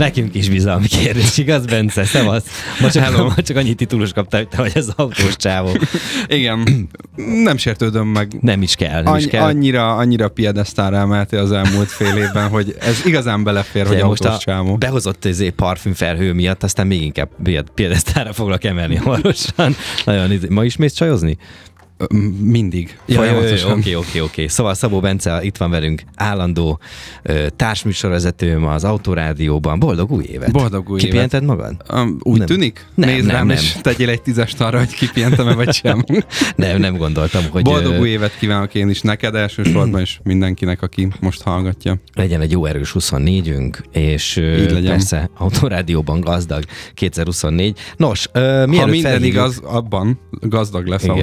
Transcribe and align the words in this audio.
Nekünk 0.00 0.34
is 0.34 0.48
bizalmi 0.48 0.86
kérdés, 0.86 1.38
igaz, 1.38 1.64
Bence? 1.66 2.04
Szevasz. 2.04 2.44
Ma 2.80 2.90
csak, 2.90 3.02
Hello. 3.02 3.24
ma 3.24 3.34
csak 3.42 3.56
annyi 3.56 3.74
titulus 3.74 4.12
kaptál, 4.12 4.40
hogy 4.40 4.48
te 4.48 4.56
vagy 4.56 4.72
az 4.74 4.92
autós 4.96 5.36
csávó. 5.36 5.70
Igen, 6.26 6.88
nem 7.42 7.56
sértődöm 7.56 8.06
meg. 8.06 8.32
Nem 8.40 8.62
is 8.62 8.74
kell, 8.74 9.02
nem 9.02 9.12
Annyi, 9.12 9.22
is 9.22 9.28
kell. 9.28 9.42
Annyira, 9.42 9.96
annyira 9.96 10.28
piedesztára 10.28 10.96
emeltél 10.96 11.38
az 11.38 11.52
elmúlt 11.52 11.88
fél 11.90 12.16
évben, 12.16 12.48
hogy 12.48 12.76
ez 12.80 13.02
igazán 13.06 13.42
belefér, 13.44 13.86
hogy 13.86 13.96
Ugye 13.96 14.04
most 14.04 14.24
autós 14.24 14.42
csávó. 14.44 14.76
behozott 14.76 15.24
izé 15.24 15.50
parfümfelhő 15.50 16.32
miatt, 16.32 16.62
aztán 16.62 16.86
még 16.86 17.02
inkább 17.02 17.28
piedesztára 17.74 18.32
foglak 18.32 18.64
emelni 18.64 18.96
hamarosan. 18.96 19.76
Nagyon, 20.04 20.32
izé- 20.32 20.48
ma 20.48 20.64
is 20.64 20.76
mész 20.76 20.92
csajozni? 20.92 21.36
Mindig. 22.40 22.98
Folyamatosan. 23.08 23.78
Oké, 23.78 23.94
oké, 23.94 24.20
oké. 24.20 24.46
Szóval 24.46 24.74
Szabó 24.74 25.00
Bence 25.00 25.38
itt 25.42 25.56
van 25.56 25.70
velünk, 25.70 26.02
állandó 26.14 26.80
társműsorvezetőm 27.56 28.66
az 28.66 28.84
Autorádióban. 28.84 29.78
Boldog 29.78 30.10
új 30.12 30.24
évet! 30.24 30.52
Boldog 30.52 30.88
új 30.88 30.94
évet. 30.98 31.04
Kipihented 31.10 31.44
magad? 31.44 31.74
Um, 31.94 32.16
úgy 32.22 32.38
Nem. 32.38 32.46
tűnik? 32.46 32.86
Nem, 32.94 33.08
Nézd 33.08 33.26
nem, 33.26 33.36
rám, 33.36 33.46
nem. 33.46 33.56
és 33.56 33.76
tegyél 33.80 34.08
egy 34.08 34.22
tízest 34.22 34.60
arra, 34.60 34.78
hogy 34.78 34.94
kipihentem-e 34.94 35.54
vagy 35.54 35.72
sem. 35.72 36.04
Nem, 36.56 36.78
nem 36.80 36.96
gondoltam, 36.96 37.42
hogy 37.50 37.62
Boldog 37.62 38.00
új 38.00 38.08
évet 38.08 38.38
kívánok 38.38 38.74
én 38.74 38.88
is 38.88 39.00
neked 39.00 39.34
elsősorban, 39.34 40.00
és 40.00 40.18
mindenkinek, 40.22 40.82
aki 40.82 41.08
most 41.20 41.42
hallgatja. 41.42 41.96
legyen 42.14 42.40
egy 42.40 42.50
jó 42.50 42.64
erős 42.66 42.94
24-ünk, 42.98 43.78
és 43.92 44.36
Így 44.36 44.70
legyen. 44.70 44.90
persze 44.90 45.30
Autorádióban 45.36 46.20
gazdag 46.20 46.64
2024. 46.94 47.78
Nos, 47.96 48.28
mielőtt 48.32 48.76
ha 48.78 48.86
minden 48.86 49.10
felhívjuk- 49.10 49.34
igaz, 49.34 49.58
abban 49.64 50.20
gazdag 50.30 50.86
lesz 50.86 51.02
Igen. 51.02 51.14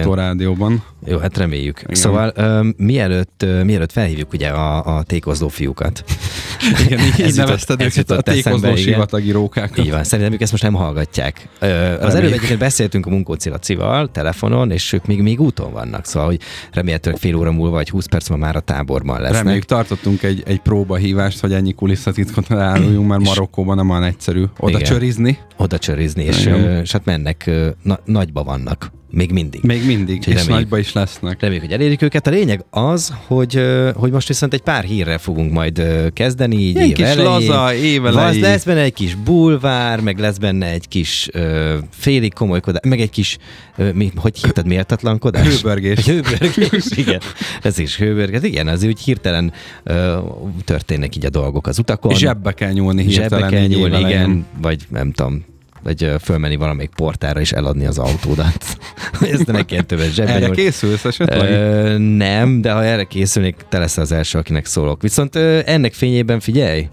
Autórádióban. 0.68 0.96
Jó, 1.06 1.18
hát 1.18 1.38
reméljük. 1.38 1.80
Igen. 1.82 1.96
Szóval 1.96 2.32
ö, 2.36 2.70
mielőtt, 2.78 3.44
ö, 3.44 3.64
mielőtt 3.64 3.92
felhívjuk 3.92 4.34
ugye 4.34 4.48
a, 4.48 4.98
a 4.98 5.04
tékozló 5.04 5.48
fiúkat. 5.48 6.04
Igen, 6.86 7.00
így, 7.00 7.22
Ez 7.22 7.28
így 7.30 7.36
nevezted 7.36 7.82
ez 7.82 7.98
őket 7.98 8.28
a 8.28 8.34
igen. 8.34 8.76
sivatagi 8.76 9.32
rókákat. 9.32 9.78
Így 9.78 9.92
van, 9.92 10.04
szerintem 10.04 10.34
ők 10.34 10.42
ezt 10.42 10.52
most 10.52 10.64
nem 10.64 10.74
hallgatják. 10.74 11.48
Ö, 11.60 12.02
az 12.02 12.16
előbb 12.16 12.32
egyébként 12.32 12.60
beszéltünk 12.60 13.06
a 13.06 13.10
Munkóci 13.10 13.50
Lacival 13.50 14.12
telefonon, 14.12 14.72
és 14.72 14.94
ők 14.94 15.06
még, 15.06 15.22
még 15.22 15.42
úton 15.42 15.72
vannak, 15.72 16.06
szóval 16.06 16.28
hogy 16.28 16.40
remélhetőleg 16.72 17.20
fél 17.20 17.36
óra 17.36 17.52
múlva, 17.52 17.76
vagy 17.76 17.90
20 17.90 18.06
perc 18.06 18.30
múlva 18.30 18.46
már 18.46 18.56
a 18.56 18.60
táborban 18.60 19.22
lesznek. 19.22 19.38
Reméljük, 19.40 19.66
tartottunk 19.66 20.24
egy, 20.24 20.44
egy 20.46 20.60
próbahívást, 20.60 21.40
hogy 21.40 21.54
ennyi 21.54 21.74
kulisszatitkot 21.74 22.52
eláruljunk, 22.52 23.08
mert 23.08 23.22
Marokkóban 23.22 23.76
nem 23.76 23.90
olyan 23.90 24.04
egyszerű 24.04 24.44
oda 24.60 24.78
Igen. 24.78 24.92
csörizni. 24.92 25.38
Oda 25.58 25.78
csörizni, 25.78 26.24
és, 26.24 26.50
és 26.82 26.92
hát 26.92 27.06
mennek, 27.06 27.50
na, 27.84 28.00
nagyba 28.06 28.44
vannak, 28.44 28.92
még 29.10 29.32
mindig. 29.32 29.62
Még 29.64 29.86
mindig, 29.86 30.16
Úgyhogy 30.18 30.34
és 30.34 30.40
reméljük. 30.40 30.70
nagyba 30.70 30.78
is 30.78 30.94
lesznek. 30.94 31.40
Reméljük, 31.42 31.64
hogy 31.66 31.74
elérjük 31.74 32.02
őket. 32.02 32.28
A 32.28 32.30
lényeg 32.30 32.66
az, 32.70 33.14
hogy, 33.28 33.62
hogy 33.96 34.12
most 34.12 34.28
viszont 34.28 34.54
egy 34.54 34.62
pár 34.62 34.84
hírre 34.84 35.18
fogunk 35.18 35.52
majd 35.52 35.82
kezdeni. 36.14 36.56
Így 36.56 36.76
Ilyen 36.76 36.88
év 36.88 36.94
kis 36.96 37.06
elején. 37.06 37.30
laza, 37.50 37.74
évelei. 37.74 38.40
Lesz 38.40 38.64
benne 38.64 38.82
egy 38.82 38.94
kis 38.94 39.16
bulvár, 39.16 40.00
meg 40.02 40.20
lesz 40.20 40.38
benne 40.38 40.66
egy 40.72 40.88
kis 40.88 41.30
ö, 41.34 41.76
félig 41.92 42.34
komolykodás, 42.34 42.82
meg 42.90 43.00
egy 43.02 43.10
kis, 43.10 43.38
ö, 43.78 43.92
mi, 43.92 44.12
hogy 44.16 44.38
hívtad, 44.38 44.66
méltatlankodás? 44.68 45.48
Hőbörgés. 45.48 46.06
Hőbörgés, 46.10 46.86
igen. 46.96 47.20
Ez 47.62 47.78
is 47.80 47.98
hőbörgés. 47.98 48.40
Igen, 48.44 48.68
az 48.68 48.84
úgy 48.84 49.00
hirtelen 49.00 49.54
ö, 49.84 50.18
történnek 50.66 51.16
így 51.16 51.26
a 51.26 51.30
dolgok 51.30 51.68
az 51.68 51.80
utakon. 51.80 52.14
Zsebbe 52.16 52.52
kell 52.52 52.72
nyúlni 52.72 53.02
Zsebbe 53.10 53.20
hirtelen. 53.22 53.50
kell 53.50 53.64
így 53.64 53.70
nyúlni, 53.70 53.86
évelején. 53.98 54.10
igen, 54.20 54.46
vagy 54.62 54.82
nem 54.90 55.12
tudom, 55.12 55.46
vagy 55.84 56.12
fölmenni 56.22 56.56
valamelyik 56.56 56.90
portára 56.96 57.40
és 57.40 57.52
eladni 57.52 57.86
az 57.86 57.98
autódat. 57.98 58.78
Ezt 59.32 59.46
ne 59.48 59.66
kell 59.66 59.82
többet 59.82 60.14
zsebbe 60.14 60.32
Erre 60.32 60.40
nyúlni. 60.46 60.56
készülsz 60.56 61.06
esetleg? 61.06 61.52
Ö, 61.52 61.98
nem, 61.98 62.62
de 62.62 62.72
ha 62.72 62.84
erre 62.84 63.04
készülnék, 63.04 63.56
te 63.70 63.78
leszel 63.78 64.04
az 64.04 64.12
első, 64.12 64.38
akinek 64.38 64.66
szólok. 64.66 65.02
Viszont 65.02 65.36
ö, 65.36 65.60
ennek 65.66 65.94
fényében 65.94 66.40
figyelj, 66.40 66.88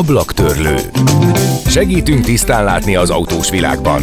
Ablaktörlő. 0.00 0.76
Segítünk 1.66 2.24
tisztán 2.24 2.64
látni 2.64 2.96
az 2.96 3.10
autós 3.10 3.50
világban. 3.50 4.02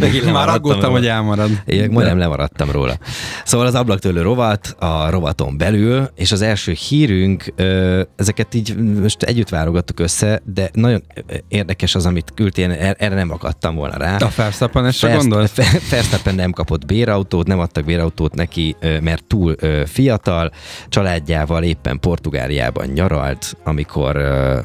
Megint 0.00 0.32
Már 0.32 0.48
aggódtam, 0.48 0.90
hogy 0.90 1.06
elmarad. 1.06 1.50
Én 1.64 1.90
majdnem 1.90 2.18
lemaradtam 2.18 2.70
róla. 2.70 2.98
Szóval 3.44 3.66
az 3.66 3.74
ablaktőlő 3.74 4.22
rovat 4.22 4.76
a 4.78 5.10
rovaton 5.10 5.56
belül, 5.56 6.10
és 6.14 6.32
az 6.32 6.42
első 6.42 6.72
hírünk, 6.72 7.54
ezeket 8.16 8.54
így 8.54 8.76
most 8.76 9.22
együtt 9.22 9.48
válogattuk 9.48 10.00
össze, 10.00 10.42
de 10.54 10.70
nagyon 10.72 11.04
érdekes 11.48 11.94
az, 11.94 12.06
amit 12.06 12.32
küldtél, 12.34 12.70
er- 12.70 13.02
erre 13.02 13.14
nem 13.14 13.30
akadtam 13.30 13.74
volna 13.74 13.96
rá. 13.96 14.16
A 14.16 14.30
Verstappen-esre 14.36 15.08
Verst- 15.08 15.28
gondolsz? 15.28 15.52
Nem 16.34 16.50
kapott 16.50 16.86
bérautót, 16.86 17.46
nem 17.46 17.58
adtak 17.58 17.84
bérautót 17.84 18.34
neki, 18.34 18.76
mert 18.80 19.24
túl 19.24 19.54
fiatal, 19.86 20.52
családjával 20.88 21.62
éppen 21.62 22.00
Portugáliában 22.00 22.86
nyaralt, 22.86 23.56
amikor, 23.64 23.87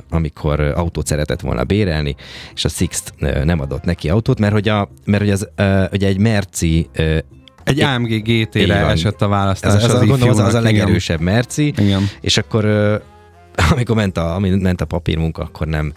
amikor 0.10 0.60
ö, 0.60 0.72
autót 0.76 1.08
szeretett 1.08 1.42
volna 1.42 1.64
bérelni, 1.64 2.16
és 2.54 2.66
a 2.66 2.70
Sixt 2.70 3.14
nem 3.44 3.60
adott 3.60 3.84
neki 3.84 4.10
autót, 4.10 4.40
mert 4.40 4.54
hogy, 4.54 4.70
a, 4.70 4.90
mert 5.06 5.24
hogy 5.24 5.32
az, 5.32 5.48
ugye 5.92 6.08
egy 6.08 6.18
Merci, 6.18 6.90
Egy 7.64 7.82
AMG 7.82 8.24
GT-re 8.24 8.76
esett 8.76 9.22
a 9.22 9.28
választás 9.28 9.74
ez, 9.74 9.84
ez, 9.84 9.94
az 9.94 10.02
a, 10.02 10.06
gondolom, 10.06 10.30
az, 10.30 10.40
az 10.40 10.44
a 10.44 10.48
ifjúnak, 10.48 10.70
igen. 10.72 10.80
legerősebb 10.82 11.20
Merci, 11.20 11.68
Igen. 11.68 12.10
és 12.22 12.38
akkor 12.38 12.66
amikor 13.72 13.96
ment 13.96 14.18
a, 14.18 14.36
ami 14.36 14.50
ment 14.50 14.82
a 14.82 14.86
papírmunka, 14.86 15.42
akkor 15.44 15.68
nem, 15.68 15.94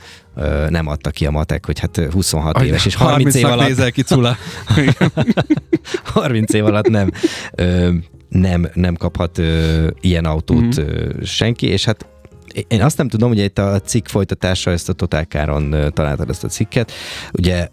nem 0.68 0.86
adta 0.86 1.10
ki 1.10 1.26
a 1.26 1.30
matek, 1.30 1.66
hogy 1.66 1.78
hát 1.78 1.96
ö, 1.96 2.10
26 2.10 2.62
éves, 2.62 2.86
és 2.86 2.94
30 2.94 3.34
év 3.34 3.42
30-nak 3.44 3.52
alatt 3.52 3.66
nézel 3.66 3.90
ki, 3.92 4.02
Cula. 4.02 4.36
30 6.04 6.52
év 6.52 6.64
alatt 6.64 6.88
nem, 6.88 7.10
nem, 8.28 8.68
nem 8.74 8.94
kaphat 8.94 9.40
ilyen 10.00 10.24
autót 10.24 10.76
Mhm. 10.76 10.88
ö, 10.88 11.10
senki, 11.24 11.66
és 11.66 11.84
hát 11.84 12.06
én 12.68 12.82
azt 12.82 12.96
nem 12.98 13.08
tudom, 13.08 13.28
hogy 13.28 13.38
itt 13.38 13.58
a 13.58 13.80
cikk 13.80 14.06
folytatása, 14.06 14.70
ezt 14.70 14.88
a 14.88 14.92
Totálkáron 14.92 15.92
találtad 15.92 16.30
ezt 16.30 16.44
a 16.44 16.48
cikket, 16.48 16.92
ugye 17.32 17.68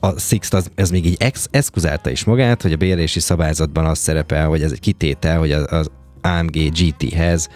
a 0.00 0.18
Sixt 0.18 0.54
az, 0.54 0.70
ez 0.74 0.90
még 0.90 1.06
így 1.06 1.16
ex, 1.18 1.48
eszkuzálta 1.50 2.10
is 2.10 2.24
magát, 2.24 2.62
hogy 2.62 2.72
a 2.72 2.76
bérési 2.76 3.20
szabályzatban 3.20 3.84
az 3.84 3.98
szerepel, 3.98 4.46
hogy 4.46 4.62
ez 4.62 4.72
egy 4.72 4.80
kitétel, 4.80 5.38
hogy 5.38 5.52
az, 5.52 5.66
az 5.72 5.90
AMG 6.20 6.70
GT-hez, 6.70 7.48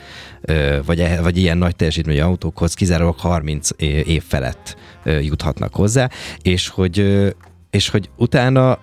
vagy, 0.85 1.01
e- 1.01 1.21
vagy 1.21 1.37
ilyen 1.37 1.59
nagy 1.59 1.77
teljesítményű 1.77 2.21
autókhoz 2.21 2.75
kizárólag 2.75 3.19
30 3.19 3.71
é- 3.77 4.07
év 4.07 4.23
felett 4.23 4.77
juthatnak 5.05 5.75
hozzá, 5.75 6.11
és 6.43 6.69
hogy, 6.69 7.25
és 7.71 7.89
hogy 7.89 8.11
utána 8.17 8.79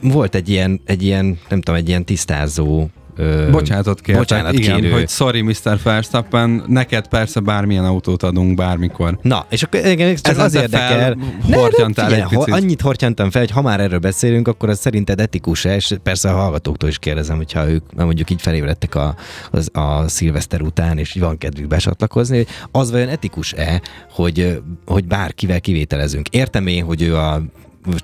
volt 0.00 0.34
egy 0.34 0.48
ilyen, 0.48 0.80
egy 0.84 1.02
ilyen, 1.02 1.38
nem 1.48 1.60
tudom, 1.60 1.74
egy 1.74 1.88
ilyen 1.88 2.04
tisztázó 2.04 2.88
ö, 3.16 3.48
Bocsánatot 3.50 4.00
kértek, 4.00 4.22
bocsánat 4.22 4.52
igen, 4.52 4.80
kérő. 4.80 4.90
hogy 4.92 5.08
sorry 5.08 5.40
Mr. 5.40 5.78
Verstappen, 5.82 6.64
neked 6.66 7.08
persze 7.08 7.40
bármilyen 7.40 7.84
autót 7.84 8.22
adunk 8.22 8.54
bármikor. 8.54 9.18
Na, 9.22 9.46
és 9.50 9.62
akkor 9.62 9.86
igen, 9.86 10.16
Ezen 10.22 10.44
az 10.44 10.54
érdekel. 10.54 11.16
hortyantál 11.50 12.14
egy 12.14 12.24
picit. 12.28 12.54
annyit 12.54 12.80
hortyantam 12.80 13.30
fel, 13.30 13.40
hogy 13.40 13.50
ha 13.50 13.62
már 13.62 13.80
erről 13.80 13.98
beszélünk, 13.98 14.48
akkor 14.48 14.68
az 14.68 14.78
szerinted 14.78 15.20
etikus-e, 15.20 15.74
és 15.74 15.94
persze 16.02 16.30
a 16.30 16.34
hallgatóktól 16.34 16.88
is 16.88 16.98
kérdezem, 16.98 17.36
hogyha 17.36 17.70
ők 17.70 17.94
mondjuk 17.94 18.30
így 18.30 18.42
felébredtek 18.42 18.94
a, 18.94 19.14
az, 19.50 19.70
a 19.72 20.08
szilveszter 20.08 20.60
után, 20.62 20.98
és 20.98 21.16
van 21.20 21.38
kedvük 21.38 21.66
besatlakozni, 21.66 22.36
hogy 22.36 22.46
az 22.70 22.90
vajon 22.90 23.08
etikus-e, 23.08 23.80
hogy, 24.10 24.60
hogy 24.86 25.04
bárkivel 25.04 25.60
kivételezünk. 25.60 26.28
Értem 26.28 26.66
én, 26.66 26.84
hogy 26.84 27.02
ő 27.02 27.16
a 27.16 27.42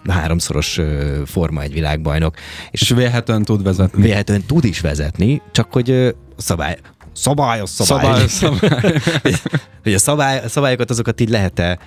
háromszoros 0.08 0.80
Forma 1.24 1.62
egy 1.62 1.72
világbajnok, 1.72 2.34
és 2.70 2.80
És 2.80 2.88
vélhetően 2.90 3.42
tud 3.42 3.62
vezetni. 3.62 4.02
véletlenül 4.02 4.46
tud 4.46 4.64
is 4.64 4.80
vezetni, 4.80 5.42
csak 5.52 5.72
hogy 5.72 6.14
szabály, 6.36 6.76
szabályos 7.12 7.70
szabály. 7.70 8.26
Szabály, 8.28 8.58
szabály. 8.58 8.92
hogy 9.82 9.94
a, 9.94 9.98
szabály, 9.98 10.38
a 10.44 10.48
szabályokat 10.48 10.90
azokat 10.90 11.20
így 11.20 11.28
lehet-e, 11.28 11.78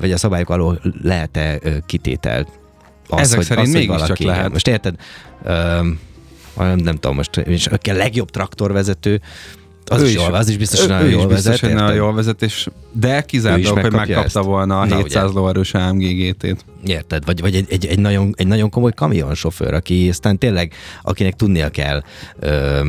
vagy 0.00 0.12
a 0.12 0.16
szabályok 0.16 0.50
alól 0.50 0.80
lehet-e 1.02 1.58
kitételt? 1.86 2.48
Az, 3.08 3.20
Ezek 3.20 3.42
szerint 3.42 3.66
hogy 3.66 3.74
mégiscsak 3.76 4.00
valaki- 4.00 4.24
lehet. 4.24 4.52
Most 4.52 4.68
érted? 4.68 4.94
Ö, 5.42 5.80
nem, 6.56 6.78
nem 6.78 6.94
tudom, 6.94 7.16
most 7.16 7.36
és 7.36 7.66
aki 7.66 7.90
a 7.90 7.94
legjobb 7.94 8.30
traktorvezető, 8.30 9.20
az 9.90 10.02
Ő 10.02 10.06
is, 10.06 10.14
jól, 10.14 10.34
az 10.34 10.48
is 10.48 10.56
biztos, 10.56 10.80
hogy 10.80 10.88
nagyon 10.88 11.08
jól 11.08 11.20
is 11.20 11.26
biztos, 11.26 11.44
vezet. 11.44 11.60
hogy 11.60 11.74
nagyon 11.74 11.94
jól 11.94 12.14
vezet, 12.14 12.42
és 12.42 12.68
de 12.92 13.24
dolog, 13.62 13.78
hogy 13.78 13.92
megkapta 13.92 14.38
ezt. 14.38 14.46
volna 14.46 14.80
a 14.80 14.86
Na, 14.86 14.96
700 14.96 15.24
ugye. 15.24 15.38
lóerős 15.38 15.74
AMG 15.74 16.02
GT-t. 16.02 16.64
Érted? 16.84 17.24
Vagy, 17.24 17.40
vagy 17.40 17.54
egy, 17.54 17.66
egy, 17.70 17.86
egy, 17.86 17.98
nagyon, 17.98 18.34
egy 18.36 18.46
nagyon 18.46 18.70
komoly 18.70 18.92
kamionsofőr, 18.92 19.74
aki 19.74 20.08
aztán 20.08 20.38
tényleg, 20.38 20.72
akinek 21.02 21.34
tudnia 21.34 21.68
kell 21.68 22.02
ö, 22.38 22.80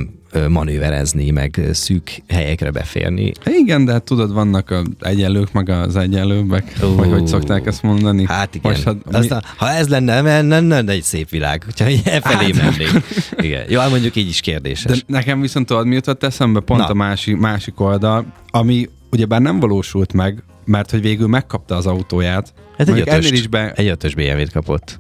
manőverezni, 0.48 1.30
meg 1.30 1.62
szűk 1.72 2.22
helyekre 2.28 2.72
beférni. 2.72 3.32
Igen, 3.46 3.86
de 3.86 3.92
hát 3.92 4.04
tudod, 4.04 4.34
vannak 4.34 4.70
az 4.70 4.86
egyenlők, 5.00 5.52
meg 5.52 5.70
az 5.70 5.96
egyenlőbbek, 5.96 6.76
Ó. 6.84 6.96
vagy 6.96 7.10
hogy 7.10 7.28
szokták 7.28 7.66
ezt 7.66 7.84
mondani. 7.84 8.26
Hát 8.28 8.56
igen. 8.56 8.72
Most, 8.72 8.84
hát, 8.84 8.96
mi, 9.12 9.16
Aztán, 9.16 9.44
ha 9.58 9.70
ez 9.70 9.88
lenne, 9.88 10.22
nem, 10.22 10.46
nem, 10.46 10.64
nem 10.64 10.90
egy 10.90 11.04
szép 11.04 11.30
világ, 11.30 11.64
hogyha 11.64 11.90
így 11.90 12.02
elfelé 12.06 12.52
hát. 12.52 12.56
mennénk. 12.56 13.04
Igen. 13.38 13.66
Jó, 13.70 13.80
hát 13.80 13.90
mondjuk 13.90 14.16
így 14.16 14.30
is 14.30 14.42
de 14.42 14.52
kérdéses. 14.52 15.04
nekem 15.08 15.42
viszont 15.42 15.66
tudod, 15.66 15.86
mi 15.86 15.94
jutott 15.94 16.24
eszembe? 16.24 16.60
Pont 16.60 16.80
Na. 16.80 16.88
a 16.88 16.94
másik, 16.94 17.38
másik 17.38 17.80
oldal, 17.80 18.26
ami 18.48 18.90
ugyebár 19.12 19.42
nem 19.42 19.60
valósult 19.60 20.14
meg, 20.14 20.44
mert 20.66 20.92
hogy 20.92 21.02
végül 21.02 21.28
megkapta 21.28 21.76
az 21.76 21.86
autóját. 21.86 22.54
Hát 22.78 22.90
egy 22.90 23.00
ötöst, 23.00 23.32
is 23.32 23.48
be... 23.48 23.72
egy 23.72 23.88
ötös 23.88 24.16
BMW-t 24.16 24.52
kapott. 24.52 25.00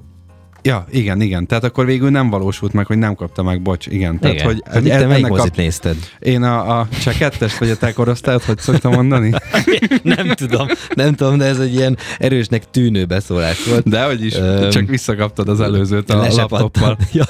Ja, 0.64 0.86
igen, 0.92 1.22
igen. 1.22 1.48
Tehát 1.48 1.64
akkor 1.64 1.86
végül 1.86 2.10
nem 2.10 2.30
valósult 2.30 2.74
meg, 2.74 2.86
hogy 2.86 2.98
nem 2.98 3.16
kapta 3.16 3.44
meg, 3.44 3.62
bocs, 3.62 3.88
igen. 3.88 4.20
Tehát, 4.20 4.36
Igen. 4.36 4.48
hogy 4.48 4.64
hogy 4.72 4.86
itt 4.86 4.92
te 4.92 5.08
melyik 5.08 5.26
kap- 5.26 5.38
mozit 5.38 5.56
nézted? 5.56 5.96
Én 6.20 6.44
a, 6.44 6.80
a 6.80 6.88
csak 7.04 7.14
kettest, 7.18 7.58
vagy 7.58 7.70
a 7.70 7.76
te 7.76 7.94
korosztályod, 7.94 8.44
hogy 8.44 8.58
szoktam 8.58 8.92
mondani? 8.92 9.32
nem 10.04 10.28
tudom, 10.28 10.68
nem 10.96 11.14
tudom, 11.14 11.38
de 11.38 11.46
ez 11.46 11.60
egy 11.60 11.74
ilyen 11.74 11.98
erősnek 12.18 12.70
tűnő 12.72 13.06
beszólás 13.06 13.66
volt. 13.66 13.90
De 13.90 14.04
hogy 14.04 14.26
is, 14.26 14.36
Öm, 14.36 14.70
csak 14.70 14.88
visszakaptad 14.88 15.50
az 15.50 15.60
előzőt 15.62 16.10
a 16.10 16.28
laptoppal. 16.36 16.98
Ja, 17.12 17.26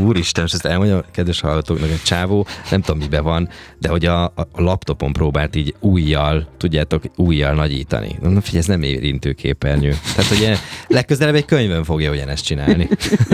Úristen, 0.00 0.42
most 0.42 0.54
ezt 0.54 0.66
elmondjam 0.66 0.98
a 0.98 1.10
kedves 1.10 1.40
hallgatóknak, 1.40 1.90
egy 1.90 2.02
csávó, 2.02 2.46
nem 2.70 2.80
tudom 2.80 3.00
miben 3.00 3.22
van, 3.22 3.48
de 3.78 3.88
hogy 3.88 4.04
a, 4.04 4.24
a 4.24 4.46
laptopon 4.54 5.12
próbált 5.12 5.56
így 5.56 5.74
újjal, 5.80 6.48
tudjátok, 6.56 7.02
újjal 7.16 7.54
nagyítani. 7.54 8.18
Na 8.20 8.40
figyelj, 8.40 8.58
ez 8.58 8.66
nem 8.66 8.82
érintő 8.82 9.32
képernyő. 9.32 9.96
Tehát 10.14 10.30
ugye 10.30 10.56
legközelebb 10.88 11.34
egy 11.34 11.44
könyvön 11.44 11.84
fogja 11.84 12.10
ugyanezt 12.10 12.44
csinálni. 12.44 12.88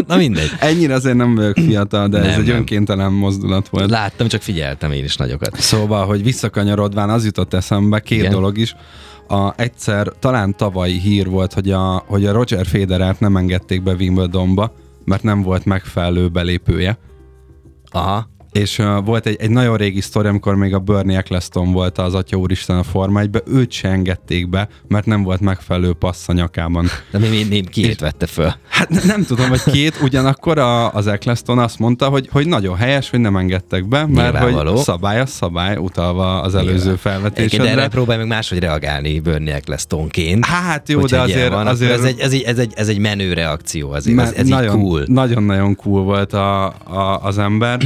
Na 0.06 0.16
mindegy. 0.16 0.50
Ennyire 0.60 0.94
azért 0.94 1.16
nem 1.16 1.34
vagyok 1.34 1.56
fiatal, 1.56 2.08
de 2.08 2.18
ez 2.18 2.24
Nem, 2.24 2.40
egy 2.40 2.46
nem. 2.46 2.56
önkéntelen 2.56 3.12
mozdulat 3.12 3.68
volt. 3.68 3.90
Láttam, 3.90 4.28
csak 4.28 4.42
figyeltem 4.42 4.92
én 4.92 5.04
is 5.04 5.16
nagyokat. 5.16 5.60
Szóval, 5.60 6.06
hogy 6.06 6.22
visszakanyarodván 6.22 7.10
az 7.10 7.24
jutott 7.24 7.54
eszembe, 7.54 8.00
két. 8.00 8.18
Igen. 8.18 8.32
dolog 8.32 8.58
is. 8.58 8.74
A, 9.28 9.52
egyszer, 9.56 10.12
talán 10.18 10.56
tavalyi 10.56 10.98
hír 10.98 11.28
volt, 11.28 11.52
hogy 11.52 11.70
a, 11.70 12.04
hogy 12.06 12.26
a 12.26 12.32
Roger 12.32 12.66
Federert 12.66 13.20
nem 13.20 13.36
engedték 13.36 13.82
be 13.82 13.92
Wimbledonba, 13.92 14.72
mert 15.08 15.22
nem 15.22 15.42
volt 15.42 15.64
megfelelő 15.64 16.28
belépője. 16.28 16.98
Aha. 17.90 18.28
És 18.58 18.78
uh, 18.78 19.04
volt 19.04 19.26
egy, 19.26 19.36
egy 19.40 19.50
nagyon 19.50 19.76
régi 19.76 20.00
sztori, 20.00 20.28
amikor 20.28 20.54
még 20.54 20.74
a 20.74 20.78
Bernie 20.78 21.16
Eccleston 21.16 21.72
volt 21.72 21.98
az 21.98 22.14
Atya 22.14 22.36
Úristen 22.36 22.76
a 22.76 22.82
Forma 22.82 23.20
1 23.20 23.42
őt 23.46 23.70
se 23.70 23.88
engedték 23.88 24.48
be, 24.48 24.68
mert 24.88 25.06
nem 25.06 25.22
volt 25.22 25.40
megfelelő 25.40 25.92
passz 25.92 26.28
a 26.28 26.32
nyakában. 26.32 26.86
De 27.10 27.18
mi, 27.18 27.28
mi, 27.28 27.46
mi 27.48 27.60
kiét 27.60 28.00
vette 28.00 28.26
föl? 28.26 28.52
Hát 28.68 28.88
ne- 28.88 29.04
nem 29.04 29.24
tudom, 29.24 29.48
hogy 29.48 29.62
két, 29.62 30.00
ugyanakkor 30.02 30.58
a, 30.58 30.92
az 30.92 31.06
Eccleston 31.06 31.58
azt 31.58 31.78
mondta, 31.78 32.08
hogy, 32.08 32.28
hogy 32.32 32.46
nagyon 32.46 32.76
helyes, 32.76 33.10
hogy 33.10 33.20
nem 33.20 33.36
engedtek 33.36 33.88
be, 33.88 34.06
mert 34.06 34.32
Nyilvánvaló. 34.32 34.72
hogy 34.72 34.82
szabály 34.82 35.20
az 35.20 35.30
szabály, 35.30 35.76
utalva 35.76 36.40
az 36.40 36.54
előző 36.54 36.90
de 36.90 36.96
felvetésedre. 36.96 37.70
erre 37.70 37.88
próbálj 37.88 38.18
meg 38.18 38.28
máshogy 38.28 38.58
reagálni 38.58 39.20
Bernie 39.20 39.54
Ecclestonként. 39.54 40.44
Hát 40.44 40.88
jó, 40.88 41.04
de 41.04 41.20
azért, 41.20 41.48
van, 41.48 41.66
azért 41.66 41.92
Ez 41.92 42.04
egy, 42.04 42.18
ez, 42.18 42.32
egy, 42.32 42.42
ez, 42.42 42.58
egy, 42.58 42.72
ez 42.76 42.88
egy 42.88 42.98
menő 42.98 43.32
reakció 43.32 43.90
azért, 43.90 44.18
ez, 44.18 44.32
ez 44.32 44.48
nagyon, 44.48 44.76
így 44.76 44.82
cool. 44.82 45.02
Nagyon-nagyon 45.06 45.76
cool 45.76 46.02
volt 46.02 46.32
a, 46.32 46.66
a, 46.66 47.20
az 47.22 47.38
ember. 47.38 47.78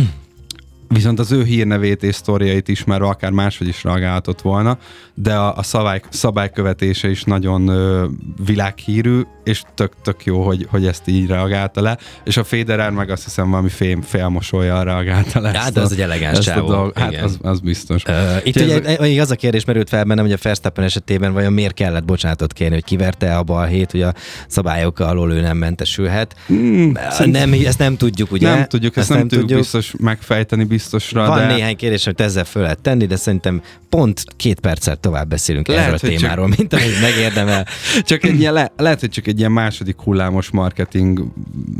Viszont 0.93 1.19
az 1.19 1.33
ő 1.33 1.45
hírnevét 1.45 2.03
és 2.03 2.15
sztoriait 2.15 2.69
ismerve 2.69 3.07
akár 3.07 3.31
máshogy 3.31 3.69
is 3.69 3.85
reagálhatott 3.85 4.41
volna, 4.41 4.79
de 5.15 5.35
a, 5.35 5.57
a 5.57 5.63
szabály, 5.63 6.01
szabálykövetése 6.09 7.11
is 7.11 7.23
nagyon 7.23 7.69
ö, 7.69 8.07
világhírű, 8.47 9.21
és 9.45 9.63
tök, 9.75 9.93
tök 10.03 10.25
jó, 10.25 10.43
hogy, 10.43 10.67
hogy 10.71 10.87
ezt 10.87 11.09
így 11.09 11.27
reagálta 11.27 11.81
le, 11.83 11.99
és 12.25 12.37
a 12.37 12.45
Federer 12.45 12.91
meg 12.91 13.11
azt 13.11 13.25
hiszem 13.25 13.51
valami 13.51 13.69
fél, 13.69 13.99
félmosolyjal 14.03 14.85
reagálta 14.85 15.41
le. 15.41 15.49
Hát, 15.49 15.57
ezt 15.57 15.73
de 15.73 15.81
a- 15.81 15.83
az 15.83 15.93
egy 15.93 16.01
elegáns 16.01 16.39
ezt 16.39 16.47
csávó, 16.47 16.67
dolgot. 16.67 16.99
Hát 16.99 17.11
igen. 17.11 17.25
az, 17.25 17.39
az 17.43 17.61
biztos. 17.61 18.03
Uh, 18.09 18.37
itt 18.43 18.57
ugye 18.57 18.99
még 19.01 19.21
az 19.21 19.31
a 19.31 19.35
kérdés 19.35 19.65
merült 19.65 19.89
fel 19.89 20.05
bennem, 20.05 20.25
hogy 20.25 20.35
a 20.35 20.39
Verstappen 20.43 20.85
esetében 20.85 21.33
vajon 21.33 21.53
miért 21.53 21.75
kellett 21.75 22.05
bocsánatot 22.05 22.53
kérni, 22.53 22.75
hogy 22.75 22.85
kiverte 22.85 23.37
a 23.37 23.43
balhét, 23.43 23.91
hogy 23.91 24.03
a 24.03 24.15
szabályok 24.47 24.99
alól 25.01 25.33
ő 25.33 25.41
nem 25.41 25.57
mentesülhet. 25.57 26.37
Hmm, 26.47 26.93
nem, 27.25 27.53
ezt 27.53 27.79
nem 27.79 27.97
tudjuk, 27.97 28.33
ugye? 28.33 28.55
nem 28.55 28.67
tudjuk, 28.67 28.97
ezt, 28.97 29.09
nem, 29.09 29.29
tudjuk 29.29 29.59
biztos 29.59 29.95
megfejteni 29.99 30.65
biztosra, 30.83 31.27
Van 31.27 31.39
de... 31.39 31.55
néhány 31.55 31.77
kérdés, 31.77 32.07
amit 32.07 32.21
ezzel 32.21 32.45
föl 32.45 32.63
lehet 32.63 32.81
tenni, 32.81 33.07
de 33.07 33.17
szerintem 33.17 33.63
pont 33.89 34.25
két 34.37 34.61
percet 34.61 35.01
tovább 35.01 35.29
beszélünk 35.29 35.67
Lehet, 35.67 35.83
erről 35.83 35.95
a 35.97 35.99
hogy 36.01 36.11
csak- 36.11 36.21
témáról, 36.21 36.49
mint 36.57 36.73
amit 36.73 37.01
megérdemel. 37.01 37.67
Csak 38.03 38.25
egy 38.25 38.41
ilyen, 38.41 38.53
le, 38.53 38.73
lehet, 38.77 39.01
hogy 39.01 39.09
csak 39.09 39.27
egy 39.27 39.39
ilyen 39.39 39.53
második 39.53 40.01
hullámos 40.01 40.51
marketing 40.51 41.25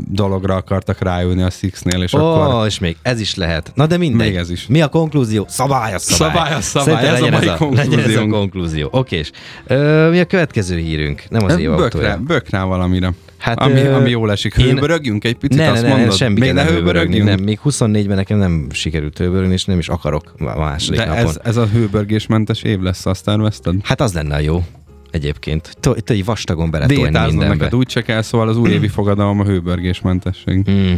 dologra 0.09 0.55
akartak 0.55 0.99
ráülni 1.01 1.41
a 1.41 1.49
Sixnél, 1.49 2.01
és 2.03 2.13
Ó, 2.13 2.19
akkor... 2.19 2.55
oh, 2.55 2.65
és 2.65 2.79
még 2.79 2.97
ez 3.01 3.19
is 3.19 3.35
lehet. 3.35 3.71
Na 3.75 3.87
de 3.87 3.97
mindegy. 3.97 4.27
Még 4.27 4.35
ez 4.35 4.49
is. 4.49 4.67
Mi 4.67 4.81
a 4.81 4.87
konklúzió? 4.87 5.45
Szabály 5.49 5.93
a 5.93 5.99
szabály. 5.99 6.33
Szabály 6.33 6.53
a 6.53 6.61
szabály, 6.61 7.07
ez 7.07 7.21
a 7.21 7.29
legyen 7.29 7.57
mai 7.59 7.75
Legyen 7.75 7.99
ez 7.99 8.15
a 8.15 8.27
konklúzió. 8.27 8.87
Okés. 8.91 9.31
Ö, 9.67 10.09
mi 10.09 10.19
a 10.19 10.25
következő 10.25 10.77
hírünk? 10.77 11.23
Nem 11.29 11.45
az 11.45 11.57
év 11.57 11.69
Bök 11.69 11.77
rá, 11.77 11.83
autója. 11.83 12.17
bök 12.27 12.49
rá 12.49 12.63
valamire. 12.63 13.13
Hát, 13.43 13.59
ami, 13.59 13.79
ö, 13.81 13.93
ami 13.93 14.09
jól 14.09 14.31
esik. 14.31 14.55
én- 14.57 14.65
Hőbörögjünk 14.65 15.23
egy 15.23 15.35
picit, 15.35 15.57
Ne, 15.57 15.65
ne, 15.65 15.71
azt 15.71 15.81
ne, 15.81 15.87
ne, 15.87 15.95
mondod? 15.95 16.15
semmi 16.15 16.39
Még 16.39 16.53
ne 16.53 16.63
hőbörögjünk? 16.65 17.27
nem. 17.27 17.39
Még 17.43 17.59
24-ben 17.63 18.15
nekem 18.15 18.37
nem 18.37 18.67
sikerült 18.71 19.17
hőbörögni, 19.17 19.53
és 19.53 19.65
nem 19.65 19.77
is 19.79 19.89
akarok 19.89 20.33
második 20.37 20.99
De 20.99 21.05
napon. 21.05 21.25
ez, 21.25 21.39
ez 21.43 21.57
a 21.57 21.65
hőbörgésmentes 21.67 22.61
év 22.61 22.79
lesz, 22.79 23.05
azt 23.05 23.25
tervezted? 23.25 23.75
Hát 23.83 24.01
az 24.01 24.13
lenne 24.13 24.35
a 24.35 24.39
jó 24.39 24.63
egyébként. 25.11 25.77
Itt 25.95 26.09
egy 26.09 26.25
vastagon 26.25 26.71
beletolni 26.71 27.01
mindenbe. 27.01 27.47
neked 27.47 27.75
úgy 27.75 27.89
se 27.89 28.01
kell, 28.01 28.21
szóval 28.21 28.47
az 28.47 28.57
újévi 28.57 28.87
fogadalom 28.97 29.39
a 29.39 29.43
hőbörgésmentesség. 29.43 30.69
Mm. 30.71 30.93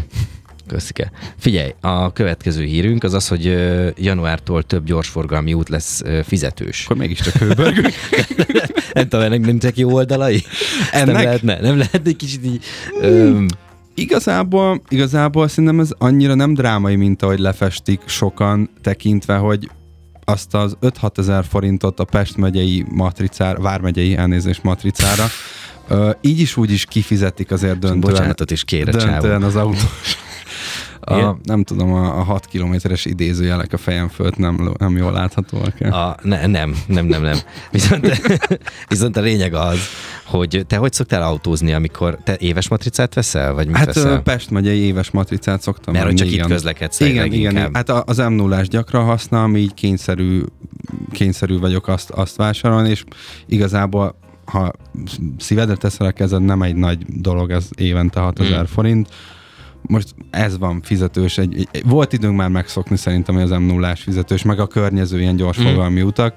Köszike. 0.68 1.12
Figyelj, 1.38 1.74
a 1.82 2.14
következő 2.14 2.64
hírünk 2.64 3.04
az 3.04 3.14
az, 3.14 3.28
hogy 3.28 3.44
januártól 3.98 4.64
több 4.64 4.86
gyorsforgalmi 4.86 5.54
út 5.54 5.70
lesz 5.70 6.02
fizetős. 6.24 6.84
Akkor 6.86 6.98
mégiscsak 6.98 7.34
hőbörgünk. 7.34 7.94
nem 8.94 9.08
tudom, 9.08 9.26
ennek 9.26 9.40
nincsenek 9.40 9.78
jó 9.78 9.94
oldalai? 9.94 10.44
Ezt 10.92 11.06
Nem 11.06 11.10
Ennek? 11.10 11.24
lehetne, 11.24 11.60
nem 11.62 11.78
lehetne 11.78 12.10
egy 12.10 12.16
kicsit 12.16 12.46
így... 12.46 12.64
Öm, 13.02 13.48
Igazából, 13.98 14.82
igazából 14.90 15.48
szerintem 15.48 15.80
ez 15.80 15.90
annyira 15.98 16.34
nem 16.34 16.54
drámai, 16.54 16.96
mint 16.96 17.22
ahogy 17.22 17.40
lefestik 17.40 18.02
sokan, 18.06 18.70
tekintve, 18.82 19.36
hogy 19.36 19.70
azt 20.26 20.54
az 20.54 20.78
5-6 20.82 21.18
ezer 21.18 21.46
forintot 21.46 22.00
a 22.00 22.04
Pest 22.04 22.38
megyei 22.38 22.86
matricára, 22.90 23.62
Vármegyei 23.62 24.16
elnézés 24.16 24.62
matricára, 24.62 25.26
ö, 25.88 26.12
így 26.22 26.40
is 26.40 26.58
úgy 26.58 26.72
is 26.72 26.86
kifizetik 26.86 27.52
azért 27.52 27.80
döntően, 27.80 28.00
bocsánatot 28.00 28.52
is 28.52 28.64
kér 28.64 28.88
a 28.88 28.92
döntően 28.92 29.22
csávó. 29.22 29.46
az 29.46 29.56
autós. 29.56 30.18
A, 31.06 31.38
nem 31.44 31.64
tudom, 31.64 31.94
a, 31.94 32.18
a 32.20 32.24
6 32.24 32.46
kilométeres 32.46 33.06
idézőjelek 33.06 33.74
a 33.74 33.78
fejem 33.78 34.08
fölött 34.08 34.38
nem, 34.38 34.74
nem 34.78 34.98
jól 34.98 35.12
láthatóak. 35.12 35.80
A, 35.80 36.16
ne, 36.22 36.46
nem, 36.48 36.76
nem, 36.88 37.06
nem, 37.06 37.22
nem. 37.22 37.38
Viszont, 37.72 38.22
viszont 38.88 39.18
a 39.18 39.22
lényeg 39.22 39.54
az, 39.54 39.80
hogy 40.26 40.66
te 40.68 40.78
hogy 40.78 40.94
szoktál 40.94 41.24
autózni, 41.24 41.74
amikor 41.74 42.18
te 42.24 42.38
éves 42.40 42.70
matricát 42.70 43.14
veszel, 43.14 43.54
vagy 43.54 43.68
mit 43.68 43.76
Hát 43.76 43.86
veszel? 43.86 44.22
Pest 44.22 44.50
megyei 44.50 44.80
éves 44.80 45.12
matricát 45.12 45.62
szoktam 45.62 45.94
Mert 45.94 46.06
hogy 46.06 46.16
csak 46.16 46.28
itt 46.28 46.34
igen. 46.34 46.48
közlekedsz 46.48 47.00
Igen, 47.00 47.26
igen, 47.26 47.52
igen. 47.52 47.74
Hát 47.74 47.90
az 47.90 48.18
m 48.18 48.34
0 48.34 48.62
gyakran 48.62 49.06
használom, 49.06 49.56
így 49.56 49.74
kényszerű, 49.74 50.42
kényszerű 51.12 51.60
vagyok 51.60 51.88
azt, 51.88 52.10
azt 52.10 52.36
vásárolni, 52.36 52.90
és 52.90 53.04
igazából 53.46 54.16
ha 54.46 54.72
szívedre 55.38 55.76
teszel 55.76 56.08
a 56.08 56.12
kezed, 56.12 56.42
nem 56.42 56.62
egy 56.62 56.76
nagy 56.76 57.06
dolog, 57.06 57.52
ez 57.52 57.70
évente 57.76 58.20
6000 58.20 58.62
Mm. 58.62 58.64
forint. 58.64 59.10
Most 59.88 60.16
ez 60.30 60.58
van 60.58 60.82
fizetős. 60.82 61.38
Egy, 61.38 61.68
egy, 61.72 61.84
volt 61.86 62.14
időnk 62.14 62.36
már 62.36 62.50
megszokni 62.50 62.98
szerintem, 62.98 63.36
hogy 63.36 63.44
az 63.44 63.50
m 63.50 63.64
0 63.64 63.96
fizetős, 63.96 64.44
meg 64.44 64.60
a 64.60 64.68
környező 64.68 65.20
ilyen 65.20 65.36
gyorsforgalmi 65.36 66.02
Mm. 66.02 66.06
utak. 66.06 66.36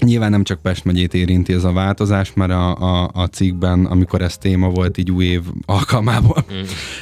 Nyilván 0.00 0.30
nem 0.30 0.42
csak 0.44 0.60
Pest 0.62 0.84
megyét 0.84 1.14
érinti 1.14 1.52
ez 1.52 1.64
a 1.64 1.72
változás, 1.72 2.32
mert 2.34 2.50
a, 2.50 2.74
a, 2.76 3.10
a 3.12 3.26
cikkben, 3.26 3.84
amikor 3.84 4.22
ez 4.22 4.36
téma 4.38 4.68
volt 4.68 4.98
így 4.98 5.10
új 5.10 5.24
év 5.24 5.42
alkalmából, 5.66 6.44
Mm. 6.52 6.60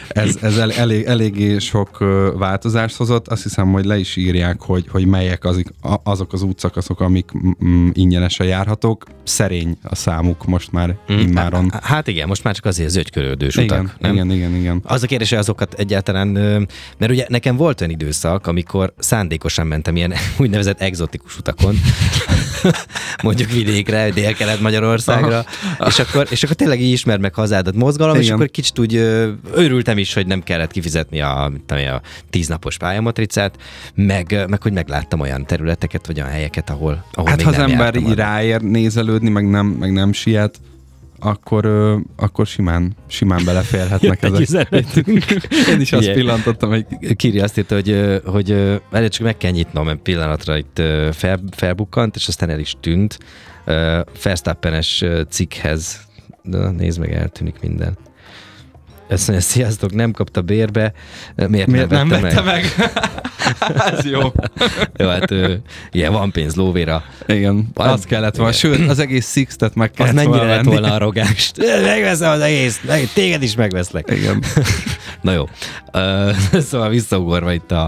ez, 0.09 0.39
ez 0.43 0.57
el, 0.57 0.73
elég, 0.73 1.05
eléggé 1.05 1.59
sok 1.59 1.99
változást 2.39 2.97
hozott. 2.97 3.29
Azt 3.29 3.43
hiszem, 3.43 3.73
hogy 3.73 3.85
le 3.85 3.99
is 3.99 4.17
írják, 4.17 4.61
hogy, 4.61 4.85
hogy 4.91 5.07
melyek 5.07 5.45
azik, 5.45 5.69
azok 6.03 6.33
az 6.33 6.43
útszakaszok, 6.43 7.01
amik 7.01 7.31
mm, 7.65 7.89
ingyenesen 7.93 8.47
járhatók. 8.47 9.05
Szerény 9.25 9.77
a 9.83 9.95
számuk 9.95 10.45
most 10.47 10.73
már 10.73 10.97
Mm. 11.13 11.19
immáron. 11.19 11.71
Há- 11.71 11.83
Hát 11.85 12.07
igen, 12.09 12.29
most 12.29 12.45
már 12.45 12.55
csak 12.55 12.65
azért 12.65 12.91
zögykörődős 12.91 13.57
Igen, 13.57 13.81
utak, 13.85 14.01
nem? 14.01 14.13
igen, 14.13 14.31
igen, 14.31 14.55
igen. 14.55 14.81
Az 14.85 15.03
a 15.03 15.07
kérdés, 15.07 15.29
hogy 15.29 15.39
azokat 15.39 15.75
egyáltalán, 15.75 16.27
mert 16.99 17.13
ugye 17.13 17.27
nekem 17.29 17.57
volt 17.57 17.81
olyan 17.81 17.93
időszak, 17.93 18.47
amikor 18.47 18.95
szándékosan 18.99 19.67
mentem 19.67 19.97
ilyen 19.97 20.13
úgynevezett 20.39 20.81
egzotikus 20.81 21.39
utakon, 21.39 21.75
mondjuk 23.23 23.50
vidékre, 23.50 24.11
Dél-Kelet-Magyarországra, 24.11 25.45
és 25.87 25.99
akkor, 25.99 26.26
és 26.31 26.43
akkor 26.43 26.57
tényleg 26.57 26.81
így 26.81 26.93
ismerd 26.93 27.21
meg 27.21 27.35
hazádat 27.35 27.75
mozgalom, 27.75 28.17
és 28.17 28.23
Igen. 28.23 28.35
akkor 28.35 28.49
kicsit 28.49 28.79
úgy 28.79 28.95
örültem 29.53 29.99
is, 29.99 30.14
hogy 30.14 30.26
nem 30.26 30.43
kellett 30.43 30.71
kifizetni 30.71 31.21
a, 31.21 31.53
tudom 31.67 31.85
a 31.87 32.00
tíznapos 32.31 32.76
pályamatricát, 32.76 33.57
meg, 33.95 34.45
meg 34.49 34.62
hogy 34.62 34.73
megláttam 34.73 35.21
olyan 35.21 35.47
területeket, 35.47 36.07
vagy 36.07 36.19
olyan 36.19 36.31
helyeket, 36.31 36.71
ahol, 36.71 37.05
ahol 37.12 37.31
Hát 37.31 37.43
ha 37.43 37.50
az 37.50 37.59
ember 37.59 37.95
ráér 38.17 38.61
nézelődni, 38.61 39.29
meg 39.29 39.50
nem, 39.50 39.67
meg 39.67 39.93
nem 39.93 40.12
siet, 40.12 40.61
akkor, 41.25 41.64
ö, 41.64 41.97
akkor 42.16 42.47
simán, 42.47 42.97
simán 43.07 43.45
beleférhetnek 43.45 44.23
ezek. 44.23 44.40
üzenetünk. 44.40 45.25
Én 45.73 45.81
is 45.81 45.93
azt 45.93 46.02
Igen. 46.02 46.14
pillantottam, 46.14 46.69
hogy 46.69 46.87
Kiri 47.16 47.40
azt 47.40 47.59
írta, 47.59 47.75
hogy, 47.75 48.21
hogy 48.25 48.81
várj, 48.90 49.09
csak 49.09 49.23
meg 49.25 49.37
kell 49.37 49.50
nyitnom, 49.50 49.85
mert 49.85 49.99
pillanatra 49.99 50.57
itt 50.57 50.83
fel, 51.12 51.40
felbukkant, 51.50 52.16
és 52.16 52.28
aztán 52.28 52.50
el 52.50 52.59
is 52.59 52.75
tűnt. 52.81 53.19
Verstappenes 54.23 55.04
cikkhez, 55.28 56.00
de 56.43 56.71
nézd 56.71 56.99
meg, 56.99 57.12
eltűnik 57.12 57.61
minden. 57.61 57.97
Ezt 59.14 59.28
mondja, 59.28 59.47
sziasztok, 59.47 59.92
nem 59.92 60.12
kapta 60.12 60.42
bérbe. 60.42 60.92
Miért, 61.49 61.66
miért 61.66 61.90
nem 61.90 62.09
vette 62.09 62.21
vette 62.21 62.42
meg? 62.42 62.64
Ez 63.92 64.04
jó. 64.04 64.21
Jó, 64.99 65.09
hát 65.09 65.30
ö, 65.30 65.54
igen, 65.90 66.12
van 66.12 66.30
pénz 66.30 66.54
lóvéra. 66.54 67.04
Igen, 67.26 67.68
Van- 67.75 67.88
az 67.88 68.04
kellett 68.04 68.37
volna. 68.37 68.52
Sőt, 68.52 68.88
az 68.88 68.99
egész 68.99 69.30
Sixtet 69.30 69.75
meg 69.75 69.90
Az 69.90 69.97
kellett 69.97 70.14
mennyire 70.14 70.37
volna 70.37 70.54
lett 70.54 70.64
volna 70.64 70.92
arrogáns. 70.92 71.52
Megveszem 71.85 72.30
az 72.30 72.40
egész, 72.40 72.80
meg, 72.87 73.09
téged 73.12 73.42
is 73.42 73.54
megveszlek. 73.56 74.11
Igen. 74.16 74.42
Na 75.21 75.33
jó. 75.33 75.49
Uh, 75.92 76.61
szóval 76.61 76.88
visszaugorva 76.88 77.52
itt 77.52 77.71
a, 77.71 77.83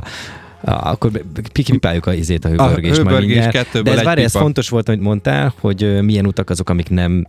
a 0.60 0.72
akkor 0.90 1.10
pikipipáljuk 1.52 2.06
a 2.06 2.12
izét, 2.12 2.44
a 2.44 2.48
hőbörgést 2.48 3.02
majd 3.02 3.06
hőbörgés 3.06 3.42
mindjárt. 3.42 3.82
De 3.82 3.92
ez 3.92 4.02
várj, 4.02 4.22
ez 4.22 4.32
fontos 4.32 4.68
volt, 4.68 4.88
amit 4.88 5.00
mondtál, 5.00 5.54
hogy 5.60 6.02
milyen 6.02 6.26
utak 6.26 6.50
azok, 6.50 6.70
amik 6.70 6.88
nem, 6.88 7.26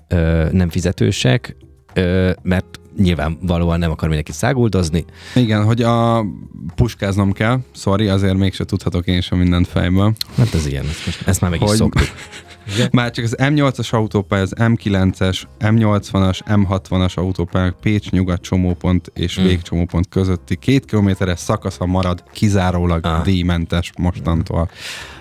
nem 0.51 0.69
fizetősek, 0.69 1.55
mert 2.41 2.79
nyilvánvalóan 2.97 3.79
nem 3.79 3.91
akar 3.91 4.07
mindenki 4.07 4.31
száguldozni. 4.31 5.05
Igen, 5.35 5.63
hogy 5.63 5.81
a 5.81 6.25
puskáznom 6.75 7.31
kell, 7.31 7.59
sorry, 7.75 8.07
azért 8.07 8.37
mégse 8.37 8.63
tudhatok 8.63 9.07
én 9.07 9.21
sem 9.21 9.37
mindent 9.37 9.67
fejből. 9.67 10.13
Hát 10.37 10.53
ez 10.53 10.65
ilyen, 10.67 10.85
ezt, 10.85 11.05
most, 11.05 11.27
ezt 11.27 11.41
már 11.41 11.49
meg 11.51 11.61
is 11.61 11.67
Hogy- 11.67 11.77
szoktuk. 11.77 12.07
Már 12.91 13.11
csak 13.11 13.25
az 13.25 13.35
M8-as 13.39 13.89
autópálya, 13.89 14.41
az 14.41 14.53
M9-es, 14.57 15.41
M80-as, 15.59 16.39
M60-as 16.47 17.13
autópályák 17.13 17.75
Pécs 17.81 18.09
nyugat 18.09 18.41
csomópont 18.41 19.11
és 19.15 19.39
Mm. 19.39 19.43
végcsomópont 19.43 20.09
közötti 20.09 20.55
két 20.55 20.85
kilométeres 20.85 21.39
szakasza 21.39 21.85
marad 21.85 22.23
kizárólag 22.31 23.05
Ah. 23.05 23.23
díjmentes 23.23 23.91
mostantól. 23.97 24.69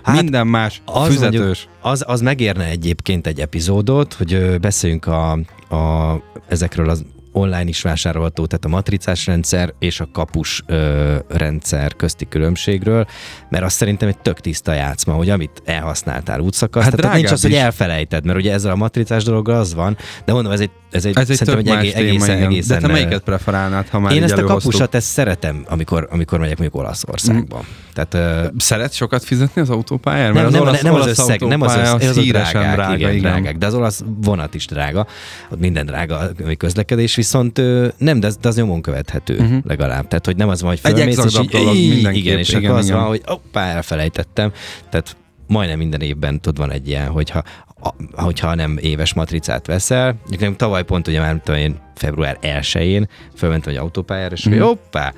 Hát, 0.02 0.16
Minden 0.16 0.46
más 0.46 0.82
az 0.84 1.06
füzetős. 1.06 1.38
mondjuk- 1.38 1.68
Az, 1.80 2.04
az 2.06 2.20
megérne 2.20 2.64
egyébként 2.64 3.26
egy 3.26 3.40
epizódot, 3.40 4.12
hogy 4.12 4.60
beszéljünk 4.60 5.06
a, 5.06 5.30
a, 5.74 6.22
ezekről 6.48 6.88
az 6.90 7.04
online 7.36 7.64
is 7.64 7.82
vásárolható, 7.82 8.46
tehát 8.46 8.64
a 8.64 8.68
matricás 8.68 9.26
rendszer 9.26 9.74
és 9.78 10.00
a 10.00 10.08
kapus 10.12 10.62
ö, 10.66 11.14
rendszer 11.28 11.96
közti 11.96 12.28
különbségről, 12.28 13.06
mert 13.50 13.64
azt 13.64 13.76
szerintem 13.76 14.08
egy 14.08 14.18
tök 14.18 14.40
tiszta 14.40 14.72
játszma, 14.72 15.12
hogy 15.12 15.30
amit 15.30 15.62
elhasználtál 15.64 16.40
útszakasz, 16.40 16.82
Hát 16.82 16.92
hát 16.92 17.00
tehát 17.00 17.16
nincs 17.16 17.30
az, 17.30 17.42
hogy 17.42 17.50
is. 17.50 17.56
elfelejted, 17.56 18.24
mert 18.24 18.38
ugye 18.38 18.52
ezzel 18.52 18.72
a 18.72 18.76
matricás 18.76 19.24
dologgal 19.24 19.58
az 19.58 19.74
van, 19.74 19.96
de 20.24 20.32
mondom, 20.32 20.52
ez 20.52 20.60
egy, 20.60 20.70
ez 20.90 21.04
egy, 21.04 21.16
Ez 21.18 21.30
egy 21.30 21.36
szerintem 21.36 21.58
egy 21.58 21.74
más 21.74 21.82
egé- 21.82 21.94
téma, 21.94 22.08
egészen, 22.08 22.36
egészen 22.42 22.80
De 22.80 22.86
te 22.86 22.92
melyiket 22.92 23.22
preferálnád, 23.22 23.88
ha 23.88 23.98
már 23.98 24.12
én 24.12 24.22
ezt 24.22 24.36
a 24.36 24.44
kapusat, 24.44 24.94
ezt 24.94 25.06
szeretem, 25.06 25.64
amikor, 25.68 26.08
amikor 26.10 26.38
megyek 26.38 26.58
mondjuk 26.58 26.80
Olaszországba. 26.82 27.64
Tehát 27.94 28.14
ö, 28.14 28.48
Szeret 28.58 28.92
sokat 28.92 29.24
fizetni 29.24 29.60
az 29.60 29.70
autópályára? 29.70 30.32
nem, 30.32 30.42
Mert 30.42 30.50
nem, 30.52 30.62
az 30.62 30.68
olasz, 30.68 30.82
nem 30.82 30.94
az 30.94 31.00
olasz 31.02 31.18
összeg, 31.18 31.40
nem 31.40 31.60
az, 31.60 31.74
összeg, 31.76 32.08
az 32.10 32.16
a 32.16 32.20
híresen 32.20 32.60
drágák, 32.60 32.74
drága, 32.76 32.94
igen, 32.96 33.10
igen. 33.10 33.20
drágák, 33.30 33.56
de 33.56 33.66
az 33.66 33.74
olasz 33.74 34.02
vonat 34.22 34.54
is 34.54 34.66
drága, 34.66 35.06
ott 35.50 35.58
minden 35.58 35.86
drága, 35.86 36.18
ami 36.44 36.56
közlekedés, 36.56 37.16
viszont 37.26 37.60
nem, 37.98 38.20
de 38.20 38.26
az, 38.26 38.36
de 38.36 38.48
az 38.48 38.56
nyomon 38.56 38.80
követhető 38.82 39.34
Mhm. 39.34 39.44
uh-huh. 39.44 39.60
legalább. 39.64 40.08
Tehát, 40.08 40.26
hogy 40.26 40.36
nem 40.36 40.48
az 40.48 40.60
van, 40.60 40.70
hogy 40.70 40.80
fölmész, 40.80 41.24
és 41.24 41.38
így, 41.38 41.48
dolog 41.48 41.74
így, 41.74 42.14
igen, 42.16 42.38
és 42.38 42.48
igen, 42.48 42.64
akkor 42.64 42.78
az 42.78 42.86
igen. 42.86 42.98
van, 42.98 43.06
hogy 43.08 43.22
hoppá, 43.24 43.64
elfelejtettem. 43.66 44.52
Tehát 44.90 45.16
majdnem 45.46 45.78
minden 45.78 46.00
évben 46.00 46.40
tudod, 46.40 46.58
van 46.58 46.70
egy 46.72 46.88
ilyen, 46.88 47.08
hogyha, 47.08 47.42
a, 47.82 48.22
hogyha 48.22 48.54
nem 48.54 48.78
éves 48.80 49.14
matricát 49.14 49.66
veszel. 49.66 50.14
Nekem 50.28 50.56
tavaly 50.56 50.84
pont 50.84 51.08
ugye 51.08 51.20
már 51.20 51.40
tudom 51.44 51.60
én, 51.60 51.76
február 51.94 52.38
1-én 52.42 53.08
fölmentem 53.34 53.72
egy 53.72 53.78
autópályára, 53.78 54.34
és 54.34 54.44
Mhm. 54.44 54.54
mm. 54.56 54.60
hoppá, 54.60 55.12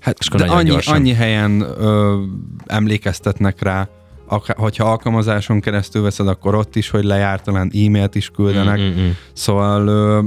Hát, 0.00 0.16
És 0.20 0.26
akkor 0.28 0.40
de 0.40 0.46
annyi, 0.46 0.68
gyorsan. 0.68 0.94
annyi 0.94 1.12
helyen 1.12 1.60
ö, 1.60 2.22
emlékeztetnek 2.66 3.62
rá, 3.62 3.88
akár, 4.26 4.56
hogyha 4.56 4.84
alkalmazáson 4.84 5.60
keresztül 5.60 6.02
veszed, 6.02 6.28
akkor 6.28 6.54
ott 6.54 6.76
is, 6.76 6.88
hogy 6.90 7.04
lejárt, 7.04 7.44
talán 7.44 7.70
e-mailt 7.74 8.14
is 8.14 8.28
küldenek. 8.28 8.78
Mm, 8.78 8.82
mm, 8.82 9.00
mm. 9.06 9.10
Szóval 9.32 9.86
ö, 9.86 10.20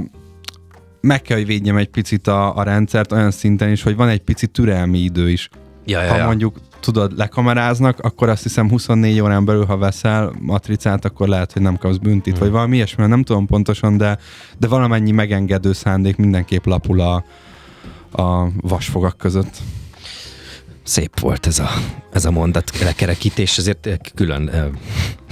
meg 1.02 1.22
kell, 1.22 1.36
hogy 1.36 1.46
védjem 1.46 1.76
egy 1.76 1.88
picit 1.88 2.26
a, 2.26 2.56
a 2.56 2.62
rendszert 2.62 3.12
olyan 3.12 3.30
szinten 3.30 3.70
is, 3.70 3.82
hogy 3.82 3.96
van 3.96 4.08
egy 4.08 4.20
pici 4.20 4.46
türelmi 4.46 4.98
idő 4.98 5.30
is. 5.30 5.48
Ja, 5.86 6.02
ja, 6.02 6.10
Ha 6.10 6.16
ja. 6.16 6.24
mondjuk 6.24 6.60
tudod, 6.80 7.16
lekameráznak, 7.16 7.98
akkor 7.98 8.28
azt 8.28 8.42
hiszem 8.42 8.68
24 8.68 9.20
órán 9.20 9.44
belül, 9.44 9.64
ha 9.64 9.76
veszel 9.76 10.32
matricát, 10.40 11.04
akkor 11.04 11.28
lehet, 11.28 11.52
hogy 11.52 11.62
nem 11.62 11.76
kapsz 11.76 11.96
büntit, 11.96 12.32
Hmm. 12.32 12.42
vagy 12.42 12.50
valami 12.50 12.76
ilyesmi, 12.76 13.06
nem 13.06 13.22
tudom 13.22 13.46
pontosan, 13.46 13.96
de, 13.96 14.18
de 14.58 14.66
valamennyi 14.66 15.10
megengedő 15.10 15.72
szándék 15.72 16.16
mindenképp 16.16 16.64
lapul 16.64 17.00
a, 17.00 17.24
a 18.22 18.48
vasfogak 18.60 19.16
között. 19.16 19.56
Szép 20.82 21.20
volt 21.20 21.46
ez 21.46 21.58
a, 21.58 21.68
ez 22.12 22.24
a 22.24 22.30
mondat 22.30 22.78
lekerekítés, 22.84 23.58
ezért 23.58 23.86
eh, 23.86 23.96
külön 24.14 24.48
eh, 24.48 24.64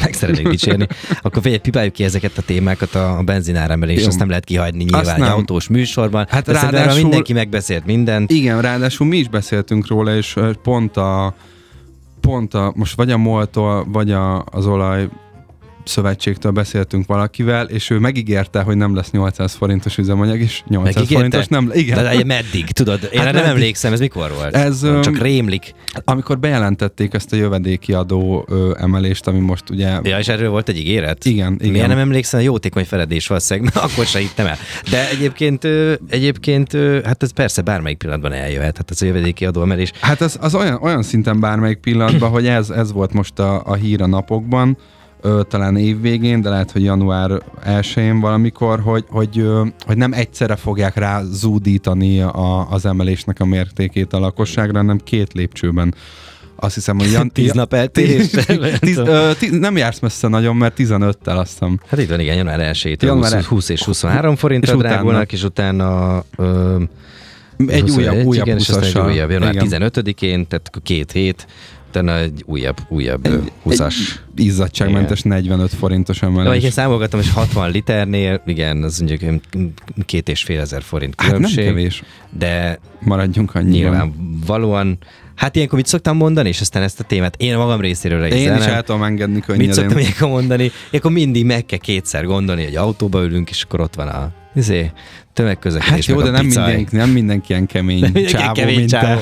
meg 0.02 0.12
szeretnék 0.12 0.48
dicsérni. 0.48 0.86
Akkor 1.22 1.42
figyelj, 1.42 1.60
pipáljuk 1.60 1.92
ki 1.92 2.04
ezeket 2.04 2.38
a 2.38 2.42
témákat, 2.42 2.94
a, 2.94 3.18
a 3.18 3.22
benzináremelés, 3.22 4.06
azt 4.06 4.18
nem 4.18 4.28
lehet 4.28 4.44
kihagyni 4.44 4.84
Azt 4.84 4.92
nyilván 4.94 5.14
egy 5.14 5.20
nem. 5.20 5.32
autós 5.32 5.68
műsorban. 5.68 6.26
Hát 6.28 6.44
De 6.46 6.52
ráadásul- 6.52 7.02
mindenki 7.02 7.32
megbeszélt 7.32 7.84
mindent. 7.86 8.30
Igen, 8.30 8.60
ráadásul 8.60 9.06
mi 9.06 9.16
is 9.16 9.28
beszéltünk 9.28 9.86
róla, 9.88 10.16
és 10.16 10.36
ö, 10.36 10.50
pont 10.62 10.96
a, 10.96 11.34
pont 12.20 12.54
a 12.54 12.72
most 12.76 12.96
vagy 12.96 13.10
a 13.10 13.16
MOL-tól, 13.18 13.84
vagy 13.88 14.10
a, 14.12 14.44
az 14.44 14.66
olaj 14.66 15.08
szövetségtől 15.84 16.52
beszéltünk 16.52 17.06
valakivel, 17.06 17.66
és 17.66 17.90
ő 17.90 17.98
megígérte, 17.98 18.60
hogy 18.62 18.76
nem 18.76 18.94
lesz 18.94 19.10
800 19.10 19.54
forintos 19.54 19.98
üzemanyag, 19.98 20.40
és 20.40 20.62
800 20.68 20.94
Megígérte? 20.94 21.14
forintos 21.24 21.46
nem, 21.46 21.70
igen. 21.72 22.04
De, 22.04 22.16
de 22.16 22.24
meddig, 22.24 22.64
tudod? 22.70 22.98
Én 23.02 23.08
Hát 23.18 23.24
hát 23.24 23.34
nem 23.34 23.42
meddig? 23.42 23.58
emlékszem, 23.60 23.92
ez 23.92 24.00
mikor 24.00 24.32
volt? 24.34 24.54
Ez, 24.56 24.80
Csak 25.02 25.18
rémlik. 25.18 25.74
Amikor 26.04 26.38
bejelentették 26.38 27.14
ezt 27.14 27.32
a 27.32 27.36
jövedéki 27.36 27.92
adó 27.92 28.44
ö, 28.48 28.74
emelést, 28.78 29.26
ami 29.26 29.38
most 29.38 29.70
ugye... 29.70 29.98
Ja, 30.02 30.18
és 30.18 30.28
erről 30.28 30.50
volt 30.50 30.68
egy 30.68 30.76
ígéret? 30.78 31.24
Igen, 31.24 31.56
igen. 31.58 31.72
Miért 31.72 31.88
nem 31.88 31.98
emlékszem, 31.98 32.40
jótékony 32.40 32.84
feledés 32.84 33.26
valószínűleg, 33.26 33.72
mert 33.74 33.86
akkor 33.92 34.04
se 34.06 34.18
hittem 34.18 34.46
el. 34.46 34.56
De 34.90 35.08
egyébként, 35.10 35.64
ö, 35.64 35.94
egyébként 36.08 36.74
ö, 36.74 36.98
hát 37.04 37.22
ez 37.22 37.32
persze 37.32 37.62
bármelyik 37.62 37.98
pillanatban 37.98 38.32
eljöhet, 38.32 38.76
hát 38.76 38.90
ez 38.90 39.02
a 39.02 39.06
jövedéki 39.06 39.44
adóemelés. 39.46 39.92
Hát 40.00 40.20
az, 40.20 40.36
az 40.40 40.54
olyan, 40.54 40.78
olyan 40.82 41.02
szinten 41.02 41.40
bármelyik 41.40 41.78
pillanatban, 41.78 42.30
hogy 42.30 42.46
ez, 42.46 42.70
ez 42.70 42.92
volt 42.92 43.12
most 43.12 43.38
a, 43.38 43.62
a 43.64 43.74
hír 43.74 44.02
a 44.02 44.06
napokban, 44.06 44.78
ö, 45.20 45.40
talán 45.48 45.76
évvégén, 45.76 46.40
de 46.40 46.48
lehet, 46.48 46.70
hogy 46.70 46.82
január 46.82 47.30
1-én 47.66 48.20
valamikor, 48.20 48.80
hogy, 48.80 49.04
hogy, 49.08 49.38
ö, 49.38 49.66
hogy 49.86 49.96
nem 49.96 50.12
egyszerre 50.12 50.56
fogják 50.56 50.96
rá 50.96 51.22
zúdítani 51.22 52.20
a, 52.20 52.70
az 52.70 52.86
emelésnek 52.86 53.40
a 53.40 53.44
mértékét 53.44 54.12
a 54.12 54.18
lakosságra, 54.18 54.78
hanem 54.78 54.98
két 55.04 55.32
lépcsőben. 55.32 55.94
Azt 56.56 56.74
hiszem, 56.74 56.98
hogy 56.98 57.10
jan, 57.10 57.28
Tíz 57.34 57.52
nap 57.52 57.74
eltéréssel. 57.74 58.58
nem 59.50 59.76
jársz 59.76 59.98
messze 60.00 60.28
nagyon, 60.28 60.56
mert 60.56 60.74
15-tel 60.78 61.38
azt 61.38 61.50
hiszem. 61.52 61.80
Hát 61.86 62.00
itt 62.00 62.08
van, 62.08 62.20
igen, 62.20 62.36
január 62.36 62.60
1 62.60 62.96
Január 63.00 63.32
20, 63.32 63.46
20 63.46 63.68
és 63.68 63.84
23 63.84 64.36
forintra 64.36 64.72
És 64.72 64.78
utána? 64.78 64.94
drágulnak, 64.94 65.32
és 65.32 65.42
utána 65.42 66.22
ö, 66.36 66.82
Egy 67.66 67.80
21, 67.80 67.96
újabb, 67.96 68.26
újabb 68.26 68.46
igen, 68.46 68.58
és 68.58 68.68
aztán 68.68 68.84
egy 68.84 68.92
20-assal. 68.92 69.12
újabb, 69.12 69.30
január 69.30 69.54
Igen. 69.54 69.66
15-én, 69.92 70.46
tehát 70.46 70.70
két 70.82 71.12
hét, 71.12 71.46
utána 71.90 72.18
egy 72.18 72.42
újabb, 72.46 72.76
újabb 72.88 73.26
ö, 73.26 73.38
20-as. 73.66 73.94
Egy 74.36 74.44
izzadságmentes 74.44 75.22
45 75.22 75.70
forintos 75.74 76.22
emelés. 76.22 76.48
egyébként 76.48 76.72
számolgattam, 76.72 77.20
és 77.20 77.30
60 77.30 77.70
liternél, 77.70 78.42
igen, 78.46 78.82
az 78.82 78.98
mondjuk 78.98 79.40
két 80.06 80.28
és 80.28 80.42
fél 80.42 80.60
ezer 80.60 80.82
forint 80.82 81.14
hát 81.16 81.30
nem 81.30 81.36
különbség, 81.36 81.64
kevés. 81.64 82.02
de 82.38 82.78
Maradjunk 83.00 83.54
annyiban. 83.54 83.70
nyilvánvalóan, 83.70 84.98
hát 85.34 85.56
ilyenkor 85.56 85.78
mit 85.78 85.86
szoktam 85.86 86.16
mondani, 86.16 86.48
és 86.48 86.60
aztán 86.60 86.82
ezt 86.82 87.00
a 87.00 87.04
témát 87.04 87.34
én 87.38 87.56
magam 87.56 87.80
részéről 87.80 88.24
Én 88.24 88.56
is 88.56 88.64
el 88.64 88.82
tudom 88.82 89.02
engedni 89.02 89.34
Mit 89.34 89.44
könnyedén. 89.44 89.72
szoktam 89.72 89.98
ilyenkor 89.98 90.28
mondani? 90.28 90.70
Ilyenkor 90.90 91.10
mindig 91.12 91.44
meg 91.44 91.66
kell 91.66 91.78
kétszer 91.78 92.24
gondolni, 92.24 92.64
hogy 92.64 92.76
autóba 92.76 93.22
ülünk, 93.22 93.50
és 93.50 93.62
akkor 93.62 93.80
ott 93.80 93.94
van 93.94 94.08
a 94.08 94.30
izé, 94.54 94.90
tömegközlekedés, 95.32 96.06
Hát 96.06 96.14
jó, 96.16 96.22
de 96.22 96.28
a 96.28 96.32
nem 96.32 96.46
picaj. 96.46 96.66
mindenki, 96.66 96.96
nem 96.96 97.10
mindenki 97.10 97.46
ilyen 97.52 97.66
kemény 97.66 98.12
csávó, 98.26 98.52
kemény 98.52 98.76
mint 98.76 98.88
csávó. 98.90 99.20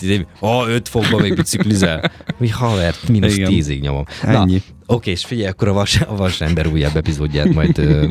te. 0.00 0.26
Ó, 0.40 0.66
öt 0.66 0.88
fokban 0.88 1.20
még 1.20 1.34
biciklizel. 1.34 2.10
Mi 2.38 2.48
haver, 2.48 2.94
mínusz 3.08 3.36
Igen. 3.36 3.48
tízig 3.50 3.80
nyomom. 3.80 4.04
Ennyi. 4.22 4.62
Oké, 4.88 5.10
és 5.10 5.24
figyelj, 5.24 5.48
akkor 5.48 5.68
a, 5.68 5.72
vas, 5.72 6.00
a 6.00 6.16
vasember 6.16 6.66
újabb 6.66 6.96
epizódját 6.96 7.54
majd 7.54 7.78
ö, 7.78 8.04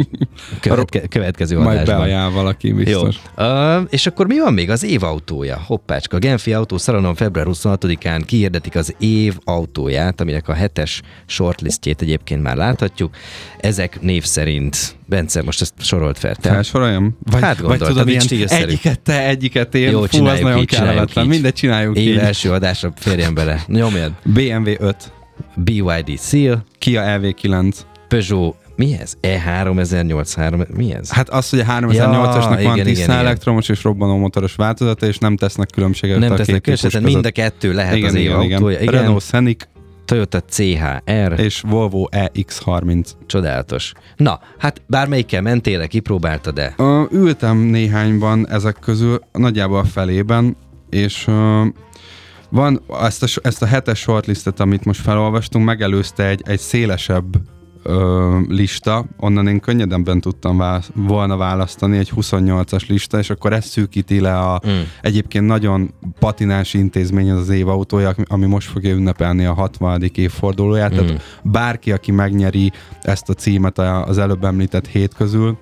követke, 0.60 1.08
következő 1.08 1.58
Majd 1.58 1.78
adásban. 1.78 1.98
beajánl 1.98 2.32
valaki, 2.32 2.68
Jó. 2.68 2.76
biztos. 2.76 3.16
Uh, 3.38 3.82
és 3.90 4.06
akkor 4.08 4.28
mi 4.28 4.40
van 4.40 4.54
még? 4.54 4.70
Az 4.70 4.84
év 4.84 5.04
autója. 5.04 5.62
Hoppácska. 5.66 6.16
A 6.16 6.20
Genfi 6.20 6.54
Autó 6.54 6.78
Szalonon 6.78 7.16
február 7.16 7.48
26-án 7.50 8.22
kiirdetik 8.26 8.76
az 8.76 8.96
év 9.00 9.38
autóját, 9.44 10.22
aminek 10.22 10.48
a 10.48 10.54
hetes 10.54 11.02
shortlistjét 11.26 12.02
egyébként 12.02 12.42
már 12.42 12.56
láthatjuk. 12.56 13.16
Ezek 13.58 14.02
név 14.02 14.24
szerint, 14.24 14.96
Bence, 15.06 15.42
most 15.42 15.62
ezt 15.62 15.74
sorolt 15.78 16.18
fel. 16.20 16.36
Te? 16.36 16.50
Felsoroljam? 16.50 17.18
Vagy, 17.36 17.44
Hát 17.44 17.60
vagy 17.60 17.78
tudod, 17.78 18.10
így 18.10 18.32
ilyen 18.32 18.48
egyiket 18.50 19.00
te, 19.00 19.28
egyiket 19.28 19.76
én. 19.76 19.90
Jó, 19.90 20.02
Fú, 20.04 20.26
az 20.26 20.40
nagyon 20.40 20.58
így, 20.58 20.66
kellemetlen. 20.66 21.24
így. 21.24 21.30
Mindegy, 21.30 21.54
csináljuk 21.54 21.98
Év 21.98 22.08
így. 22.08 22.18
első 22.18 22.52
adásra 22.52 22.94
férjen 22.96 23.34
bele. 23.34 23.64
Nyomjad. 23.68 24.12
BMW 24.24 24.74
5, 24.80 25.12
BYD 25.56 26.20
Seal, 26.20 26.64
Kia 26.80 27.20
EV9, 27.20 27.74
Peugeot 28.08 28.56
mi 28.76 28.98
ez? 29.02 29.14
E 29.22 29.42
E3083, 29.46 30.68
mi 30.76 30.94
ez? 30.94 31.12
Hát 31.12 31.30
az, 31.30 31.50
hogy 31.50 31.60
a 31.60 31.64
3008-asnak 31.64 32.60
Ja, 32.60 32.68
van 32.68 32.74
igen, 32.74 32.86
tiszta 32.86 33.04
igen, 33.04 33.18
elektromos 33.18 33.70
és 33.70 33.84
robbanómotoros 33.84 34.56
változata, 34.56 35.06
és 35.06 35.18
nem 35.18 35.36
tesznek 35.38 35.70
különbséget 35.74 36.20
nem 36.20 36.32
a 36.32 36.36
tesznek 36.36 36.62
különbséget, 36.62 37.02
mind 37.02 37.26
a 37.26 37.32
kettő 37.32 37.74
lehet 37.74 37.96
igen, 37.96 38.10
az 38.10 38.16
év 38.16 38.22
igen, 38.22 38.42
igen. 38.42 38.58
autója. 38.58 38.80
Igen, 38.80 38.94
Renault 38.94 39.22
Scenic 39.22 39.64
Toyota 40.06 40.42
CHR, 40.42 41.40
és 41.40 41.62
Volvo 41.62 42.06
E 42.10 42.32
EX30. 42.34 43.10
csodálatos. 43.26 43.92
Na, 44.16 44.40
hát 44.58 44.82
bármelyikkel 44.88 45.42
mentél, 45.42 45.88
kipróbáltad 45.88 46.54
de 46.54 46.74
Ö, 46.78 47.04
ültem 47.12 47.58
néhányban 47.58 48.50
ezek 48.50 48.78
közül, 48.82 49.20
nagyjából 49.32 49.78
a 49.80 49.84
felében, 49.84 50.58
és 50.90 51.28
ö, 51.28 51.66
van 52.50 52.82
ezt 53.02 53.24
a, 53.24 53.28
ezt 53.42 53.62
a 53.62 53.66
hetes 53.66 54.00
shortlistet, 54.00 54.60
amit 54.60 54.86
most 54.86 55.02
felolvastunk, 55.02 55.66
megelőzte 55.66 56.28
egy, 56.28 56.42
egy 56.46 56.60
szélesebb 56.60 57.26
ö, 57.88 58.38
lista, 58.48 59.06
onnan 59.18 59.48
én 59.48 59.60
könnyedebben 59.60 60.22
tudtam 60.22 60.58
válasz, 60.58 60.90
volna 60.96 61.38
választani 61.38 61.98
egy 61.98 62.12
28-as 62.16 62.88
lista, 62.88 63.18
és 63.20 63.30
akkor 63.30 63.54
ez 63.54 63.66
szűkíti 63.66 64.20
le 64.20 64.38
a 64.40 64.62
Mm. 64.68 64.72
egyébként 65.02 65.46
nagyon 65.46 65.94
patinás 66.20 66.74
intézmény 66.74 67.32
az 67.32 67.40
az 67.40 67.50
év 67.50 67.68
autója, 67.68 68.16
ami 68.28 68.46
most 68.46 68.68
fogja 68.70 68.94
ünnepelni 68.94 69.46
a 69.46 69.54
60. 69.54 70.02
évfordulóját, 70.14 70.94
Mm. 70.94 70.96
tehát 70.96 71.22
bárki, 71.44 71.92
aki 71.92 72.12
megnyeri 72.12 72.72
ezt 73.02 73.30
a 73.30 73.34
címet 73.34 73.80
az 73.80 74.18
előbb 74.18 74.44
említett 74.44 74.88
hét 74.88 75.14
közül, 75.14 75.58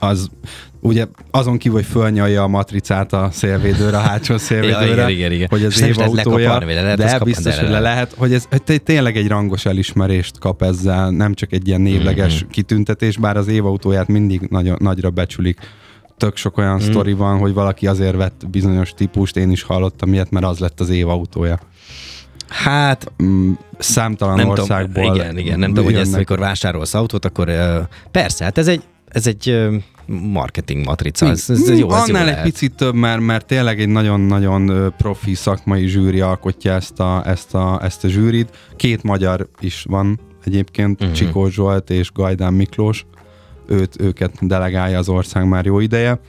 az 0.00 0.30
ugye 0.80 1.06
azon 1.30 1.58
kívül, 1.58 1.76
hogy 1.78 1.86
fölnyalja 1.86 2.42
a 2.42 2.48
matricát 2.48 3.12
a 3.12 3.28
szélvédőre, 3.32 3.96
a 3.96 4.00
hátsó 4.00 4.36
szélvédőre, 4.38 4.84
Ja, 4.86 4.92
igen, 4.92 5.10
igen, 5.10 5.32
igen. 5.32 5.46
hogy 5.50 5.64
az 5.64 5.80
év 5.80 5.98
autója, 5.98 6.58
le 6.58 6.74
lehet 6.82 6.96
de 6.98 7.10
kapni, 7.10 7.24
biztos, 7.24 7.54
de 7.54 7.60
hogy 7.60 7.68
le 7.68 7.74
le 7.74 7.80
lehet. 7.80 8.14
hogy 8.16 8.32
ez 8.32 8.44
hogy 8.50 8.62
té- 8.62 8.82
tényleg 8.82 9.16
egy 9.16 9.28
rangos 9.28 9.64
elismerést 9.66 10.38
kap 10.38 10.62
ezzel, 10.62 11.10
nem 11.10 11.34
csak 11.34 11.52
egy 11.52 11.68
ilyen 11.68 11.80
névleges 11.80 12.40
Mhm. 12.42 12.50
kitüntetés, 12.50 13.16
bár 13.16 13.36
az 13.36 13.48
év 13.48 13.66
autóját 13.66 14.08
mindig 14.08 14.40
nagy, 14.50 14.72
nagyra 14.78 15.10
becsülik. 15.10 15.58
Tök 16.16 16.36
sok 16.36 16.56
olyan 16.58 16.74
Mhm. 16.74 16.82
sztori 16.84 17.12
van, 17.12 17.38
hogy 17.38 17.52
valaki 17.52 17.86
azért 17.86 18.16
vett 18.16 18.44
bizonyos 18.50 18.92
típust, 18.94 19.36
én 19.36 19.50
is 19.50 19.62
hallottam 19.62 20.12
ilyet, 20.12 20.30
mert 20.30 20.46
az 20.46 20.58
lett 20.58 20.80
az 20.80 20.88
év 20.90 21.08
autója. 21.08 21.58
Hát 22.48 23.12
Mm, 23.22 23.52
Számtalan 23.78 24.36
nem 24.36 24.48
országból 24.48 25.02
tudom, 25.02 25.14
igen, 25.16 25.38
igen, 25.38 25.58
nem 25.58 25.68
tudom, 25.68 25.84
hogy 25.84 25.94
ezt 25.94 26.14
amikor 26.14 26.38
vásárolsz 26.38 26.94
autót, 26.94 27.24
akkor 27.24 27.50
persze, 28.10 28.44
hát 28.44 28.58
ez 28.58 28.68
egy, 28.68 28.82
ez 29.08 29.26
egy 29.26 29.68
marketing 30.08 30.84
matrica, 30.84 31.26
ez, 31.26 31.50
ez 31.50 31.68
jó, 31.68 31.72
ez 31.72 31.78
jó 31.78 31.88
Annál 31.88 32.22
egy 32.22 32.28
lehet. 32.28 32.42
picit 32.42 32.74
több, 32.74 32.94
mert, 32.94 33.20
mert 33.20 33.46
tényleg 33.46 33.80
egy 33.80 33.88
nagyon-nagyon 33.88 34.94
profi 34.96 35.34
szakmai 35.34 35.86
zsűri 35.86 36.20
alkotja 36.20 36.72
ezt 36.72 37.00
a, 37.00 37.22
ezt 37.26 37.54
a, 37.54 37.80
ezt 37.82 38.04
a 38.04 38.08
zsűrit. 38.08 38.56
Két 38.76 39.02
magyar 39.02 39.48
is 39.60 39.84
van 39.88 40.20
egyébként, 40.44 41.00
uh-huh. 41.00 41.16
Csikó 41.16 41.48
Zsolt 41.48 41.90
és 41.90 42.12
Gajdán 42.12 42.54
Miklós. 42.54 43.06
Őt, 43.66 44.00
őket 44.00 44.46
delegálja 44.46 44.98
az 44.98 45.08
ország 45.08 45.48
már 45.48 45.64
jó 45.64 45.80
ideje. 45.80 46.20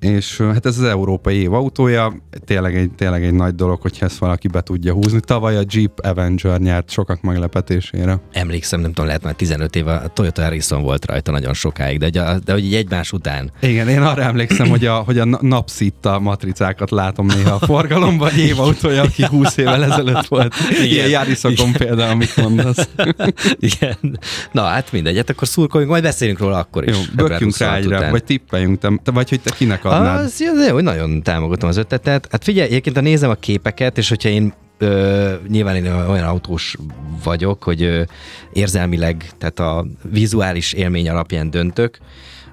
És 0.00 0.36
hát 0.36 0.66
ez 0.66 0.78
az 0.78 0.84
európai 0.84 1.36
év 1.36 1.52
autója, 1.52 2.14
tényleg 2.44 2.76
egy, 2.76 2.90
tényleg 2.96 3.24
egy 3.24 3.34
nagy 3.34 3.54
dolog, 3.54 3.80
hogyha 3.80 4.06
ezt 4.06 4.18
valaki 4.18 4.48
be 4.48 4.60
tudja 4.60 4.92
húzni. 4.92 5.20
Tavaly 5.20 5.56
a 5.56 5.62
Jeep 5.70 5.98
Avenger 6.06 6.60
nyert 6.60 6.90
sokak 6.90 7.20
meglepetésére. 7.22 8.20
Emlékszem, 8.32 8.80
nem 8.80 8.88
tudom, 8.90 9.06
lehet 9.06 9.22
már 9.22 9.34
15 9.34 9.76
éve, 9.76 9.94
a 9.94 10.08
Toyota 10.08 10.42
Harrison 10.42 10.82
volt 10.82 11.06
rajta 11.06 11.30
nagyon 11.30 11.54
sokáig, 11.54 11.98
de, 11.98 12.22
a- 12.22 12.38
de 12.38 12.52
hogy 12.52 12.64
így 12.64 12.74
egymás 12.74 13.12
után. 13.12 13.50
Igen, 13.62 13.88
én 13.88 14.02
arra 14.02 14.22
emlékszem, 14.22 14.68
hogy 14.68 14.86
a, 14.86 14.94
hogy 14.94 15.18
a 15.18 15.24
na- 15.24 15.38
napszitta 15.42 16.18
matricákat 16.18 16.90
látom 16.90 17.26
néha 17.26 17.50
a 17.60 17.66
forgalomban, 17.66 18.30
egy 18.30 18.38
évautója, 18.38 19.02
aki 19.02 19.24
20 19.26 19.56
évvel 19.56 19.84
ezelőtt 19.84 20.26
volt. 20.26 20.54
Igen. 20.70 20.84
Ilyen 20.84 21.08
Járiszokon 21.08 21.72
például, 21.72 22.10
amit 22.10 22.36
mondasz. 22.36 22.88
Igen. 23.58 24.18
Na 24.52 24.62
hát 24.62 24.92
mindegy, 24.92 25.16
hát 25.16 25.30
akkor 25.30 25.48
szurkoljunk, 25.48 25.90
majd 25.92 26.02
beszélünk 26.04 26.38
róla 26.38 26.58
akkor 26.58 26.88
is. 26.88 26.96
Jó, 26.96 27.02
bökjünk 27.14 27.56
rá 27.58 27.66
26 27.76 27.76
egyre, 27.76 28.10
vagy 28.10 28.24
tippeljünk, 28.24 28.78
te, 28.78 28.92
te, 29.04 29.10
vagy 29.10 29.28
hogy 29.28 29.40
te 29.40 29.50
kinek 29.50 29.84
adnád. 29.90 30.24
Az, 30.24 30.40
jó, 30.40 30.72
hogy 30.72 30.82
nagyon 30.82 31.22
támogatom 31.22 31.68
az 31.68 31.76
ötletet. 31.76 32.28
Hát 32.30 32.44
figyelj, 32.44 32.68
egyébként 32.68 32.96
ha 32.96 33.02
nézem 33.02 33.30
a 33.30 33.34
képeket, 33.34 33.98
és 33.98 34.08
hogyha 34.08 34.28
én 34.28 34.52
ö, 34.78 35.32
nyilván 35.48 35.76
én 35.76 35.86
olyan 35.86 36.24
autós 36.24 36.76
vagyok, 37.24 37.62
hogy 37.62 37.82
ö, 37.82 38.02
érzelmileg, 38.52 39.30
tehát 39.38 39.58
a 39.58 39.86
vizuális 40.10 40.72
élmény 40.72 41.08
alapján 41.08 41.50
döntök, 41.50 41.98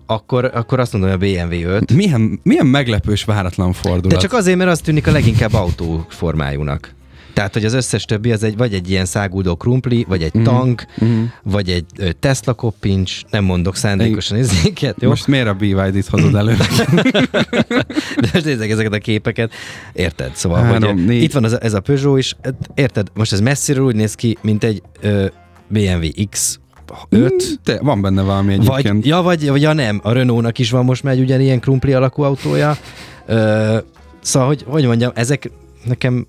akkor, 0.06 0.52
akkor 0.54 0.80
azt 0.80 0.94
mondom, 0.94 1.12
hogy 1.12 1.20
a 1.20 1.46
BMW 1.46 1.68
5. 1.68 1.94
Milyen, 1.94 2.40
milyen 2.44 2.66
meglepős, 2.66 3.24
váratlan 3.24 3.74
fordulat. 3.74 4.12
De 4.12 4.18
csak 4.18 4.34
azért, 4.34 4.58
mert 4.58 4.70
az 4.70 4.80
tűnik 4.80 5.08
a 5.08 5.12
leginkább 5.12 5.54
autó 5.54 6.06
formájúnak. 6.10 6.96
Tehát, 7.38 7.54
hogy 7.54 7.66
az 7.66 7.74
összes 7.74 8.06
többi 8.06 8.32
az 8.32 8.44
egy, 8.44 8.58
vagy 8.58 8.74
egy 8.74 8.90
ilyen 8.90 9.06
száguldó 9.06 9.56
krumpli, 9.56 10.06
vagy 10.08 10.24
egy 10.24 10.32
tank, 10.44 10.86
Mhm. 10.98 11.10
vagy 11.44 11.70
egy 11.70 11.86
ö, 11.98 12.12
Tesla 12.20 12.54
koppincs, 12.54 13.22
nem 13.32 13.44
mondok 13.44 13.76
szándékosan 13.76 14.38
ezeket, 14.38 15.02
jó? 15.02 15.10
Most 15.10 15.28
miért 15.28 15.48
a 15.48 15.54
BYD-t 15.54 16.08
hozod 16.08 16.36
elő? 16.36 16.56
De 18.22 18.30
most 18.34 18.46
nézzek 18.46 18.70
ezeket 18.70 18.94
a 18.94 18.98
képeket. 18.98 19.52
Érted? 19.94 20.32
Szóval, 20.36 20.62
Három, 20.64 20.96
hogy 20.96 21.06
négy. 21.06 21.22
itt 21.24 21.34
van 21.34 21.44
az, 21.44 21.62
ez 21.62 21.74
a 21.74 21.80
Peugeot 21.80 22.18
is. 22.18 22.36
Hát, 22.44 22.54
Érted? 22.76 23.08
Most 23.14 23.34
ez 23.34 23.40
messziről 23.40 23.86
úgy 23.86 23.96
néz 23.96 24.14
ki, 24.16 24.38
mint 24.42 24.64
egy 24.64 24.82
ö, 25.02 25.26
BMW 25.68 26.08
X5, 26.32 27.42
Te, 27.64 27.80
van 27.82 28.02
benne 28.02 28.22
valami 28.22 28.56
vagy, 28.56 28.68
egyébként. 28.80 29.06
ja, 29.06 29.22
vagy, 29.22 29.50
vagy 29.50 29.62
ja 29.62 29.74
nem, 29.74 30.00
a 30.04 30.12
Renault-nak 30.12 30.60
is 30.60 30.72
van 30.72 30.86
most 30.86 31.04
már 31.04 31.14
egy 31.14 31.20
ugyanilyen 31.20 31.60
krumpli 31.60 31.94
alakú 31.94 32.22
autója. 32.22 32.78
Ö, 33.26 33.78
szóval, 34.22 34.48
hogy, 34.48 34.64
hogy 34.68 34.86
mondjam, 34.86 35.12
ezek 35.16 35.52
nekem 35.86 36.28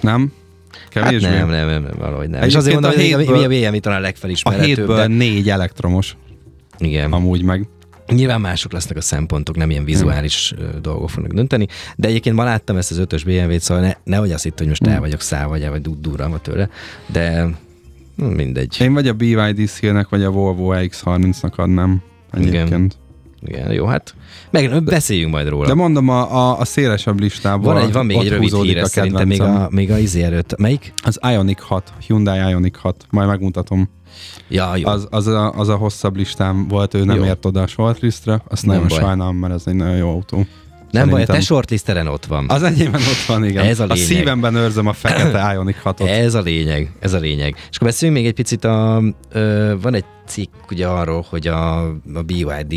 Nem? 0.00 0.32
Hát 0.94 1.04
Kevésbé? 1.04 1.28
nem, 1.28 1.48
nem, 1.50 1.66
nem, 1.66 1.82
nem, 1.82 1.94
valahogy 1.98 2.28
nem. 2.28 2.42
És 2.42 2.54
azért 2.54 2.72
mondom, 2.74 2.90
a 2.90 2.94
hogy 2.94 3.02
hétből- 3.04 3.48
mi 3.48 3.64
a 3.64 3.70
BMW 3.70 3.80
talán 3.80 3.98
a 3.98 4.00
A 4.00 4.04
legfelismerhetőbb. 4.04 4.66
hétből 4.76 4.96
de- 4.96 5.06
négy 5.06 5.50
elektromos, 5.50 6.16
Igen. 6.78 7.12
amúgy 7.12 7.42
meg. 7.42 7.68
Nyilván 8.06 8.40
mások 8.40 8.72
lesznek 8.72 8.96
a 8.96 9.00
szempontok, 9.00 9.56
nem 9.56 9.70
ilyen 9.70 9.84
vizuális 9.84 10.54
hmm. 10.56 10.82
dolgok 10.82 11.10
fognak 11.10 11.32
dönteni, 11.32 11.66
de 11.96 12.08
egyébként 12.08 12.36
ma 12.36 12.44
láttam 12.44 12.76
ezt 12.76 12.90
az 12.90 12.98
ötös 12.98 13.24
BMW-t, 13.24 13.60
szóval 13.60 13.82
ne, 13.82 13.92
nehogy 14.04 14.32
azt 14.32 14.46
itt, 14.46 14.58
hogy 14.58 14.68
most 14.68 14.86
el 14.86 15.00
vagyok 15.00 15.20
száll, 15.20 15.46
vagy, 15.46 15.68
vagy 15.68 15.80
du- 15.80 16.00
durranva 16.00 16.38
tőle, 16.38 16.68
de 17.06 17.48
hm, 18.16 18.24
mindegy. 18.24 18.76
Én 18.80 18.92
vagy 18.92 19.08
a 19.08 19.12
BYD 19.12 19.66
szélnek, 19.66 20.08
vagy 20.08 20.22
a 20.22 20.30
Volvo 20.30 20.72
EX30-nak 20.74 21.54
adnám 21.54 22.02
egyébként. 22.32 22.66
Igen, 22.68 22.92
jó, 23.70 23.86
hát 23.86 24.14
meg 24.50 24.82
beszéljünk 24.84 25.32
majd 25.32 25.48
róla. 25.48 25.66
De 25.66 25.74
mondom, 25.74 26.08
a, 26.08 26.32
a, 26.32 26.58
a 26.58 26.64
szélesebb 26.64 27.20
listából 27.20 27.74
van, 27.74 27.82
egy, 27.82 27.92
van 27.92 28.06
még 28.06 28.16
egy 28.16 28.28
rövid 28.28 28.54
híre, 28.54 28.82
a 28.82 28.86
szerintem 28.86 29.28
még 29.28 29.40
a, 29.40 29.68
még 29.70 29.90
a 29.90 29.98
izé 29.98 30.22
előtt. 30.22 30.56
Melyik? 30.58 30.92
Az 31.04 31.18
Ioniq 31.22 31.62
6, 31.66 31.92
Hyundai 32.06 32.50
Ioniq 32.50 32.78
6, 32.80 33.06
majd 33.10 33.28
megmutatom. 33.28 33.88
Ja, 34.48 34.76
jó. 34.76 34.88
Az, 34.88 35.06
az, 35.10 35.26
a, 35.26 35.52
az 35.52 35.68
a 35.68 35.76
hosszabb 35.76 36.16
listám 36.16 36.68
volt, 36.68 36.94
ő 36.94 37.04
nem 37.04 37.16
Jó. 37.16 37.24
ért 37.24 37.44
oda 37.44 37.62
a 37.62 37.66
shortlistre, 37.66 38.42
azt 38.48 38.66
Nem 38.66 38.74
nagyon 38.74 38.88
baj. 38.88 38.98
sajnálom, 38.98 39.36
mert 39.36 39.54
ez 39.54 39.62
egy 39.66 39.74
nagyon 39.74 39.96
jó 39.96 40.10
autó. 40.10 40.46
nem 40.90 41.08
baj, 41.08 41.22
a 41.22 41.26
te 41.26 41.40
shortlisteren 41.40 42.06
ott 42.06 42.24
van. 42.24 42.46
Az 42.48 42.62
enyémben 42.62 43.00
ott 43.00 43.24
van, 43.26 43.44
igen. 43.44 43.64
Ez 43.64 43.80
a 43.80 43.82
a 43.82 43.86
lényeg. 43.86 44.06
szívemben 44.06 44.54
őrzöm 44.54 44.86
a 44.86 44.92
fekete 44.92 45.50
Ioniq 45.54 45.78
6-ot. 45.84 46.08
Ez 46.08 46.34
a 46.34 46.40
lényeg, 46.40 46.92
ez 47.00 47.12
a 47.12 47.18
lényeg. 47.18 47.54
És 47.70 47.76
akkor 47.76 47.88
beszéljünk 47.88 48.20
még 48.20 48.30
egy 48.30 48.36
picit, 48.36 48.64
a, 48.64 49.02
ö, 49.32 49.74
van 49.82 49.94
egy 49.94 50.04
cikk 50.26 50.52
ugye 50.70 50.86
arról, 50.86 51.26
hogy 51.28 51.46
a, 51.46 51.78
a 52.14 52.22
BYD 52.26 52.74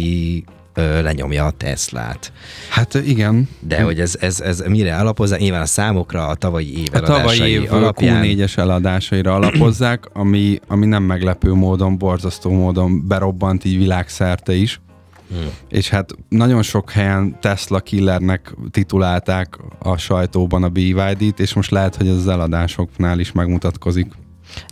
lenyomja 0.77 1.45
a 1.45 1.51
Teslát. 1.51 2.31
Hát 2.69 2.93
igen. 2.93 3.49
De 3.59 3.81
hogy 3.81 3.99
ez, 3.99 4.17
ez, 4.19 4.39
ez 4.39 4.63
mire 4.67 4.95
alapozza? 4.95 5.37
Nyilván 5.37 5.61
a 5.61 5.65
számokra 5.65 6.27
a 6.27 6.35
tavalyi 6.35 6.81
év 6.81 6.89
A 6.93 6.99
tavalyi 6.99 7.41
év 7.41 7.73
alapján. 7.73 8.23
Q4-es 8.25 8.57
eladásaira 8.57 9.35
alapozzák, 9.35 10.09
ami, 10.13 10.59
ami 10.67 10.85
nem 10.85 11.03
meglepő 11.03 11.53
módon, 11.53 11.97
borzasztó 11.97 12.51
módon 12.51 13.07
berobbant 13.07 13.65
így 13.65 13.77
világszerte 13.77 14.53
is. 14.53 14.81
Hmm. 15.29 15.49
És 15.69 15.89
hát 15.89 16.15
nagyon 16.29 16.61
sok 16.61 16.91
helyen 16.91 17.37
Tesla 17.39 17.79
killernek 17.79 18.53
titulálták 18.71 19.57
a 19.79 19.97
sajtóban 19.97 20.63
a 20.63 20.69
BYD-t, 20.69 21.39
és 21.39 21.53
most 21.53 21.71
lehet, 21.71 21.95
hogy 21.95 22.07
ez 22.07 22.15
az 22.15 22.27
eladásoknál 22.27 23.19
is 23.19 23.31
megmutatkozik. 23.31 24.07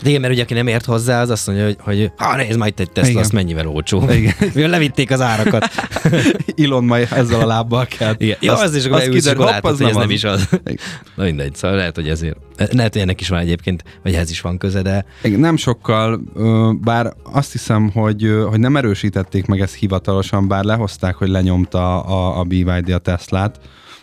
De 0.03 0.09
igen, 0.09 0.21
mert 0.21 0.33
ugye 0.33 0.43
aki 0.43 0.53
nem 0.53 0.67
ért 0.67 0.85
hozzá, 0.85 1.21
az 1.21 1.29
azt 1.29 1.47
mondja, 1.47 1.65
hogy, 1.65 1.77
hogy 1.79 2.11
ha 2.17 2.35
nézd 2.35 2.57
majd 2.57 2.73
egy 2.79 2.91
Tesla, 2.91 3.09
Igen. 3.09 3.21
azt 3.21 3.31
mennyivel 3.31 3.67
olcsó. 3.67 4.09
Igen. 4.09 4.33
Mivel 4.53 4.69
levitték 4.69 5.11
az 5.11 5.21
árakat. 5.21 5.69
Elon 6.63 6.83
majd 6.83 7.07
ezzel 7.11 7.41
a 7.41 7.45
lábbal 7.45 7.85
kell. 7.85 8.13
Igen. 8.17 8.38
Ja, 8.39 8.53
az, 8.53 8.75
is, 8.75 8.85
akkor 8.85 9.01
kiderül, 9.01 9.43
hopp, 9.45 9.65
ez 9.65 9.79
nem 9.79 9.95
az. 9.95 10.09
is 10.09 10.23
az. 10.23 10.49
Na 11.15 11.23
mindegy, 11.23 11.55
szóval 11.55 11.77
lehet, 11.77 11.95
hogy 11.95 12.09
ezért. 12.09 12.38
Lehet, 12.71 12.93
hogy 12.93 13.01
ennek 13.01 13.21
is 13.21 13.29
van 13.29 13.39
egyébként, 13.39 13.83
vagy 14.03 14.13
ehhez 14.13 14.29
is 14.29 14.41
van 14.41 14.57
köze, 14.57 14.81
de 14.81 15.05
Igen, 15.23 15.39
Nem 15.39 15.57
sokkal, 15.57 16.21
bár 16.81 17.13
azt 17.23 17.51
hiszem, 17.51 17.89
hogy, 17.89 18.29
hogy 18.49 18.59
nem 18.59 18.77
erősítették 18.77 19.45
meg 19.45 19.61
ezt 19.61 19.75
hivatalosan, 19.75 20.47
bár 20.47 20.63
lehozták, 20.63 21.15
hogy 21.15 21.29
lenyomta 21.29 22.01
a, 22.01 22.39
a 22.39 22.43
BYD 22.43 22.89
a 22.89 22.97
Teslát, 22.97 23.59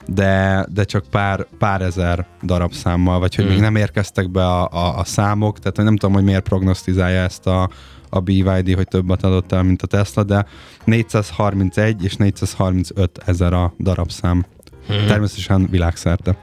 de, 0.07 0.67
de 0.73 0.85
csak 0.85 1.05
pár, 1.11 1.47
pár 1.59 1.83
ezer 1.83 2.27
darabszámmal, 2.43 3.19
vagy 3.19 3.35
hogy 3.35 3.45
Hmm. 3.45 3.53
még 3.53 3.63
nem 3.63 3.77
érkeztek 3.77 4.31
be 4.31 4.47
a, 4.47 4.69
a, 4.71 4.99
a 4.99 5.05
számok, 5.05 5.59
tehát 5.59 5.77
nem 5.77 5.97
tudom, 5.97 6.15
hogy 6.15 6.25
miért 6.25 6.43
prognosztizálja 6.43 7.23
ezt 7.23 7.47
a, 7.47 7.71
a 8.09 8.21
BYD, 8.21 8.75
hogy 8.75 8.89
többet 8.89 9.25
adott 9.25 9.53
el, 9.53 9.63
mint 9.63 9.83
a 9.83 9.87
Tesla, 9.87 10.23
de 10.23 10.47
431 10.85 12.05
és 12.05 12.17
435 12.17 13.19
ezer 13.27 13.53
a 13.53 13.75
darabszám. 13.79 14.45
Hmm. 14.87 15.07
Természetesen 15.07 15.69
világszerte. 15.71 16.37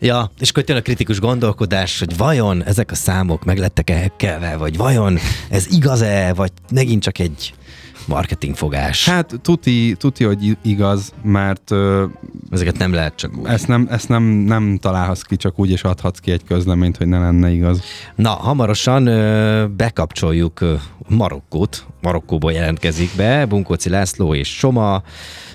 Ja, 0.00 0.30
és 0.38 0.50
akkor 0.50 0.64
jön 0.66 0.76
a 0.76 0.80
kritikus 0.80 1.20
gondolkodás, 1.20 1.98
hogy 1.98 2.16
vajon 2.16 2.64
ezek 2.64 2.90
a 2.90 2.94
számok 2.94 3.44
meglettek-e 3.44 3.94
hekkelve, 3.94 4.56
vagy 4.56 4.76
vajon 4.76 5.18
ez 5.50 5.66
igaz-e, 5.70 6.32
vagy 6.34 6.50
megint 6.72 7.02
csak 7.02 7.18
egy 7.18 7.54
marketingfogás. 8.06 9.08
Hát 9.08 9.34
tuti, 9.42 9.94
tuti, 9.98 10.24
hogy 10.24 10.56
igaz, 10.62 11.12
mert 11.22 11.70
ö, 11.70 12.04
Ezeket 12.50 12.78
nem 12.78 12.92
lehet 12.92 13.14
csak 13.14 13.36
úgy. 13.38 13.46
ezt, 13.46 13.68
nem, 13.68 13.86
ezt 13.90 14.08
nem, 14.08 14.22
nem 14.22 14.78
találhatsz 14.80 15.22
ki, 15.22 15.36
csak 15.36 15.58
úgy, 15.58 15.70
és 15.70 15.82
adhatsz 15.82 16.18
ki 16.18 16.30
egy 16.30 16.44
közleményt, 16.44 16.96
hogy 16.96 17.06
ne 17.06 17.18
lenne 17.18 17.50
igaz. 17.50 17.82
Na, 18.14 18.30
hamarosan 18.30 19.06
ö, 19.06 19.66
bekapcsoljuk 19.66 20.60
ö, 20.60 20.74
Marokkót. 21.08 21.86
Marokkóból 22.02 22.52
jelentkezik 22.52 23.10
be 23.16 23.46
Bunkóci 23.46 23.88
László 23.88 24.34
és 24.34 24.48
Soma, 24.58 25.02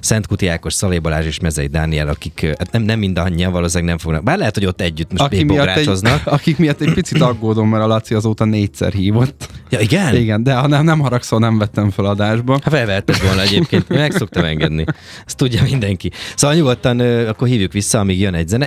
Szentkuti 0.08 0.48
Ákos, 0.48 0.74
Szalé 0.74 1.00
Balázs 1.00 1.26
és 1.26 1.40
Mezei 1.40 1.68
Dániel, 1.68 2.08
akik 2.08 2.56
hát 2.58 2.72
nem, 2.72 2.82
nem 2.82 3.00
mindannyian 3.00 3.52
valószínűleg 3.52 3.90
nem 3.90 3.98
fognak. 3.98 4.24
Bár 4.24 4.38
lehet, 4.38 4.54
hogy 4.54 4.66
ott 4.66 4.82
együtt 4.82 5.12
most 5.12 5.24
Aki 5.24 5.44
miatt 5.44 5.68
egy, 5.68 5.90
akik 6.26 6.58
miatt 6.58 6.82
egy 6.82 6.94
picit 6.94 7.22
aggódom, 7.22 7.70
mert 7.70 7.84
a 7.84 7.88
Laci 7.88 8.14
azóta 8.14 8.46
négyszer 8.46 8.94
hívott. 8.94 9.50
Ja, 9.70 9.80
igen? 9.80 10.16
Igen, 10.16 10.44
de 10.44 10.54
ha 10.54 10.68
nem, 10.68 10.84
nem 10.84 11.00
haragszol, 11.00 11.40
nem 11.40 11.58
vettem 11.58 11.90
fel 11.90 12.06
adásba. 12.06 12.60
Hát 12.64 12.74
felvehetted 12.74 13.22
volna 13.22 13.42
egyébként, 13.42 13.90
meg 13.90 14.12
szoktam 14.12 14.44
engedni. 14.44 14.86
Ezt 15.26 15.38
tudja 15.38 15.64
mindenki. 15.64 16.12
Szóval 16.36 16.56
nyugodtan 16.56 17.00
akkor 17.28 17.48
hívjuk 17.48 17.72
vissza, 17.72 18.00
amíg 18.00 18.20
jön 18.20 18.34
egy 18.34 18.48
zene. 18.48 18.66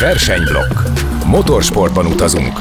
Versenyblokk. 0.00 0.78
Motorsportban 1.24 2.06
utazunk. 2.06 2.58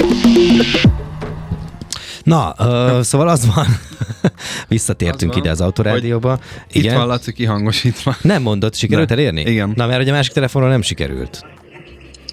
Na, 2.27 2.55
ö, 2.59 2.99
szóval 3.03 3.27
az 3.27 3.53
van, 3.55 3.65
visszatértünk 4.67 5.31
Az 5.31 5.37
van, 5.37 5.45
ide 5.45 5.49
az 5.53 5.61
autorádióba. 5.61 6.39
Itt 6.71 6.91
van 6.91 7.07
Laci 7.07 7.33
kihangosítva. 7.33 8.15
Nem 8.21 8.41
mondott, 8.41 8.75
sikerült 8.75 9.07
De, 9.07 9.13
elérni? 9.13 9.41
igen. 9.41 9.71
Na, 9.75 9.85
mert 9.85 9.97
hogy 9.97 10.09
a 10.09 10.11
másik 10.11 10.33
telefonról 10.33 10.69
nem 10.71 10.81
sikerült. 10.81 11.45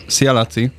Szia, 0.06 0.32
Laci! 0.32 0.70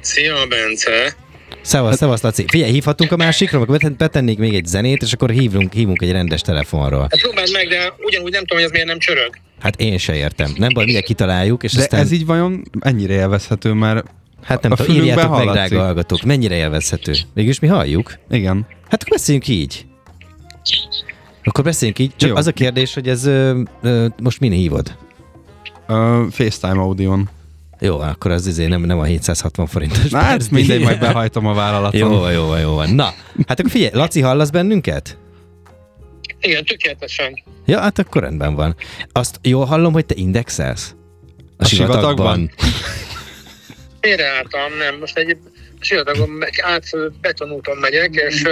Szia, 0.00 0.34
Bence! 0.48 1.14
Szevasz, 1.62 1.96
szevasz, 1.96 2.20
Laci. 2.22 2.44
Figyelj, 2.48 2.70
hívhatunk 2.72 3.12
a 3.12 3.16
másikról, 3.16 3.62
akkor 3.62 3.74
beten- 3.74 3.96
betennék 3.96 4.38
még 4.38 4.54
egy 4.54 4.66
zenét, 4.66 5.02
és 5.02 5.12
akkor 5.12 5.30
hívunk, 5.30 5.72
hívunk 5.72 6.02
egy 6.02 6.10
rendes 6.12 6.40
telefonról. 6.40 7.00
Hát 7.00 7.20
próbáld 7.20 7.52
meg, 7.52 7.68
de 7.68 7.92
ugyanúgy 7.98 8.30
nem 8.32 8.40
tudom, 8.40 8.56
hogy 8.56 8.64
ez 8.66 8.70
miért 8.70 8.86
nem 8.86 8.98
csörög. 8.98 9.38
Hát 9.60 9.80
én 9.80 9.98
se 9.98 10.14
értem. 10.14 10.52
Nem 10.56 10.68
baj, 10.74 10.82
mindjárt 10.82 11.06
kitaláljuk, 11.06 11.62
és 11.62 11.72
De 11.72 11.80
aztán... 11.80 12.00
ez 12.00 12.10
így 12.10 12.26
vajon 12.26 12.62
ennyire 12.80 13.12
élvezhető, 13.14 13.72
mert 13.72 14.06
Hát 14.42 14.62
nem 14.62 14.72
a 14.72 14.74
tudom, 14.74 14.96
írjátok 14.96 15.30
meg, 15.30 15.38
hallatszik. 15.38 15.68
drága 15.68 15.84
hallgatók, 15.84 16.22
mennyire 16.22 16.54
élvezhető. 16.54 17.14
Végülis 17.34 17.58
mi 17.58 17.66
halljuk? 17.68 18.18
igen. 18.30 18.66
Hát 18.88 19.02
akkor 19.02 19.08
beszéljünk 19.16 19.48
így. 19.48 19.86
Akkor 21.44 21.64
beszéljünk 21.64 21.98
így. 21.98 22.12
Csak 22.16 22.28
Jó. 22.30 22.36
az 22.36 22.46
a 22.46 22.52
kérdés, 22.52 22.94
hogy 22.94 23.08
ez 23.08 23.24
ö, 23.24 23.60
ö, 23.82 24.06
most 24.22 24.40
min 24.40 24.52
hívod? 24.52 24.96
Uh, 25.88 26.30
FaceTime 26.30 26.80
audion. 26.80 27.28
Jó, 27.80 27.98
akkor 27.98 28.30
az 28.30 28.46
izé 28.46 28.66
nem, 28.66 28.80
nem 28.80 28.98
a 28.98 29.04
760 29.04 29.66
forintos. 29.66 30.10
Na, 30.10 30.18
hát 30.18 30.50
mindegy, 30.50 30.82
majd 30.82 30.98
behajtom 30.98 31.46
a 31.46 31.54
vállalaton. 31.54 32.00
Jó 32.00 32.18
van, 32.18 32.32
jó 32.32 32.46
van, 32.46 32.60
jó 32.60 32.74
van. 32.74 32.90
Na, 32.90 33.14
hát 33.46 33.58
akkor 33.58 33.70
figyelj, 33.70 33.90
Laci, 33.94 34.20
hallasz 34.20 34.50
bennünket? 34.50 35.18
Igen, 36.40 36.64
tökéletesen. 36.64 37.42
Ja, 37.66 37.80
hát 37.80 37.98
akkor 37.98 38.22
rendben 38.22 38.54
van. 38.54 38.76
Azt 39.12 39.38
jól 39.42 39.64
hallom, 39.64 39.92
hogy 39.92 40.06
te 40.06 40.14
indexelsz? 40.16 40.94
A, 41.56 41.62
A 41.62 41.64
sivatagban? 41.64 42.50
Félreálltam, 44.06 44.76
nem. 44.78 44.98
Most 44.98 45.18
egy 45.18 45.36
sivatagon 45.80 46.28
meg- 46.28 46.60
át 46.62 46.84
betonúton 47.20 47.76
megyek, 47.76 48.14
és, 48.14 48.42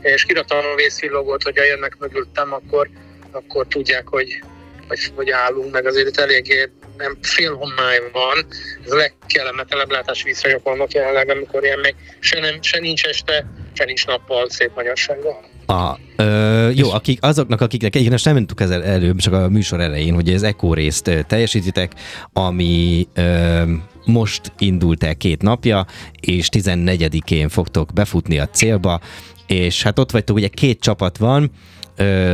és 0.00 0.24
kiraktam 0.24 0.58
a 0.58 0.74
vészvillogót, 0.76 1.42
hogyha 1.42 1.64
jönnek 1.64 1.96
mögöttem, 1.98 2.52
akkor, 2.52 2.88
akkor 3.30 3.66
tudják, 3.66 4.08
hogy, 4.08 4.42
hogy, 4.88 5.12
hogy 5.14 5.30
állunk, 5.30 5.72
meg 5.72 5.86
azért 5.86 6.08
itt 6.08 6.16
eléggé 6.16 6.70
nem 6.96 7.18
fél 7.20 7.54
homály 7.54 7.98
van. 8.12 8.46
Ez 8.84 8.92
a 8.92 8.96
legkellemetlenebb 8.96 9.90
látás 9.90 10.22
vízhajók 10.22 10.62
vannak 10.62 10.92
jelenleg, 10.92 11.30
amikor 11.30 11.64
ilyen 11.64 11.78
még 11.78 11.94
se, 12.20 12.40
nem, 12.40 12.62
se 12.62 12.78
nincs 12.78 13.04
este, 13.04 13.46
se 13.72 13.84
nincs 13.84 14.06
nappal 14.06 14.50
szép 14.50 14.70
magyarsággal. 14.74 15.44
A, 15.66 15.98
ö, 16.16 16.68
jó, 16.74 16.90
akik, 16.90 17.18
azoknak, 17.22 17.60
akiknek, 17.60 17.94
igen, 17.94 18.10
most 18.10 18.24
nem 18.24 18.34
mondtuk 18.34 18.60
ezzel 18.60 18.84
előbb, 18.84 19.18
csak 19.18 19.32
a 19.32 19.48
műsor 19.48 19.80
elején, 19.80 20.14
hogy 20.14 20.34
az 20.34 20.42
Eco 20.42 20.74
részt 20.74 21.24
teljesítitek, 21.26 21.92
ami 22.32 23.06
ö, 23.14 23.62
most 24.04 24.52
indult 24.58 25.04
el 25.04 25.16
két 25.16 25.42
napja, 25.42 25.86
és 26.20 26.48
14-én 26.52 27.48
fogtok 27.48 27.92
befutni 27.92 28.38
a 28.38 28.48
célba, 28.48 29.00
és 29.46 29.82
hát 29.82 29.98
ott 29.98 30.10
vagytok, 30.10 30.36
ugye 30.36 30.48
két 30.48 30.80
csapat 30.80 31.16
van, 31.18 31.50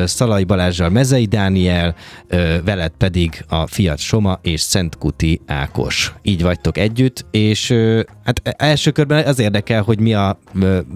Szalai 0.05 0.45
Balázsral 0.45 0.89
Mezei 0.89 1.25
Dániel, 1.25 1.95
veled 2.65 2.93
pedig 2.99 3.45
a 3.49 3.67
Fiat 3.67 3.99
Soma 3.99 4.39
és 4.43 4.61
Szentkuti 4.61 5.41
Ákos. 5.47 6.13
Így 6.23 6.43
vagytok 6.43 6.79
együtt, 6.79 7.27
és 7.31 7.75
hát 8.25 8.43
első 8.57 8.91
körben 8.91 9.25
az 9.27 9.39
érdekel, 9.39 9.83
hogy 9.83 10.01
mi 10.01 10.15
a, 10.15 10.39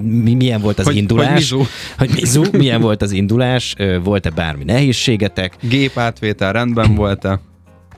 mi, 0.03 0.35
milyen 0.35 0.61
volt 0.61 0.79
az 0.79 0.85
Hogy- 0.85 0.97
indulás. 0.97 1.29
hogy 1.29 1.35
mizu. 1.39 1.63
Hogy 1.99 2.11
mizu, 2.15 2.43
milyen 2.53 2.81
volt 2.81 3.03
az 3.03 3.13
indulás, 3.13 3.75
volt-e 4.03 4.31
bármi 4.31 4.65
nehézségetek, 4.65 5.57
Gép 5.61 5.99
átvétel 5.99 6.53
rendben 6.53 6.95
volt-e? 6.95 7.41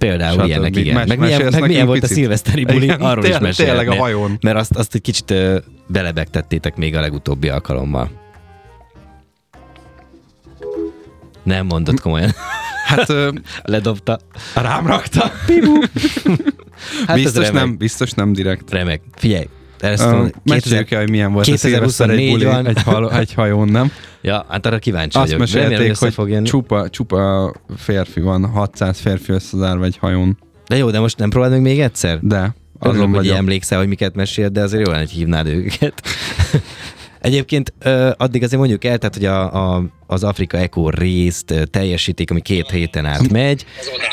Például 0.09 0.39
Stb. 0.39 0.47
ilyenek, 0.47 0.77
igen. 0.77 1.07
Meg 1.09 1.19
milyen, 1.19 1.49
meg 1.51 1.67
milyen 1.67 1.87
volt 1.87 1.99
a 1.99 2.01
picit? 2.01 2.17
szilveszteri 2.17 2.65
buli, 2.65 2.85
Igen, 2.85 3.01
arról 3.01 3.17
is 3.25 3.31
tényleg- 3.31 3.43
mesélhetnél. 3.43 3.81
tényleg 3.83 4.01
a 4.01 4.03
hajón. 4.03 4.39
Mert 4.41 4.57
azt, 4.57 4.75
azt 4.77 4.95
egy 4.95 5.01
kicsit 5.01 5.31
ö, 5.31 5.59
belebegtettétek 5.87 6.77
még 6.77 6.97
a 6.97 7.01
legutóbbi 7.01 7.49
alkalommal. 7.49 8.11
Nem 11.43 11.67
mondott 11.67 12.01
komolyan. 12.01 12.31
Hát 12.87 13.09
ö, 13.11 13.31
Ledobta. 13.63 14.19
rám 14.55 14.87
rakta. 14.87 15.31
Hát 17.07 17.17
biztos 17.17 17.51
nem, 17.51 17.77
biztos 17.77 18.11
nem 18.11 18.33
direkt. 18.33 18.71
Remek. 18.71 19.01
Figyelj, 19.15 19.49
ezt 19.91 20.05
mondom, 20.05 20.25
2000 20.25 20.43
Meséljük 20.45 20.91
el, 20.91 21.01
hogy 21.01 21.11
milyen 21.11 21.33
volt 21.33 21.47
a 21.47 21.57
szilveszter 21.57 22.11
egy 22.11 22.17
2024 22.17 22.63
buli, 22.63 22.69
egy, 22.69 22.83
hal, 22.83 23.13
egy 23.19 23.35
hajón, 23.35 23.69
nem? 23.69 23.91
Ja, 24.23 24.47
hát 24.49 24.67
arra 24.67 24.79
kíváncsi 24.79 25.19
Azt 25.19 25.33
vagyok. 25.33 25.51
Remélem, 25.51 25.83
mesélték, 25.87 26.17
hogy 26.17 26.31
jönni. 26.31 26.47
csupa, 26.47 26.89
csupa 26.89 27.53
férfi 27.77 28.21
van, 28.21 28.47
600 28.47 28.99
férfi 28.99 29.33
összezárva 29.33 29.85
egy 29.85 29.97
hajón. 29.97 30.39
De 30.67 30.77
jó, 30.77 30.91
de 30.91 31.01
most 31.01 31.19
nem 31.19 31.31
próbáld 31.31 31.53
meg 31.53 31.63
még 31.63 31.81
egyszer? 31.81 32.19
De, 32.21 32.55
Azon 32.79 32.95
azon 32.97 33.15
hogy 33.15 33.29
emlékszel, 33.29 33.79
hogy 33.79 33.89
miket 33.89 34.15
mesélt, 34.15 34.53
de 34.53 34.63
azért 34.63 34.85
jó 34.87 34.91
lenne, 34.91 35.03
hogy 35.03 35.13
hívnád 35.13 35.47
őket. 35.47 36.03
Egyébként 37.25 37.73
addig 38.17 38.43
azért 38.43 38.61
mondjuk 38.61 38.85
el, 38.85 38.99
tehát, 38.99 39.15
hogy 39.15 39.25
a, 39.25 39.75
a, 39.75 39.85
az 40.07 40.25
Afrika 40.25 40.57
Eco 40.57 40.89
részt 40.89 41.69
teljesítik, 41.71 42.31
ami 42.31 42.41
két 42.41 42.71
héten 42.71 43.05
át 43.05 43.29
megy, 43.29 43.65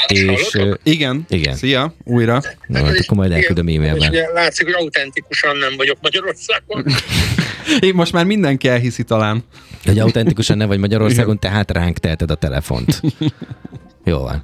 és 0.07 0.57
Igen. 0.83 1.25
Igen. 1.29 1.55
Szia, 1.55 1.93
újra. 2.03 2.41
na, 2.67 2.85
hát 2.85 2.97
akkor 2.99 3.17
majd 3.17 3.31
elküldöm 3.31 3.67
e-mailben. 3.67 4.09
ugye 4.09 4.27
látszik, 4.33 4.65
hogy 4.65 4.73
autentikusan 4.73 5.57
nem 5.57 5.73
vagyok 5.77 5.97
Magyarországon. 6.01 6.85
Én 7.87 7.93
most 7.93 8.11
már 8.11 8.25
mindenki 8.25 8.67
elhiszi 8.67 9.03
talán. 9.03 9.43
Hogy 9.85 9.99
autentikusan 9.99 10.57
ne 10.57 10.65
vagy 10.65 10.79
Magyarországon, 10.79 11.39
tehát 11.39 11.71
ránk 11.71 11.97
teheted 11.97 12.31
a 12.31 12.35
telefont. 12.35 13.01
Jó 14.05 14.19
van. 14.19 14.43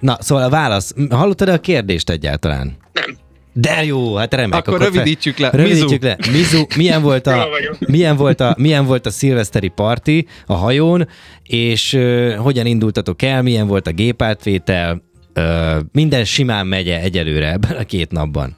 Na, 0.00 0.16
szóval 0.20 0.44
a 0.44 0.48
válasz. 0.48 0.94
Hallottad-e 1.10 1.52
a 1.52 1.60
kérdést 1.60 2.10
egyáltalán? 2.10 2.76
Nem. 2.92 3.16
De 3.56 3.84
jó, 3.84 4.14
hát 4.14 4.34
remek. 4.34 4.66
Akkor 4.66 4.80
rövidítsük 4.80 5.38
le. 5.38 5.50
Rövidítsük 5.50 6.02
le. 6.02 6.16
Mizu, 6.30 6.66
milyen 6.76 7.02
volt 7.02 7.26
a, 7.26 7.48
milyen 7.78 8.16
volt 8.16 8.40
a, 8.40 8.54
milyen 8.58 8.86
volt 8.86 9.06
a 9.06 9.10
szilveszteri 9.10 9.68
parti 9.68 10.28
a 10.46 10.54
hajón, 10.54 11.08
és 11.42 11.92
ö, 11.92 12.34
hogyan 12.38 12.66
indultatok 12.66 13.22
el, 13.22 13.42
milyen 13.42 13.66
volt 13.66 13.86
a 13.86 13.90
gépátvétel, 13.90 15.02
ö, 15.34 15.76
minden 15.92 16.24
simán 16.24 16.66
megye 16.66 17.00
egyelőre 17.00 17.52
ebben 17.52 17.76
a 17.76 17.84
két 17.84 18.10
napban. 18.10 18.56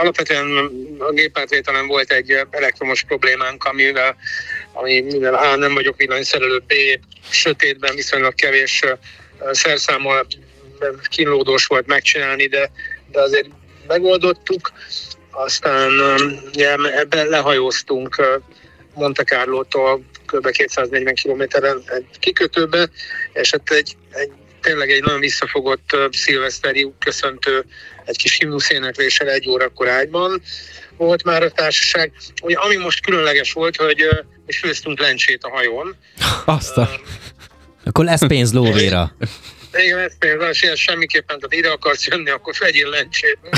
Alapvetően 0.00 0.46
a 0.98 1.12
gépátvételen 1.12 1.86
volt 1.86 2.12
egy 2.12 2.30
elektromos 2.50 3.02
problémánk, 3.02 3.64
amivel, 3.64 4.16
ami, 4.72 5.00
mivel 5.00 5.34
A 5.34 5.56
nem 5.56 5.74
vagyok 5.74 5.96
villanyszerelő, 5.96 6.58
B 6.66 6.72
sötétben 7.30 7.94
viszonylag 7.94 8.34
kevés 8.34 8.82
szerszámmal 9.50 10.26
kínlódós 11.08 11.66
volt 11.66 11.86
megcsinálni, 11.86 12.46
de, 12.46 12.70
de 13.12 13.20
azért 13.20 13.48
megoldottuk. 13.86 14.72
Aztán 15.30 15.90
ö, 15.90 16.14
ugye, 16.54 16.74
ebben 16.74 17.26
lehajóztunk 17.28 18.18
ö, 18.18 18.36
Monte 18.94 19.22
Carlo-tól 19.22 20.04
kb. 20.26 20.50
240 20.50 21.14
kilométeren 21.14 21.82
egy 21.86 22.06
kikötőbe, 22.18 22.88
és 23.32 23.50
hát 23.50 23.70
egy, 23.70 23.96
egy 24.10 24.30
tényleg 24.60 24.90
egy 24.90 25.02
nagyon 25.02 25.20
visszafogott 25.20 25.92
ö, 25.92 26.06
szilveszteri 26.10 26.92
köszöntő 26.98 27.64
egy 28.04 28.16
kis 28.16 28.36
himnuszénekléssel 28.38 29.28
egy 29.28 29.48
órakor 29.48 29.88
ágyban 29.88 30.42
volt 30.96 31.24
már 31.24 31.42
a 31.42 31.50
társaság. 31.50 32.12
Ugye, 32.42 32.56
ami 32.56 32.76
most 32.76 33.04
különleges 33.04 33.52
volt, 33.52 33.76
hogy 33.76 34.02
ö, 34.02 34.20
mi 34.46 34.52
főztünk 34.52 35.00
lencsét 35.00 35.44
a 35.44 35.50
hajón. 35.50 35.96
Azt 36.44 36.76
a... 36.76 36.90
Akkor 37.84 38.04
lesz 38.04 38.26
pénz 38.26 38.52
lóvéra. 38.52 39.12
Igen, 39.74 39.98
ez 39.98 40.18
például 40.18 40.52
ilyen 40.60 40.76
semmiképpen, 40.76 41.38
tehát 41.38 41.54
ide 41.54 41.70
akarsz 41.70 42.06
jönni, 42.06 42.30
akkor 42.30 42.54
vegyél 42.58 42.88
lencsét. 42.88 43.38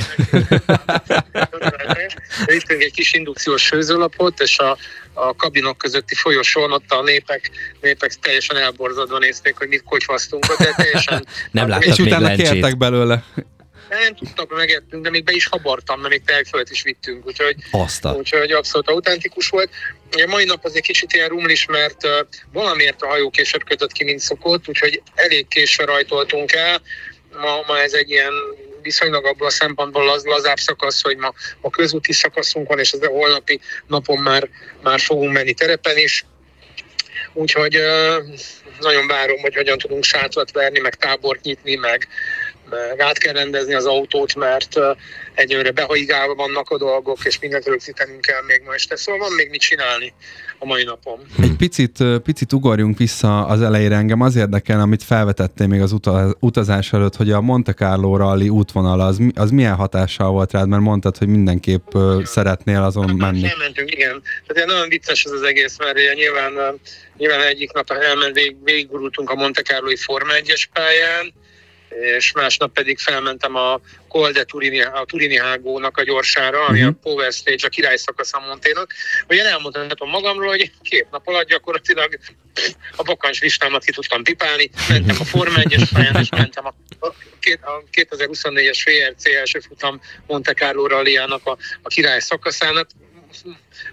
vittünk 2.47 2.83
egy 2.83 2.93
kis 2.93 3.13
indukciós 3.13 3.69
főzőlapot, 3.69 4.41
és 4.41 4.59
a, 4.59 4.79
a 5.13 5.37
kabinok 5.37 5.79
közötti 5.79 6.15
folyosón 6.15 6.73
ott 6.73 6.91
a 6.91 7.03
népek, 7.03 7.51
népek 7.81 8.13
teljesen 8.15 8.57
elborzadva 8.57 9.19
nézték, 9.19 9.57
hogy 9.57 9.69
mit 9.69 9.83
kocsvasztunk, 9.83 10.47
de 10.47 10.75
teljesen... 10.77 11.27
Nem 11.51 11.69
láttak 11.71 11.87
És 11.87 11.97
még 11.97 12.07
utána 12.07 12.27
lencsét. 12.27 12.51
kértek 12.51 12.77
belőle. 12.77 13.25
Nem 13.99 14.15
tudtak, 14.15 14.57
megettünk, 14.57 15.03
de 15.03 15.11
még 15.11 15.25
be 15.25 15.33
is 15.33 15.47
habartam, 15.47 16.01
mert 16.01 16.11
még 16.11 16.25
tejfölt 16.25 16.71
is 16.71 16.83
vittünk, 16.83 17.27
úgyhogy, 17.27 17.57
Azt 17.71 18.05
a... 18.05 18.13
úgyhogy 18.13 18.53
abszolút 18.53 18.89
autentikus 18.89 19.49
volt. 19.49 19.71
Ugye 20.13 20.27
mai 20.27 20.45
nap 20.45 20.65
az 20.65 20.77
egy 20.77 20.83
kicsit 20.83 21.13
ilyen 21.13 21.29
rumlis, 21.29 21.67
mert 21.67 22.05
uh, 22.05 22.11
valamiért 22.53 23.03
a 23.03 23.07
hajó 23.07 23.31
később 23.31 23.65
kötött 23.65 23.93
ki, 23.93 24.05
mint 24.05 24.21
szokott, 24.21 24.69
úgyhogy 24.69 25.03
elég 25.15 25.49
késve 25.49 25.85
rajtoltunk 25.85 26.53
el. 26.53 26.83
Ma, 27.33 27.63
ma 27.67 27.79
ez 27.79 27.93
egy 27.93 28.11
ilyen 28.11 28.33
viszonylag 28.83 29.27
abból 29.27 29.47
a 29.47 29.51
szempontból 29.51 30.05
laz, 30.05 30.25
lazább 30.25 30.59
szakasz, 30.59 31.03
hogy 31.03 31.17
ma 31.17 31.33
a 31.61 31.71
közúti 31.71 32.13
szakaszunk 32.13 32.69
van, 32.69 32.79
és 32.79 32.93
az 32.93 33.03
a 33.03 33.09
holnapi 33.09 33.61
napon 33.87 34.19
már, 34.19 34.49
már 34.83 35.01
fogunk 35.01 35.33
menni 35.33 35.53
terepen 35.53 35.99
is. 35.99 36.25
Úgyhogy 37.33 37.77
uh, 37.77 38.25
nagyon 38.81 39.07
várom, 39.07 39.41
hogy 39.41 39.55
hogyan 39.55 39.79
tudunk 39.79 40.05
sátrat 40.05 40.51
verni, 40.51 40.79
meg 40.79 40.95
tábort 40.95 41.43
nyitni, 41.43 41.75
meg, 41.75 42.09
meg 42.71 43.01
át 43.01 43.19
kell 43.19 43.33
rendezni 43.33 43.75
az 43.75 43.85
autót, 43.85 44.35
mert 44.35 44.79
egyelőre 45.35 45.71
behaigálva 45.71 46.35
vannak 46.35 46.71
a 46.71 46.79
dolgok, 46.79 47.19
és 47.25 47.39
mindent 47.39 47.65
rögzítenünk 47.67 48.21
kell 48.21 48.43
még 48.47 48.63
ma 48.67 48.75
este. 48.75 48.97
Szóval 48.97 49.21
van 49.21 49.37
még 49.37 49.51
mit 49.51 49.61
csinálni 49.61 50.13
a 50.59 50.67
mai 50.67 50.85
napon. 50.85 51.21
Egy 51.43 51.57
picit, 51.57 51.99
picit 52.23 52.53
ugorjunk 52.53 52.99
vissza 52.99 53.47
az 53.47 53.63
elejére. 53.63 53.97
Engem 53.97 54.21
az 54.21 54.37
érdekel, 54.37 54.81
amit 54.81 55.03
felvetettél 55.03 55.67
még 55.67 55.81
az 55.81 55.93
uta- 55.93 56.37
utazás 56.41 56.93
előtt, 56.93 57.17
hogy 57.17 57.31
a 57.31 57.41
Monte 57.41 57.73
Carlo 57.73 58.17
rally 58.17 58.49
útvonal 58.49 59.01
az, 59.01 59.19
az 59.35 59.51
milyen 59.51 59.75
hatással 59.75 60.31
volt 60.31 60.53
rád, 60.53 60.69
mert 60.69 60.83
mondtad, 60.83 61.17
hogy 61.17 61.29
mindenképp 61.29 61.95
ö, 61.95 62.21
szeretnél 62.25 62.83
azon 62.83 63.15
menni. 63.17 63.47
Elmentünk, 63.47 63.93
igen. 63.93 64.23
Tehát 64.47 64.69
nagyon 64.69 64.89
vicces 64.89 65.25
ez 65.25 65.31
az 65.31 65.43
egész, 65.43 65.79
mert 65.79 66.15
nyilván, 66.15 66.81
nyilván 67.17 67.41
egyik 67.41 67.73
nap 67.73 67.91
elment, 67.91 68.35
vég, 68.35 68.57
végigurultunk 68.65 69.31
a 69.31 69.35
Monte 69.35 69.63
Carloi 69.63 69.97
Forma 69.97 70.33
1-es 70.43 70.65
pályán, 70.73 71.33
és 72.01 72.33
másnap 72.33 72.73
pedig 72.73 72.99
felmentem 72.99 73.55
a 73.55 73.81
Col 74.09 74.31
de 74.31 74.45
Turini, 74.45 74.83
a 74.83 75.05
Turini 75.07 75.39
hágónak 75.39 75.97
a 75.97 76.03
gyorsára, 76.03 76.65
ami 76.67 76.81
Mhm. 76.81 76.89
a 76.89 76.93
Power 77.03 77.33
Stage, 77.33 77.67
a 77.67 77.69
király 77.69 77.97
szakasz 77.97 78.35
a 78.35 78.41
Monténak. 78.41 78.93
Én 79.29 79.45
elmondhatom 79.45 80.11
magamról, 80.11 80.49
hogy 80.49 80.73
két 80.83 81.07
nap 81.11 81.29
alatt 81.29 81.49
gyakorlatilag 81.49 82.19
a 82.97 83.03
bakancs 83.03 83.41
listámat 83.41 83.85
ki 83.85 83.93
tudtam 83.93 84.23
pipálni, 84.23 84.71
mentem 84.89 85.17
a 85.21 85.25
Forma 85.25 85.59
1-es 85.63 85.89
pályán, 85.93 86.17
és 86.21 86.29
mentem 86.29 86.67
a, 86.67 86.75
a 87.01 87.83
2024-es 87.93 88.79
VRC 88.85 89.27
első 89.27 89.59
futam 89.59 90.01
Monte 90.27 90.53
Carlo 90.53 90.87
rallyának 90.87 91.47
a, 91.47 91.57
a 91.83 91.89
király 91.89 92.21
szakaszának, 92.21 92.89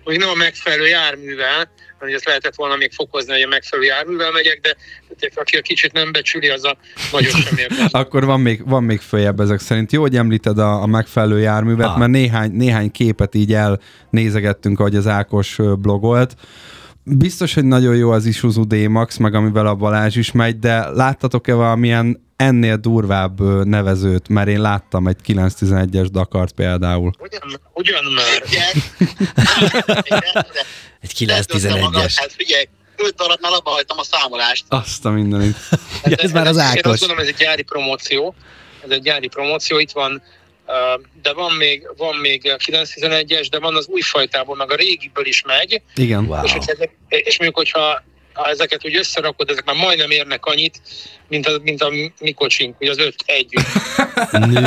hogy 0.04 0.18
nem 0.18 0.30
a 0.30 0.34
megfelelő 0.36 0.88
járművel, 0.88 1.72
hogy 2.00 2.14
ezt 2.14 2.26
lehetett 2.26 2.56
volna 2.56 2.76
még 2.76 2.92
fokozni, 2.94 3.32
hogy 3.32 3.42
a 3.42 3.48
megfelelő 3.48 3.88
járművel 3.88 4.32
megyek, 4.32 4.60
de 4.62 4.76
tehát 5.20 5.38
aki 5.38 5.58
a 5.58 5.62
kicsit 5.62 5.92
nem 5.92 6.12
becsüli, 6.12 6.50
az 6.50 6.66
a 6.66 6.78
nagyon 7.12 7.32
sem 7.32 7.58
érdemes. 7.58 7.92
Akkor 8.02 8.26
van 8.26 8.40
még, 8.40 8.68
van 8.68 8.84
még 8.84 9.00
följebb 9.00 9.40
ezek 9.40 9.60
szerint. 9.60 9.92
Jó, 9.92 10.02
hogy 10.02 10.16
említed 10.16 10.58
a, 10.58 10.82
a 10.82 10.86
megfelelő 10.86 11.40
járművet, 11.40 11.88
Ah. 11.88 11.98
mert 11.98 12.12
néhány, 12.12 12.52
néhány 12.52 12.92
képet 12.92 13.36
így 13.36 13.54
elnézegettünk, 13.54 14.80
ahogy 14.80 14.96
az 14.96 15.08
Ákos 15.08 15.58
blogolt. 15.80 16.36
Biztos, 17.04 17.54
hogy 17.54 17.66
nagyon 17.66 17.96
jó 17.96 18.12
az 18.12 18.26
Isuzu 18.26 18.64
D-Max, 18.68 19.18
meg 19.18 19.34
amivel 19.34 19.68
a 19.68 19.76
Balázs 19.76 20.16
is 20.16 20.32
megy, 20.32 20.60
de 20.60 20.90
láttatok-e 20.90 21.54
valamilyen 21.54 22.30
ennél 22.42 22.76
durvább 22.76 23.66
nevezőt, 23.66 24.28
mert 24.28 24.48
én 24.48 24.62
láttam 24.62 25.08
egy 25.08 25.18
911-es 25.28 26.08
Dakart 26.12 26.52
például. 26.52 27.12
Ugyan, 27.20 27.60
ugyan 27.74 28.04
már. 28.14 28.44
Egy 31.02 31.14
911-es. 31.18 32.14
Hát 32.16 32.32
figyelj, 32.32 32.68
5 32.96 33.16
darabnál 33.16 33.54
abba 33.54 33.70
hagytam 33.70 33.98
a 34.00 34.04
számolást. 34.04 34.66
Azt 34.68 35.06
a 35.06 35.10
mindenit. 35.10 35.58
Ja, 36.04 36.16
ez 36.16 36.32
már 36.32 36.48
az 36.48 36.56
Én 36.56 36.62
azt 36.62 36.78
Ákos. 36.78 37.00
gondolom, 37.00 37.24
ez 37.24 37.30
egy 37.30 37.40
gyári 37.40 37.62
promóció. 37.62 38.36
Ez 38.84 38.90
egy 38.90 39.02
gyári 39.02 39.28
promóció. 39.28 39.80
Itt 39.80 39.92
van 39.92 40.22
de 41.22 41.34
van 41.34 41.52
még, 41.52 41.90
van 41.98 42.16
még 42.16 42.42
911-es, 42.44 43.48
de 43.50 43.60
van 43.60 43.76
az 43.76 43.88
új 43.88 44.02
fajtából, 44.02 44.56
meg 44.56 44.72
a 44.72 44.76
régiből 44.76 45.26
is 45.26 45.44
megy, 45.46 45.82
Igen. 45.96 46.26
Wow. 46.26 46.44
és, 46.44 46.54
és 47.08 47.40
mondjuk, 47.40 47.58
hogyha 47.58 48.04
ha 48.34 48.50
ezeket 48.50 48.86
úgy 48.86 48.96
összerakod, 48.96 49.50
ezek 49.50 49.66
már 49.66 49.76
majdnem 49.76 50.12
érnek 50.12 50.46
annyit, 50.46 50.82
mint 51.28 51.48
a, 51.48 51.60
mint 51.64 51.82
a 51.82 51.90
mi 52.20 52.32
kocsink, 52.32 52.80
ugye 52.80 52.90
az 52.90 52.98
öt 52.98 53.16
együtt. 53.26 53.66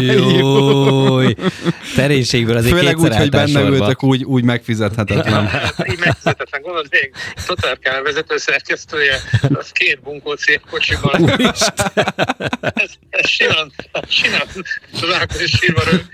Júj. 0.00 1.34
Terénységből 1.96 2.56
azért 2.56 2.76
Főleg 2.76 2.98
úgy, 2.98 3.16
hogy 3.16 3.30
benne 3.30 3.60
sorba. 3.60 3.76
ültök, 3.76 4.02
úgy, 4.02 4.24
úgy 4.24 4.44
megfizethetetlen. 4.44 5.46
Hát, 5.54 5.88
Így 5.90 5.98
megfizetetlen, 5.98 6.62
gondolod, 6.62 6.86
még 6.90 7.12
Totárkán 7.46 8.02
vezetőszerkesztője, 8.02 9.20
az 9.54 9.70
két 9.70 10.00
bunkó 10.00 10.34
célkocsiban. 10.34 11.30
ez, 11.40 12.90
ez 13.10 13.28
simán, 13.28 13.72
simán, 14.08 14.46
az 14.92 15.14
Ákos 15.14 15.50
sírva 15.60 15.82
rög. 15.90 16.04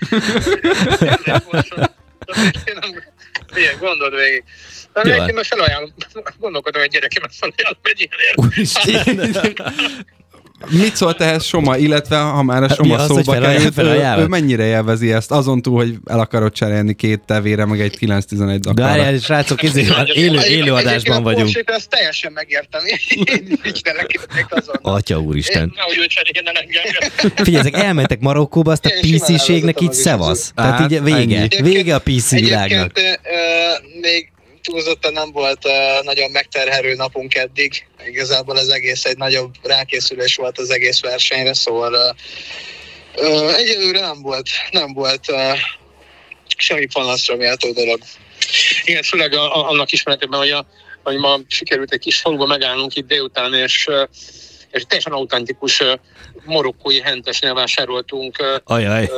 Ilyen, 3.54 3.76
gondold 3.80 4.14
végig. 4.14 4.44
De 4.92 5.00
Jó. 5.04 5.10
egyébként 5.10 5.34
már 5.34 5.44
felajánlom, 5.46 5.90
gondolkodom, 6.38 6.80
hogy 6.80 6.90
gyerekemet 6.90 7.30
felajánlom 7.38 7.80
egy 7.82 8.08
ilyenért. 8.10 8.36
Úristen. 8.36 9.64
Mit 10.68 10.96
szólt 10.96 11.20
ehhez 11.20 11.44
Soma, 11.44 11.76
illetve 11.76 12.16
ha 12.16 12.42
már 12.42 12.62
a 12.62 12.68
Hát 12.68 12.76
Soma 12.76 12.94
az, 12.96 13.06
szóba 13.06 13.32
került, 13.32 13.78
ő, 13.78 14.22
ő 14.22 14.26
mennyire 14.26 14.64
élvezi 14.64 15.12
ezt, 15.12 15.30
azon 15.30 15.62
túl, 15.62 15.76
hogy 15.76 15.94
el 16.06 16.18
akarod 16.20 16.52
cserélni 16.52 16.94
két 16.94 17.20
tevére, 17.26 17.64
meg 17.64 17.80
egy 17.80 17.98
911 17.98 18.60
De 18.60 18.72
Dakarra. 18.72 18.96
várjál, 19.02 19.18
srácok, 19.18 19.62
izé, 19.62 19.86
van, 19.86 20.06
élő, 20.06 20.40
élő 20.40 20.72
adásban 20.72 21.22
vagyunk. 21.22 21.62
Ezt 21.64 21.88
teljesen 21.88 22.32
megértem. 22.32 22.80
Én. 22.84 23.58
Atya 24.82 25.18
úristen. 25.20 25.74
Figyelj, 27.34 27.56
ezek 27.56 27.74
elmentek 27.76 28.20
Marokkóba, 28.20 28.70
azt 28.72 28.84
a 28.84 28.88
Én 28.88 29.18
PC-ségnek 29.18 29.80
így 29.80 29.92
szevasz. 29.92 30.52
Tehát 30.54 30.78
Hát, 30.78 30.90
így 30.92 31.02
vége. 31.02 31.16
ennyi. 31.40 31.48
Vége 31.62 31.94
a 31.94 31.98
PC 31.98 32.30
világnak. 32.30 32.98
Egyébként 32.98 33.20
még 34.00 34.32
túlzottan 34.70 35.12
nem 35.12 35.32
volt 35.32 35.68
nagyon 36.02 36.30
megterhelő 36.30 36.94
napunk 36.94 37.34
eddig. 37.34 37.86
Igazából 38.06 38.56
az 38.56 38.68
egész 38.68 39.04
egy 39.04 39.16
nagyobb 39.16 39.54
rákészülés 39.62 40.36
volt 40.36 40.58
az 40.58 40.70
egész 40.70 41.00
versenyre, 41.00 41.54
szóval 41.54 42.16
egyelőre 43.56 44.00
nem 44.00 44.22
volt, 44.22 44.48
nem 44.70 44.92
volt 44.92 45.24
semmi 46.56 46.86
panaszra 46.86 47.36
méltó 47.36 47.72
dolog. 47.72 48.00
Igen, 48.84 49.02
főleg 49.02 49.32
a, 49.32 49.56
a, 49.56 49.68
annak 49.68 49.92
ismeretében, 49.92 50.38
hogy, 50.38 50.50
a, 50.50 50.66
hogy 51.02 51.16
ma 51.16 51.38
sikerült 51.48 51.92
egy 51.92 52.00
kis 52.00 52.20
faluba 52.20 52.46
megállnunk 52.46 52.94
itt 52.94 53.06
délután, 53.06 53.54
és, 53.54 53.88
és 54.70 54.84
teljesen 54.86 55.12
autentikus 55.12 55.82
marokkói 56.44 57.00
hentesnél 57.00 57.54
vásároltunk 57.54 58.60
Ajaj. 58.64 59.10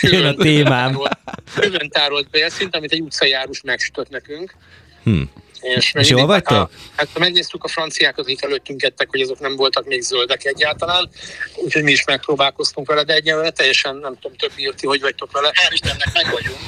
Jön 0.00 0.26
a 0.26 0.34
témám. 0.34 0.90
tárolt- 0.92 1.18
Kőben 1.54 1.88
tárolt 1.88 2.30
bélszint, 2.30 2.76
amit 2.76 2.92
egy 2.92 3.00
utcajárus 3.00 3.60
megsütött 3.62 4.08
nekünk. 4.08 4.54
Hm. 5.02 5.22
És, 5.60 5.92
És 5.94 6.08
jól 6.08 6.26
vagytok? 6.26 6.56
Hát, 6.56 6.70
hát 6.96 7.18
megnéztük 7.18 7.64
a 7.64 7.68
franciákat, 7.68 8.24
akik 8.24 8.42
előttünk 8.42 8.82
ettek, 8.82 9.10
hogy 9.10 9.20
azok 9.20 9.38
nem 9.40 9.56
voltak 9.56 9.86
még 9.86 10.00
zöldek 10.00 10.44
egyáltalán, 10.44 11.08
úgyhogy 11.54 11.82
mi 11.82 11.90
is 11.90 12.04
megpróbálkoztunk 12.04 12.86
vele, 12.86 13.02
de 13.04 13.14
egyelőre 13.14 13.50
teljesen 13.50 13.96
nem 13.96 14.14
tudom, 14.20 14.36
több 14.36 14.52
írti, 14.56 14.86
hogy 14.86 15.00
vagytok 15.00 15.32
vele. 15.32 15.52
Hál' 15.54 15.72
Istennek 15.72 16.12
meg 16.12 16.32
vagyunk, 16.32 16.58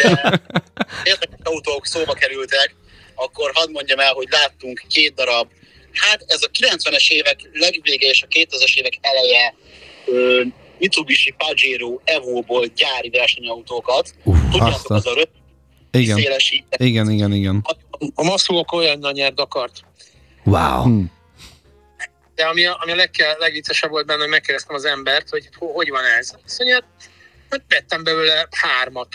de 0.00 0.40
érdekes 1.12 1.38
autók 1.42 1.86
szóba 1.86 2.12
kerültek, 2.12 2.74
akkor 3.14 3.50
hadd 3.54 3.70
mondjam 3.70 3.98
el, 3.98 4.12
hogy 4.12 4.26
láttunk 4.30 4.82
két 4.88 5.14
darab, 5.14 5.48
hát 5.96 6.24
ez 6.26 6.42
a 6.42 6.50
90-es 6.58 7.10
évek 7.10 7.38
legvége 7.52 8.08
és 8.08 8.22
a 8.22 8.26
2000-es 8.26 8.74
évek 8.76 8.98
eleje 9.00 9.54
ö, 10.06 10.42
Mitsubishi 10.78 11.34
Pajero 11.38 11.98
Evo-ból 12.04 12.66
gyári 12.66 13.08
versenyautókat. 13.10 14.14
Tudjátok, 14.24 14.62
azt 14.74 14.86
a- 14.90 14.94
az 14.94 15.06
a 15.06 15.10
rövid 15.14 15.28
Igen, 15.90 16.16
szélesített. 16.16 16.80
igen, 16.80 17.10
igen, 17.10 17.32
igen. 17.32 17.64
A 18.14 18.22
masszók 18.24 18.72
olyan 18.72 19.10
nyert 19.12 19.40
akart. 19.40 19.80
Wow. 20.44 20.82
Hm. 20.82 21.04
De 22.34 22.44
ami 22.44 22.64
a, 22.66 22.78
ami 22.82 22.92
a 22.92 22.94
legke, 22.94 23.36
legviccesebb 23.38 23.90
volt 23.90 24.06
benne, 24.06 24.20
hogy 24.20 24.28
megkérdeztem 24.28 24.74
az 24.76 24.84
embert, 24.84 25.28
hogy 25.28 25.48
ho- 25.58 25.74
hogy 25.74 25.88
van 25.90 26.04
ez. 26.18 26.30
Azt 26.44 26.58
mondja, 26.58 26.84
hogy 27.50 27.60
vettem 27.68 28.04
belőle 28.04 28.48
hármat. 28.50 29.08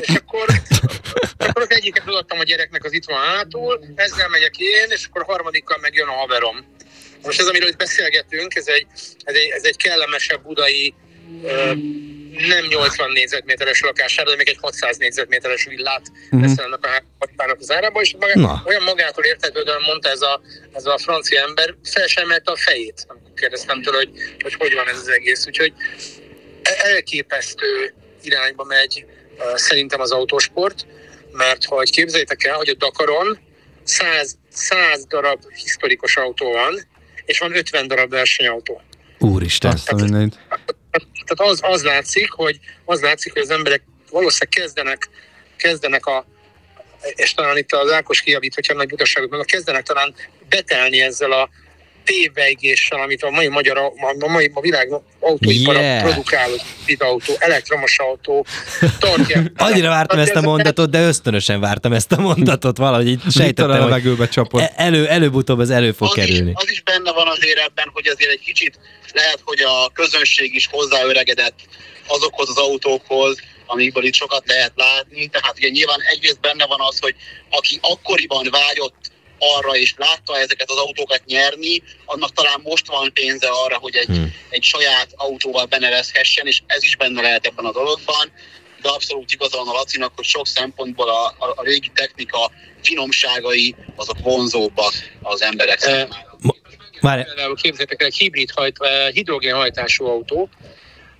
És 0.00 0.08
akkor, 0.08 0.46
akkor 1.38 1.62
az 1.62 1.70
egyiket 1.70 2.06
adtam 2.06 2.38
a 2.38 2.42
gyereknek, 2.42 2.84
az 2.84 2.92
itt 2.92 3.04
van 3.04 3.18
hátul, 3.18 3.80
ezzel 3.94 4.28
megyek 4.28 4.58
én, 4.58 4.86
és 4.88 5.04
akkor 5.08 5.22
a 5.22 5.24
harmadikkal 5.32 5.78
meg 5.80 5.94
jön 5.94 6.08
a 6.08 6.12
haverom. 6.12 6.76
Most 7.22 7.40
ez, 7.40 7.46
amiről 7.46 7.68
itt 7.68 7.76
beszélgetünk, 7.76 8.54
ez 8.54 8.66
egy, 8.66 8.86
ez 9.24 9.34
egy, 9.34 9.48
ez 9.50 9.64
egy 9.64 9.76
kellemesebb 9.76 10.42
budai, 10.42 10.94
ö, 11.44 11.72
nem 12.48 12.64
80 12.68 13.10
négyzetméteres 13.12 13.80
lakására, 13.80 14.30
de 14.30 14.36
még 14.36 14.48
egy 14.48 14.58
600 14.60 14.96
négyzetméteres 14.96 15.64
villát 15.64 16.02
Mhm. 16.30 16.40
beszélnek 16.42 16.84
a 16.84 16.88
hármatpának 16.88 17.56
az 17.60 17.70
árába, 17.70 18.00
és 18.00 18.14
maga, 18.18 18.38
Na. 18.40 18.62
olyan 18.66 18.82
magától 18.82 19.24
értetődően 19.24 19.82
mondta 19.86 20.08
ez 20.08 20.20
a, 20.20 20.40
ez 20.72 20.86
a 20.86 20.98
francia 20.98 21.42
ember, 21.42 21.74
fel 21.82 22.06
sem 22.06 22.28
a 22.44 22.56
fejét, 22.56 23.04
amikor 23.06 23.32
kérdeztem 23.34 23.82
tőle, 23.82 23.96
hogy, 23.96 24.10
hogy 24.42 24.54
hogy 24.54 24.74
van 24.74 24.88
ez 24.88 24.96
az 24.98 25.08
egész. 25.08 25.46
Úgyhogy 25.46 25.72
e- 26.62 26.88
elképesztő 26.88 27.94
irányba 28.22 28.64
megy, 28.64 29.04
szerintem 29.54 30.00
az 30.00 30.10
autósport, 30.10 30.86
mert 31.32 31.64
hogy 31.64 31.90
képzeljétek 31.90 32.44
el, 32.44 32.54
hogy 32.54 32.68
a 32.68 32.74
Dakaron 32.74 33.38
100, 33.82 34.36
100 34.52 35.06
darab 35.06 35.42
historikus 35.54 36.16
autó 36.16 36.52
van, 36.52 36.86
és 37.24 37.38
van 37.38 37.56
50 37.56 37.86
darab 37.86 38.10
versenyautó. 38.10 38.82
Úristen. 39.18 39.72
Azt 39.72 39.88
a 39.88 39.94
mindenit. 39.94 40.38
Tehát 41.24 41.52
az, 41.52 41.60
az 41.62 41.82
látszik, 41.82 42.30
hogy 42.30 42.58
az 42.84 43.00
látszik, 43.00 43.32
hogy 43.32 43.42
az 43.42 43.50
emberek 43.50 43.82
valószínűleg 44.10 44.48
kezdenek, 44.48 45.08
kezdenek 45.56 46.06
a, 46.06 46.26
és 47.14 47.34
talán 47.34 47.56
itt 47.56 47.72
az 47.72 47.92
Ákos 47.92 48.20
kijavít, 48.20 48.54
hogyha 48.54 48.74
nagy 48.74 48.88
butaságot 48.88 49.30
meg, 49.30 49.44
kezdenek 49.44 49.82
talán 49.82 50.14
betelni 50.48 51.00
ezzel 51.00 51.32
a 51.32 51.48
tévejgéssel, 52.08 53.00
amit 53.00 53.22
a 53.22 53.30
mai 53.30 53.48
magyar, 53.48 53.78
a 53.78 54.28
mai 54.28 54.50
a 54.54 54.60
világ 54.60 54.88
autóipara 55.20 55.80
Yeah. 55.80 56.02
produkál, 56.02 56.50
autó, 56.98 57.34
elektromos 57.38 57.98
autó, 57.98 58.46
tartja. 58.98 59.42
Annyira 59.56 59.88
vártam 59.88 60.18
ezt 60.18 60.34
a 60.34 60.40
mondatot, 60.40 60.90
de 60.90 61.00
ösztönösen 61.00 61.60
vártam 61.60 61.92
ezt 61.92 62.12
a 62.12 62.20
mondatot, 62.20 62.76
valahogy 62.76 63.08
így 63.08 63.20
a 63.26 63.30
sejtettem, 63.30 63.70
hogy 63.70 63.78
levegőbe 63.78 64.28
csapott. 64.28 64.60
e- 64.60 64.72
elő, 64.76 65.06
előbb-utóbb 65.06 65.60
ez 65.60 65.70
elő 65.70 65.92
fog 65.92 66.08
az 66.08 66.16
is, 66.16 66.24
kerülni. 66.24 66.52
az 66.54 66.70
is 66.70 66.82
benne 66.82 67.12
van 67.12 67.28
azért 67.28 67.58
ebben, 67.58 67.90
hogy 67.92 68.06
azért 68.06 68.30
egy 68.30 68.40
kicsit 68.40 68.78
lehet, 69.12 69.40
hogy 69.44 69.60
a 69.60 69.90
közönség 69.94 70.54
is 70.54 70.68
hozzáöregedett 70.70 71.58
azokhoz 72.06 72.48
az 72.48 72.56
autókhoz, 72.56 73.40
amikből 73.66 74.04
itt 74.04 74.14
sokat 74.14 74.42
lehet 74.46 74.72
látni. 74.74 75.26
Tehát 75.26 75.54
ugye 75.56 75.68
nyilván 75.68 76.00
egyrészt 76.00 76.40
benne 76.40 76.66
van 76.66 76.80
az, 76.80 76.98
hogy 77.00 77.14
aki 77.50 77.78
akkoriban 77.82 78.48
vágyott 78.50 79.10
arra 79.38 79.76
és 79.76 79.94
látta 79.96 80.38
ezeket 80.38 80.70
az 80.70 80.76
autókat 80.76 81.22
nyerni, 81.24 81.82
annak 82.04 82.32
talán 82.32 82.60
most 82.62 82.86
van 82.86 83.12
pénze 83.12 83.48
arra, 83.48 83.76
hogy 83.76 83.96
egy, 83.96 84.06
Hmm. 84.06 84.34
egy 84.48 84.62
saját 84.62 85.08
autóval 85.16 85.64
benevezhessen, 85.64 86.46
és 86.46 86.62
ez 86.66 86.82
is 86.82 86.96
benne 86.96 87.20
lehet 87.22 87.46
ebben 87.46 87.64
a 87.64 87.72
dologban. 87.72 88.32
De 88.82 88.88
abszolút 88.88 89.32
igaza 89.32 89.56
van 89.56 89.68
a 89.68 89.72
Lacinak, 89.72 90.12
hogy 90.16 90.24
sok 90.24 90.46
szempontból 90.46 91.08
a, 91.08 91.26
a, 91.26 91.52
a 91.56 91.62
régi 91.62 91.90
technika 91.94 92.50
finomságai 92.82 93.76
azok 93.96 94.18
vonzóbbak 94.22 94.92
az 95.22 95.42
emberek 95.42 95.78
számára. 95.78 96.38
Várj, 97.00 97.22
Például 97.22 97.56
képzeljétek 97.56 98.00
el 98.00 98.06
egy 98.06 98.16
hibrid 98.16 98.50
hajt, 98.50 98.76
hidrogénhajtású 99.12 100.04
autó, 100.06 100.48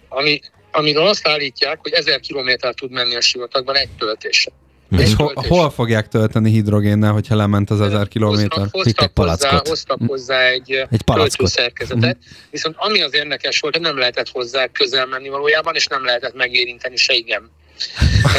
ami, 0.09 0.41
amiről 0.71 1.07
azt 1.07 1.29
állítják, 1.29 1.79
hogy 1.81 1.93
1000 1.93 2.21
kilométer 2.21 2.75
tud 2.75 2.91
menni 2.91 3.15
a 3.15 3.21
sivatagban 3.21 3.77
egy 3.77 3.91
töltése. 3.99 4.53
Mhm. 4.89 5.01
És 5.01 5.09
Egy 5.09 5.15
ho- 5.15 5.47
hol 5.47 5.71
fogják 5.71 6.09
tölteni 6.09 6.51
hidrogénnel, 6.51 7.13
hogyha 7.13 7.37
lement 7.37 7.71
az 7.71 7.81
ezer 7.81 8.09
kilométer? 8.09 8.67
Hoztak, 8.71 8.73
hoztak, 8.73 9.11
hozzá, 9.15 9.39
palackot. 9.49 9.69
hoztak 9.69 9.99
hozzá 10.07 10.41
egy, 10.41 10.73
Egy 10.91 11.03
palackot. 11.03 11.37
töltőszerkezetet, 11.37 12.17
viszont 12.51 12.75
ami 12.79 13.03
az 13.03 13.15
érdekes 13.15 13.61
volt, 13.61 13.75
hogy 13.75 13.85
nem 13.85 13.99
lehetett 13.99 14.29
hozzá 14.29 14.67
közel 14.67 15.07
menni 15.07 15.29
valójában, 15.29 15.75
és 15.75 15.87
nem 15.87 16.05
lehetett 16.05 16.35
megérinteni 16.35 16.97
se 16.97 17.15
igen. 17.15 17.51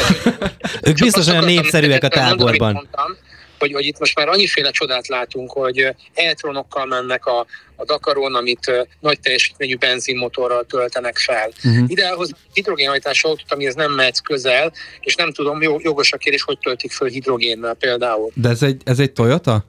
ők 0.82 0.82
Csak 0.82 0.94
biztos 0.94 1.20
azt 1.20 1.28
olyan 1.28 1.44
népszerűek 1.44 2.02
a 2.02 2.08
táborban. 2.08 2.72
Mondtam, 2.72 3.16
hogy, 3.60 3.72
hogy 3.72 3.84
itt 3.84 3.98
most 3.98 4.16
már 4.16 4.28
annyiféle 4.28 4.70
csodát 4.70 5.08
látunk, 5.08 5.52
hogy 5.52 5.94
eltronokkal 6.14 6.86
mennek 6.86 7.26
a, 7.26 7.46
a 7.76 7.84
Dakaron, 7.84 8.34
amit 8.34 8.88
nagy 9.00 9.20
teljesítményű 9.20 9.76
benzinmotorral 9.76 10.64
töltenek 10.64 11.18
fel. 11.18 11.50
Mhm. 11.62 11.84
Idehoz 11.86 12.30
hidrogénhajtású 12.52 13.28
autót, 13.28 13.52
amihez 13.52 13.74
nem 13.74 13.92
mehetsz 13.92 14.18
közel, 14.18 14.72
és 15.00 15.14
nem 15.14 15.32
tudom, 15.32 15.62
jó, 15.62 15.76
jogos 15.80 16.12
a 16.12 16.16
kérdés, 16.16 16.42
hogy 16.42 16.58
töltik 16.58 16.92
föl 16.92 17.08
hidrogénnel 17.08 17.74
például. 17.74 18.30
De 18.34 18.48
ez 18.48 18.62
egy, 18.62 18.82
ez 18.84 18.98
egy 18.98 19.12
Toyota? 19.12 19.64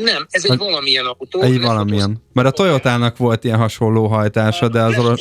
Nem, 0.00 0.26
ez 0.30 0.44
egy 0.44 0.50
Hát- 0.50 0.58
valamilyen 0.58 1.04
autó. 1.04 1.40
Egy 1.40 1.60
valamilyen. 1.60 2.22
Mert 2.32 2.48
a 2.48 2.50
Toyotának 2.50 3.16
volt 3.16 3.44
ilyen 3.44 3.58
hasonló 3.58 4.06
hajtása, 4.06 4.68
de 4.68 4.80
az 4.80 4.98
orosz... 4.98 5.20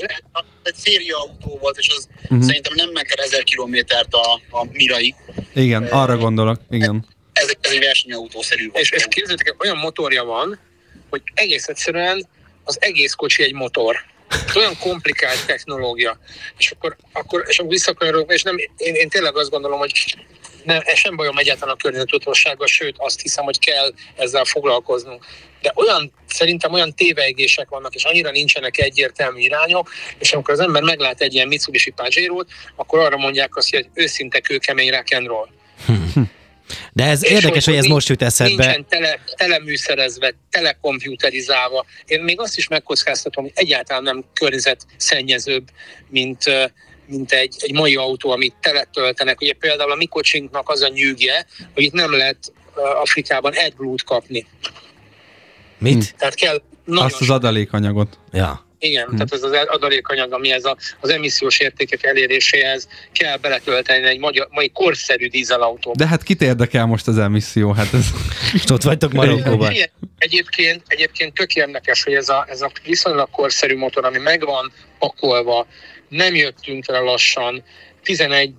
Egy 0.63 0.75
széria 0.75 1.17
autó 1.17 1.57
volt, 1.61 1.77
és 1.77 1.89
az 1.97 2.07
uh-huh. 2.23 2.41
szerintem 2.41 2.73
nem 2.75 2.89
el 2.93 3.23
1000 3.23 3.43
kilométert 3.43 4.13
a, 4.13 4.57
a 4.59 4.67
Mirai. 4.71 5.15
Igen, 5.53 5.83
arra 5.83 6.17
gondolok, 6.17 6.59
igen. 6.69 7.05
Ez, 7.33 7.53
ez 7.61 7.71
egy 7.71 7.79
versenyautószerű 7.79 8.69
volt. 8.69 8.83
És, 8.83 8.91
és 8.91 9.05
képzeljétek, 9.09 9.47
el, 9.47 9.55
olyan 9.59 9.77
motorja 9.77 10.23
van, 10.23 10.59
hogy 11.09 11.21
egész 11.33 11.67
egyszerűen 11.67 12.27
az 12.63 12.77
egész 12.81 13.13
kocsi 13.13 13.43
egy 13.43 13.53
motor. 13.53 13.95
Ez 14.47 14.55
olyan 14.55 14.77
komplikált 14.77 15.45
technológia. 15.45 16.19
És 16.57 16.71
akkor, 16.71 16.95
akkor, 17.13 17.43
és 17.47 17.59
akkor 17.59 17.71
visszakanyarodok, 17.71 18.33
és 18.33 18.43
nem, 18.43 18.57
én, 18.77 18.95
én 18.95 19.09
tényleg 19.09 19.37
azt 19.37 19.49
gondolom, 19.49 19.79
hogy 19.79 20.15
nem, 20.63 20.81
ez 20.85 20.97
sem 20.97 21.15
bajom 21.15 21.37
egyáltalán 21.37 21.73
a 21.73 21.77
környezettudatossággal, 21.77 22.67
sőt 22.67 22.95
azt 22.97 23.21
hiszem, 23.21 23.43
hogy 23.43 23.59
kell 23.59 23.93
ezzel 24.15 24.45
foglalkoznunk. 24.45 25.25
De 25.61 25.71
olyan, 25.75 26.13
szerintem 26.27 26.73
olyan 26.73 26.93
tévejgések 26.95 27.69
vannak, 27.69 27.95
és 27.95 28.03
annyira 28.03 28.31
nincsenek 28.31 28.77
egyértelmű 28.77 29.39
irányok, 29.39 29.89
és 30.19 30.33
amikor 30.33 30.53
az 30.53 30.59
ember 30.59 30.81
meglát 30.81 31.21
egy 31.21 31.33
ilyen 31.33 31.47
Mitsubishi 31.47 31.91
pajero 31.91 32.43
akkor 32.75 32.99
arra 32.99 33.17
mondják 33.17 33.55
azt, 33.55 33.69
hogy 33.69 33.87
őszinte 33.93 34.39
kőkemény 34.39 34.89
rock 34.89 35.13
and 35.13 35.27
roll. 35.27 35.47
De 36.93 37.05
ez 37.05 37.23
És 37.23 37.31
érdekes, 37.31 37.65
hogy 37.65 37.73
ez 37.73 37.79
nincs- 37.79 37.93
most 37.93 38.09
jut 38.09 38.21
eszedbe. 38.21 38.63
Nincsen 38.65 38.85
tele, 38.89 39.19
teleműszerezve, 39.35 40.33
telekomputerizálva. 40.49 41.85
Én 42.05 42.21
még 42.21 42.39
azt 42.39 42.57
is 42.57 42.67
megkockáztatom, 42.67 43.43
hogy 43.43 43.53
egyáltalán 43.55 44.03
nem 44.03 44.23
környezetszennyezőbb, 44.33 45.67
mint, 46.09 46.47
ö, 46.47 46.63
mint 47.05 47.31
egy, 47.31 47.55
egy 47.59 47.73
mai 47.73 47.95
autó, 47.95 48.31
amit 48.31 48.55
teletöltenek. 48.59 49.41
Ugye 49.41 49.53
például 49.53 49.91
a 49.91 49.95
mi 49.95 50.05
kocsinknak 50.05 50.69
az 50.69 50.81
a 50.81 50.87
nyűgje, 50.87 51.45
hogy 51.73 51.83
itt 51.83 51.93
nem 51.93 52.11
lehet 52.11 52.53
Afrikában 53.01 53.53
egy 53.53 53.73
blút 53.75 54.03
kapni. 54.03 54.45
Mit? 55.77 56.15
Tehát 56.17 56.35
kell 56.35 56.61
nagyon 56.85 57.05
Azt 57.05 57.21
az 57.21 57.29
adalékanyagot. 57.29 58.19
Ja. 58.31 58.65
Igen, 58.83 59.05
hmm. 59.05 59.15
tehát 59.15 59.33
ez 59.33 59.43
az 59.43 59.51
adalékanyag, 59.67 60.33
ami 60.33 60.51
ez 60.51 60.65
a, 60.65 60.77
az 60.99 61.09
emissziós 61.09 61.59
értékek 61.59 62.03
eléréséhez 62.03 62.87
kell 63.11 63.37
beletölteni 63.37 64.07
egy 64.07 64.19
magyar, 64.19 64.47
mai 64.51 64.69
korszerű 64.69 65.27
dízelautóba. 65.27 65.95
De 65.95 66.07
hát 66.07 66.23
kit 66.23 66.41
érdekel 66.41 66.85
most 66.85 67.07
az 67.07 67.17
emisszió? 67.17 67.71
Hát 67.71 67.93
ez... 67.93 68.05
És 68.53 68.69
ott 68.71 68.81
vagytok 68.81 69.11
Marokkóban. 69.11 69.73
Egyébként, 70.17 70.81
egyébként 70.87 71.33
tök 71.33 71.55
érdekes, 71.55 72.03
hogy 72.03 72.13
ez 72.13 72.29
a, 72.29 72.45
ez 72.49 72.61
a 72.61 72.71
viszonylag 72.83 73.29
korszerű 73.29 73.77
motor, 73.77 74.05
ami 74.05 74.17
megvan 74.17 74.71
pakolva, 74.99 75.67
nem 76.09 76.35
jöttünk 76.35 76.87
el 76.87 77.03
lassan, 77.03 77.63
11 78.03 78.53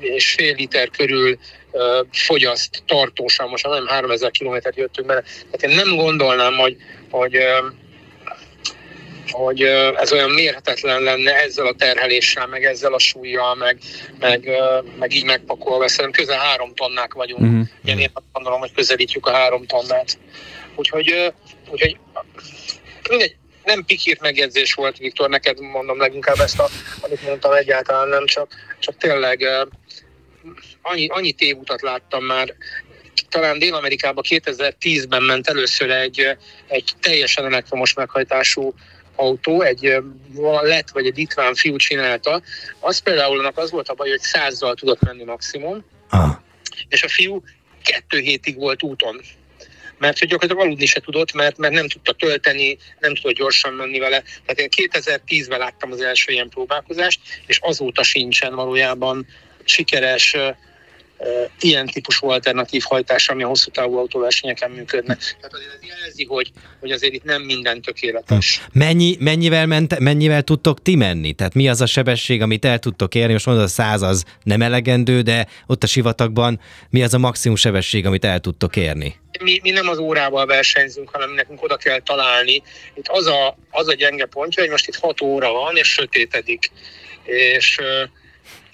és 0.00 0.30
fél 0.30 0.54
liter 0.54 0.90
körül 0.90 1.38
ö, 1.72 2.00
fogyaszt 2.12 2.82
tartósan, 2.86 3.48
most 3.48 3.66
nem 3.68 3.86
3000 3.86 4.30
kilométert 4.30 4.76
jöttünk 4.76 5.06
bele. 5.06 5.22
Tehát 5.50 5.62
én 5.78 5.84
nem 5.84 5.96
gondolnám, 5.96 6.54
hogy, 6.54 6.76
hogy, 7.10 7.36
ö, 7.36 7.58
hogy 9.30 9.62
ez 9.96 10.12
olyan 10.12 10.30
mérhetetlen 10.30 11.02
lenne 11.02 11.34
ezzel 11.34 11.66
a 11.66 11.74
terheléssel, 11.74 12.46
meg 12.46 12.64
ezzel 12.64 12.92
a 12.92 12.98
súlyjal, 12.98 13.54
meg, 13.54 13.78
meg, 14.18 14.50
meg 14.98 15.14
így 15.14 15.24
megpakolva. 15.24 15.88
Szerintem 15.88 16.24
közel 16.24 16.38
három 16.38 16.74
tonnák 16.74 17.12
vagyunk. 17.12 17.40
Mhm. 17.40 17.60
Ilyen 17.84 17.98
én 17.98 18.10
azt 18.12 18.26
gondolom, 18.32 18.60
hogy 18.60 18.72
közelítjük 18.72 19.26
a 19.26 19.32
három 19.32 19.66
tonnát. 19.66 20.18
Úgyhogy, 20.74 21.32
úgyhogy 21.70 21.96
mindegy, 23.08 23.36
nem 23.64 23.84
pikírt 23.84 24.20
megjegyzés 24.20 24.74
volt, 24.74 24.98
Viktor, 24.98 25.28
neked 25.28 25.60
mondom 25.60 25.98
leginkább 25.98 26.38
ezt, 26.38 26.58
a, 26.58 26.68
amit 27.00 27.22
mondtam 27.22 27.52
egyáltalán 27.52 28.08
nem, 28.08 28.26
csak, 28.26 28.52
csak 28.78 28.96
tényleg 28.96 29.46
annyi, 30.82 31.06
annyi 31.08 31.32
tévutat 31.32 31.82
láttam 31.82 32.24
már, 32.24 32.54
talán 33.28 33.58
Dél-Amerikában 33.58 34.24
2010-ben 34.28 35.22
ment 35.22 35.48
először 35.48 35.90
egy, 35.90 36.36
egy 36.66 36.92
teljesen 37.00 37.44
elektromos 37.44 37.94
meghajtású 37.94 38.74
autó, 39.16 39.62
egy 39.62 39.96
lett 40.62 40.90
vagy 40.90 41.06
egy 41.06 41.16
litván 41.16 41.54
fiú 41.54 41.76
csinálta, 41.76 42.42
az 42.80 42.98
például 42.98 43.38
annak 43.38 43.58
az 43.58 43.70
volt 43.70 43.88
a 43.88 43.94
baj, 43.94 44.08
hogy 44.08 44.20
százzal 44.20 44.74
tudott 44.74 45.00
menni 45.00 45.24
maximum, 45.24 45.84
Ah. 46.10 46.36
és 46.88 47.02
a 47.02 47.08
fiú 47.08 47.42
kettő 47.84 48.18
hétig 48.18 48.56
volt 48.56 48.82
úton. 48.82 49.20
Mert 49.98 50.18
hogy 50.18 50.28
gyakorlatilag 50.28 50.66
aludni 50.66 50.86
se 50.86 51.00
tudott, 51.00 51.32
mert, 51.32 51.56
mert 51.56 51.74
nem 51.74 51.88
tudta 51.88 52.12
tölteni, 52.12 52.76
nem 52.98 53.14
tudott 53.14 53.36
gyorsan 53.36 53.72
menni 53.72 53.98
vele. 53.98 54.22
Tehát 54.46 54.74
én 54.76 54.88
2010-ben 54.90 55.58
láttam 55.58 55.92
az 55.92 56.00
első 56.00 56.32
ilyen 56.32 56.48
próbálkozást, 56.48 57.20
és 57.46 57.58
azóta 57.62 58.02
sincsen 58.02 58.54
valójában 58.54 59.26
sikeres 59.64 60.36
ilyen 61.60 61.86
típusú 61.86 62.28
alternatív 62.28 62.82
hajtás, 62.86 63.28
ami 63.28 63.42
a 63.42 63.46
hosszú 63.46 63.70
távú 63.70 63.96
autóversenyeken 63.96 64.70
működne. 64.70 65.14
Tehát 65.14 65.54
azért 65.54 65.72
ez 65.82 65.88
jelzi, 66.00 66.24
hogy, 66.24 66.50
hogy 66.80 66.90
azért 66.90 67.12
itt 67.12 67.24
nem 67.24 67.42
minden 67.42 67.80
tökéletes. 67.80 68.66
Mennyi, 68.72 69.16
mennyivel, 69.20 69.66
ment, 69.66 69.98
mennyivel 69.98 70.42
tudtok 70.42 70.82
ti 70.82 70.96
menni? 70.96 71.32
Tehát 71.32 71.54
mi 71.54 71.68
az 71.68 71.80
a 71.80 71.86
sebesség, 71.86 72.42
amit 72.42 72.64
el 72.64 72.78
tudtok 72.78 73.14
érni? 73.14 73.32
Most 73.32 73.46
mondod, 73.46 73.64
a 73.64 73.68
száz 73.68 74.02
az 74.02 74.24
nem 74.42 74.62
elegendő, 74.62 75.20
de 75.20 75.46
ott 75.66 75.82
a 75.82 75.86
sivatagban 75.86 76.60
mi 76.90 77.02
az 77.02 77.14
a 77.14 77.18
maximum 77.18 77.56
sebesség, 77.56 78.06
amit 78.06 78.24
el 78.24 78.40
tudtok 78.40 78.76
érni? 78.76 79.14
mi, 79.42 79.60
mi 79.62 79.70
nem 79.70 79.88
az 79.88 79.98
órával 79.98 80.46
versenyzünk, 80.46 81.10
hanem 81.10 81.30
nekünk 81.30 81.62
oda 81.62 81.76
kell 81.76 82.00
találni. 82.00 82.62
Itt 82.94 83.08
az 83.08 83.26
a, 83.26 83.56
az 83.70 83.88
a 83.88 83.94
gyenge 83.94 84.26
pontja, 84.26 84.62
hogy 84.62 84.70
most 84.70 84.88
itt 84.88 84.96
6 84.96 85.20
óra 85.20 85.52
van, 85.52 85.76
és 85.76 85.88
sötétedik. 85.88 86.70
És, 87.24 87.80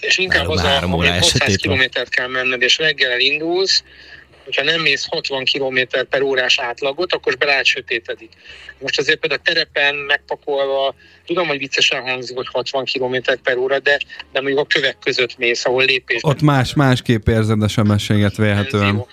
és 0.03 0.19
inkább 0.19 0.49
az 0.49 0.63
a, 0.63 0.81
hogy 0.81 0.93
órája 0.93 1.13
600 1.13 1.31
sötét 1.31 1.49
van. 1.49 1.57
kilométert 1.57 2.09
kell 2.09 2.27
menned, 2.27 2.63
és 2.63 2.79
reggel 2.79 3.11
elindulsz, 3.11 3.83
hogyha 4.45 4.63
nem 4.63 4.81
mész 4.81 5.07
60 5.11 5.45
km 5.45 5.79
per 6.11 6.23
órás 6.23 6.59
átlagot, 6.59 7.13
akkor 7.13 7.37
belát 7.37 7.65
sötétedik. 7.65 8.31
Most 8.79 8.99
azért 8.99 9.19
például 9.19 9.41
a 9.45 9.49
terepen 9.51 9.95
megpakolva, 9.95 10.95
tudom, 11.27 11.47
hogy 11.47 11.59
viccesen 11.59 12.03
hangzik, 12.03 12.37
hogy 12.37 12.49
60 12.53 12.85
km 12.85 13.17
per 13.43 13.57
óra, 13.57 13.79
de, 13.79 13.99
de 14.33 14.41
mondjuk 14.41 14.61
a 14.61 14.67
kövek 14.67 14.97
között 15.05 15.39
mész, 15.39 15.65
ahol 15.65 15.85
lépés. 15.85 16.21
Ott 16.23 16.41
más, 16.41 16.75
másképp 16.75 17.29
érzed 17.29 17.63
a 17.63 17.69
sebességet 17.69 18.37
vélhetően. 18.37 19.05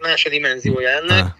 Más 0.00 0.24
a 0.24 0.28
dimenziója 0.28 0.88
ennek. 0.88 1.22
Ah. 1.22 1.30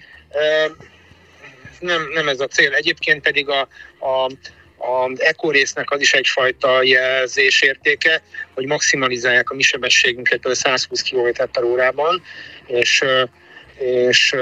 Nem, 1.81 2.09
nem 2.15 2.29
ez 2.29 2.41
a 2.41 2.47
cél. 2.47 2.73
Egyébként 2.73 3.23
pedig 3.23 3.49
a, 3.49 3.61
a 4.01 4.31
az 4.79 5.23
Eco 5.23 5.51
résznek 5.51 5.91
az 5.91 6.01
is 6.01 6.13
egyfajta 6.13 6.83
jelzésértéke, 6.83 8.23
hogy 8.55 8.67
maximalizálják 8.67 9.51
a 9.51 9.55
mi 9.55 9.63
sebességünket 9.63 10.49
120 10.53 11.03
km 11.03 11.43
per 11.53 11.63
órában, 11.63 12.23
és, 12.67 13.05
és, 14.09 14.35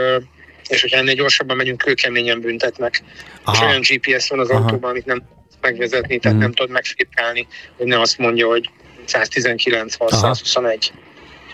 és 0.69 0.81
hogyha 0.81 0.97
ennél 0.99 1.15
gyorsabban 1.15 1.57
megyünk, 1.57 1.79
kőkeményen 1.79 2.41
büntetnek. 2.41 3.03
Aha. 3.45 3.57
És 3.57 3.61
olyan 3.61 3.81
GPS 3.81 4.29
van 4.29 4.39
az 4.39 4.51
Aha. 4.51 4.63
autóban, 4.63 4.91
amit 4.91 5.07
nem 5.07 5.23
megvezetni, 5.61 6.19
tehát 6.19 6.37
hmm. 6.37 6.47
nem 6.47 6.53
tudod 6.53 6.73
megfékálni, 6.73 7.47
hogy 7.77 7.87
ne 7.87 8.01
azt 8.01 8.19
mondja, 8.19 8.47
hogy 8.47 8.71
119 9.05 9.97
vagy 9.97 10.13
121. 10.13 10.93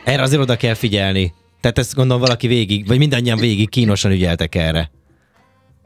Erre 0.04 0.22
azért 0.22 0.42
oda 0.42 0.56
kell 0.56 0.74
figyelni. 0.74 1.32
Tehát 1.60 1.78
ezt 1.78 1.94
gondolom 1.94 2.22
valaki 2.22 2.46
végig, 2.46 2.86
vagy 2.86 2.98
mindannyian 2.98 3.38
végig 3.38 3.68
kínosan 3.68 4.10
ügyeltek 4.10 4.54
erre. 4.54 4.90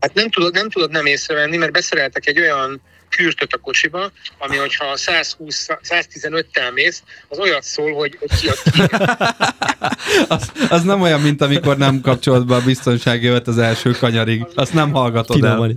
Hát 0.07 0.15
nem 0.15 0.31
tudod, 0.31 0.55
nem 0.55 0.71
tudod 0.71 0.91
nem 0.91 1.07
észrevenni, 1.07 1.57
mert 1.57 1.73
beszereltek 1.73 2.27
egy 2.27 2.41
olyan 2.41 2.81
kürtöt 3.09 3.53
a 3.53 3.59
kocsiba, 3.59 4.11
ami 4.39 4.57
hogyha 4.57 4.97
120, 4.97 5.67
115-tel 5.89 6.73
mész, 6.73 7.03
az 7.29 7.39
olyat 7.39 7.63
szól, 7.63 7.93
hogy, 7.93 8.17
hogy 8.21 8.31
ki 8.41 8.49
a 8.49 8.55
ki. 8.71 8.81
az, 10.29 10.53
az, 10.69 10.83
nem 10.83 11.01
olyan, 11.01 11.21
mint 11.21 11.41
amikor 11.41 11.77
nem 11.77 12.01
kapcsolod 12.01 12.47
be 12.47 12.55
a 12.55 12.61
biztonsági 12.61 13.27
övet 13.27 13.47
az 13.47 13.59
első 13.59 13.91
kanyarig. 13.91 14.47
Azt 14.55 14.73
nem 14.73 14.93
hallgatod 14.93 15.45
el. 15.45 15.73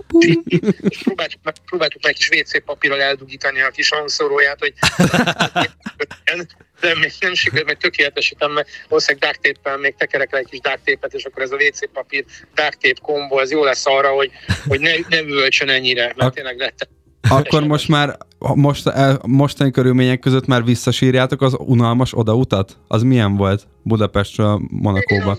próbáltuk, 1.03 1.39
meg, 1.43 1.55
próbáltuk 1.65 2.03
meg 2.03 2.13
kis 2.13 2.29
WC 2.29 2.63
papírral 2.65 3.01
eldugítani 3.01 3.61
a 3.61 3.69
kis 3.69 3.89
hangszóróját, 3.89 4.59
hogy 4.59 4.73
de 6.79 6.95
még 6.99 7.11
nem 7.19 7.33
sikerült, 7.33 7.67
meg 7.67 7.77
tökéletesítem, 7.77 8.51
mert 8.51 8.67
valószínűleg 8.87 9.37
duct 9.43 9.79
még 9.79 9.95
tekerek 9.97 10.31
le 10.31 10.37
egy 10.37 10.49
kis 10.49 10.59
duct 10.59 11.13
és 11.13 11.25
akkor 11.25 11.43
ez 11.43 11.51
a 11.51 11.55
WC 11.55 11.91
papír 11.91 12.25
duct 12.55 12.99
kombo, 13.01 13.37
az 13.37 13.51
jó 13.51 13.63
lesz 13.63 13.85
arra, 13.85 14.09
hogy, 14.09 14.31
hogy 14.67 14.79
ne, 14.79 14.91
ne 15.09 15.19
üvölcsön 15.21 15.69
ennyire, 15.69 16.13
mert 16.15 16.33
tényleg 16.33 16.57
lett 16.57 16.87
akkor 17.29 17.63
most 17.63 17.87
már 17.87 18.17
most, 18.37 18.87
e, 18.87 19.17
mostani 19.25 19.71
körülmények 19.71 20.19
között 20.19 20.45
már 20.45 20.63
visszasírjátok 20.63 21.41
az 21.41 21.55
unalmas 21.57 22.17
odautat? 22.17 22.77
Az 22.87 23.03
milyen 23.03 23.35
volt 23.35 23.67
Budapestről 23.83 24.61
Monakóba? 24.69 25.37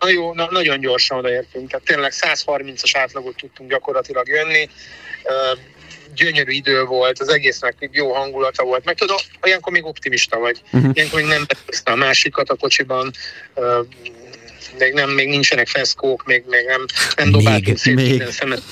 Na 0.00 0.08
jó, 0.08 0.34
na, 0.34 0.48
nagyon 0.50 0.80
gyorsan 0.80 1.18
odaértünk. 1.18 1.70
Tehát 1.70 1.86
tényleg 1.86 2.12
130-as 2.14 2.90
átlagot 2.92 3.36
tudtunk 3.36 3.70
gyakorlatilag 3.70 4.28
jönni. 4.28 4.68
Gyönyörű 6.14 6.52
idő 6.52 6.84
volt, 6.84 7.18
az 7.18 7.28
egésznek 7.28 7.88
jó 7.92 8.12
hangulata 8.12 8.64
volt. 8.64 8.84
Meg 8.84 8.94
tudom, 8.94 9.16
olyankor 9.42 9.72
még 9.72 9.84
optimista 9.84 10.38
vagy. 10.38 10.60
Uh-huh. 10.72 10.90
Ilyenkor 10.94 11.20
még 11.20 11.28
nem 11.28 11.46
a 11.84 11.94
másikat 11.94 12.48
a 12.50 12.54
kocsiban 12.54 13.10
még, 14.78 14.92
nem, 14.92 15.10
még 15.10 15.28
nincsenek 15.28 15.68
feszkók, 15.68 16.24
még, 16.24 16.44
még 16.46 16.64
nem, 16.66 16.84
nem 17.16 17.30
dobáltunk 17.30 17.78
szét 17.78 17.94
még. 17.94 18.26
szemet 18.30 18.62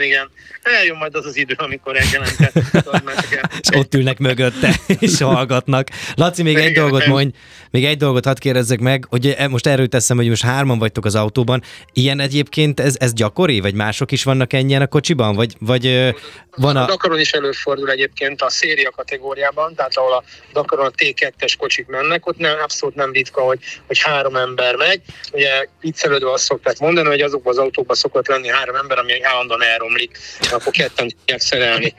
igen 0.00 0.30
eljön 0.62 0.96
majd 0.96 1.14
az 1.14 1.26
az 1.26 1.36
idő, 1.36 1.54
amikor 1.56 1.94
reggelente. 1.94 2.52
és 3.60 3.76
ott 3.76 3.94
ülnek 3.94 4.18
mögötte, 4.18 4.74
és 4.98 5.20
hallgatnak. 5.20 5.88
Laci, 6.14 6.42
még 6.42 6.56
egy 6.56 6.72
dolgot 6.72 7.06
mondj, 7.06 7.36
még 7.70 7.84
egy 7.84 7.96
dolgot 7.96 8.24
hadd 8.24 8.38
kérdezzek 8.38 8.80
meg, 8.80 9.04
hogy 9.08 9.26
e, 9.26 9.48
most 9.48 9.66
erről 9.66 9.88
teszem, 9.88 10.16
hogy 10.16 10.28
most 10.28 10.42
hárman 10.42 10.78
vagytok 10.78 11.04
az 11.04 11.14
autóban. 11.14 11.62
Ilyen 11.92 12.20
egyébként 12.20 12.80
ez, 12.80 12.94
ez 12.98 13.12
gyakori, 13.12 13.60
vagy 13.60 13.74
mások 13.74 14.12
is 14.12 14.24
vannak 14.24 14.52
ennyien 14.52 14.82
a 14.82 14.86
kocsiban? 14.86 15.34
Vagy, 15.34 15.54
vagy 15.58 16.14
van 16.56 16.76
a... 16.76 16.82
a 16.82 16.86
Dakaron 16.86 17.20
is 17.20 17.32
előfordul 17.32 17.90
egyébként 17.90 18.42
a 18.42 18.50
széria 18.50 18.90
kategóriában, 18.90 19.74
tehát 19.74 19.96
ahol 19.96 20.12
a 20.12 20.22
Dakaron 20.52 20.86
a 20.86 20.90
T2-es 20.90 21.54
kocsik 21.58 21.86
mennek, 21.86 22.26
ott 22.26 22.38
nem, 22.38 22.58
abszolút 22.62 22.94
nem 22.94 23.12
ritka, 23.12 23.40
hogy, 23.40 23.58
hogy 23.86 23.98
három 23.98 24.36
ember 24.36 24.74
megy. 24.74 25.00
Ugye 25.32 25.66
viccelődve 25.80 26.32
azt 26.32 26.44
szokták 26.44 26.78
mondani, 26.78 27.08
hogy 27.08 27.20
azokban 27.20 27.52
az 27.52 27.58
autókban 27.58 27.96
szokott 27.96 28.28
lenni 28.28 28.48
három 28.48 28.74
ember, 28.74 28.98
ami 28.98 29.22
állandóan 29.22 29.62
elromlik 29.62 30.18
akkor 30.52 30.72
ketten 30.72 31.08
tudják 31.08 31.40
szerelni. 31.40 31.94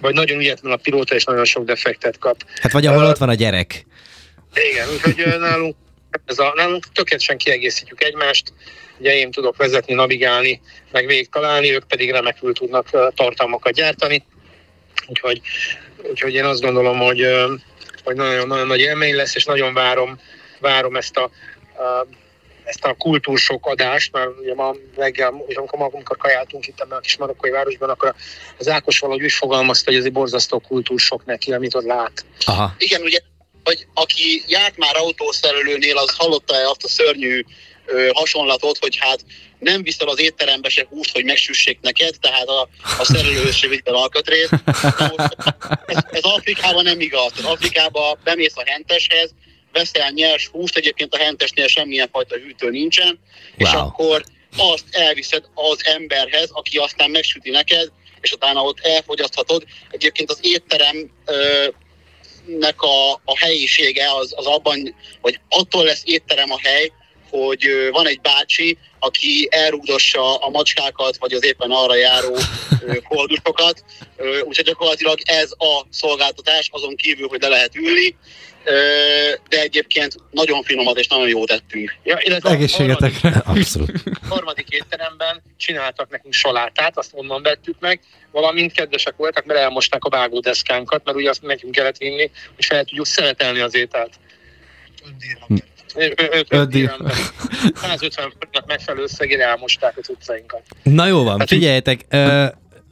Vagy 0.00 0.14
nagyon 0.14 0.38
ügyetlen 0.38 0.72
a 0.72 0.76
pilóta, 0.76 1.14
és 1.14 1.24
nagyon 1.24 1.44
sok 1.44 1.64
defektet 1.64 2.18
kap. 2.18 2.44
Hát 2.60 2.72
vagy 2.72 2.86
ahol 2.86 3.02
uh, 3.02 3.08
ott 3.08 3.18
van 3.18 3.28
a 3.28 3.34
gyerek. 3.34 3.86
Igen, 4.70 4.88
úgyhogy 4.88 5.38
nálunk, 5.38 5.76
ez 6.26 6.38
a, 6.38 6.52
nálunk 6.56 6.92
tökéletesen 6.92 7.38
kiegészítjük 7.38 8.04
egymást. 8.04 8.52
Ugye 8.98 9.16
én 9.16 9.30
tudok 9.30 9.56
vezetni, 9.56 9.94
navigálni, 9.94 10.60
meg 10.92 11.06
végig 11.06 11.28
találni, 11.28 11.72
ők 11.74 11.84
pedig 11.84 12.10
remekül 12.10 12.52
tudnak 12.52 13.12
tartalmakat 13.14 13.72
gyártani. 13.72 14.24
Úgyhogy, 15.06 15.40
úgyhogy 16.02 16.34
én 16.34 16.44
azt 16.44 16.60
gondolom, 16.60 16.98
hogy, 16.98 17.26
hogy 18.04 18.16
nagyon, 18.16 18.46
nagyon 18.46 18.66
nagy 18.66 18.80
élmény 18.80 19.14
lesz, 19.14 19.34
és 19.34 19.44
nagyon 19.44 19.74
várom, 19.74 20.20
várom 20.60 20.96
ezt 20.96 21.16
a, 21.16 21.22
a 21.82 22.06
ezt 22.70 22.84
a 22.84 22.94
kultúrsok 22.94 23.66
adást, 23.66 24.12
mert 24.12 24.28
ugye 24.40 24.54
ma 24.54 24.74
reggel, 24.96 25.28
amikor, 25.28 25.90
amikor 25.92 26.16
kajáltunk 26.16 26.66
itt 26.66 26.80
ebben 26.80 26.98
a 26.98 27.00
kis 27.00 27.16
marokkói 27.16 27.50
városban, 27.50 27.88
akkor 27.88 28.14
az 28.58 28.68
Ákos 28.68 28.98
valahogy 28.98 29.22
úgy 29.22 29.32
fogalmazta, 29.32 29.90
hogy 29.90 30.00
ez 30.00 30.04
egy 30.04 30.12
borzasztó 30.12 30.58
kultúrsok 30.58 31.24
neki, 31.24 31.52
amit 31.52 31.74
ott 31.74 31.84
lát. 31.84 32.24
Aha. 32.44 32.74
Igen, 32.78 33.02
ugye, 33.02 33.18
hogy 33.64 33.86
aki 33.94 34.44
járt 34.46 34.76
már 34.76 34.96
autószerelőnél, 34.96 35.96
az 35.96 36.16
hallotta 36.16 36.70
azt 36.70 36.84
a 36.84 36.88
szörnyű 36.88 37.44
ö, 37.86 38.08
hasonlatot, 38.12 38.78
hogy 38.78 38.96
hát 39.00 39.24
nem 39.58 39.82
viszel 39.82 40.08
az 40.08 40.20
étterembe 40.20 40.68
se 40.68 40.86
húst, 40.88 41.12
hogy 41.12 41.24
megsüssék 41.24 41.78
neked, 41.80 42.14
tehát 42.20 42.48
a, 42.48 42.68
a 42.98 43.04
szerelőhöz 43.04 43.54
se 43.54 43.68
vitt 43.68 43.88
alkatrészt. 43.88 44.54
Ez, 45.86 45.96
ez 46.10 46.22
Afrikában 46.22 46.82
nem 46.82 47.00
igaz. 47.00 47.32
Afrikában 47.42 48.18
bemész 48.24 48.56
a 48.56 48.62
henteshez, 48.66 49.34
veszel 49.72 50.10
nyers 50.10 50.46
húst, 50.46 50.76
egyébként 50.76 51.14
a 51.14 51.18
hentesnél 51.18 51.66
semmilyen 51.66 52.08
fajta 52.12 52.36
hűtő 52.36 52.70
nincsen, 52.70 53.18
wow. 53.58 53.68
és 53.68 53.72
akkor 53.72 54.24
azt 54.56 54.84
elviszed 54.90 55.44
az 55.54 55.78
emberhez, 55.84 56.50
aki 56.52 56.76
aztán 56.76 57.10
megsüti 57.10 57.50
neked, 57.50 57.90
és 58.20 58.32
utána 58.32 58.62
ott 58.62 58.80
elfogyaszthatod. 58.80 59.64
Egyébként 59.90 60.30
az 60.30 60.38
étterem 60.42 61.10
ö, 61.26 61.68
nek 62.58 62.82
a, 62.82 63.12
a 63.12 63.38
helyisége 63.38 64.12
az, 64.12 64.32
az 64.36 64.46
abban, 64.46 64.94
hogy 65.20 65.40
attól 65.48 65.84
lesz 65.84 66.02
étterem 66.04 66.52
a 66.52 66.58
hely, 66.62 66.92
hogy 67.30 67.88
van 67.90 68.06
egy 68.06 68.20
bácsi, 68.20 68.78
aki 68.98 69.48
elrúgdossa 69.50 70.36
a 70.36 70.48
macskákat, 70.48 71.16
vagy 71.16 71.32
az 71.32 71.44
éppen 71.44 71.70
arra 71.70 71.94
járó 71.94 72.36
koldusokat. 73.08 73.84
Úgyhogy 74.48 74.64
gyakorlatilag 74.64 75.18
ez 75.24 75.50
a 75.58 75.86
szolgáltatás, 75.90 76.68
azon 76.72 76.96
kívül, 76.96 77.28
hogy 77.28 77.40
le 77.40 77.48
lehet 77.48 77.74
ülni, 77.74 78.16
de 79.48 79.60
egyébként 79.60 80.14
nagyon 80.30 80.62
finomat 80.62 80.98
és 80.98 81.06
nagyon 81.06 81.28
jó 81.28 81.44
tettünk. 81.44 81.96
Ja, 82.02 82.16
Egészségetekre. 82.42 83.42
Abszolút. 83.44 83.92
A 84.04 84.26
harmadik 84.28 84.68
étteremben 84.68 85.42
csináltak 85.56 86.10
nekünk 86.10 86.34
salátát, 86.34 86.98
azt 86.98 87.10
onnan 87.14 87.42
vettük 87.42 87.76
meg, 87.80 88.00
valamint 88.30 88.72
kedvesek 88.72 89.16
voltak, 89.16 89.44
mert 89.44 89.60
elmosták 89.60 90.04
a 90.04 90.08
vágódeszkánkat, 90.08 91.04
mert 91.04 91.16
ugye 91.16 91.28
azt 91.28 91.42
nekünk 91.42 91.72
kellett 91.72 91.96
vinni, 91.96 92.30
és 92.56 92.66
fel 92.66 92.84
tudjuk 92.84 93.06
szeretelni 93.06 93.60
az 93.60 93.74
ételt. 93.74 94.10
150 97.74 98.32
forintnak 98.38 98.66
megfelelő 98.66 99.02
összegére 99.02 99.44
elmosták 99.44 99.96
az 99.96 100.08
utcainkat. 100.08 100.62
Na 100.82 101.06
jó 101.06 101.24
van, 101.24 101.38
hát 101.38 101.48
figyeljetek, 101.48 102.06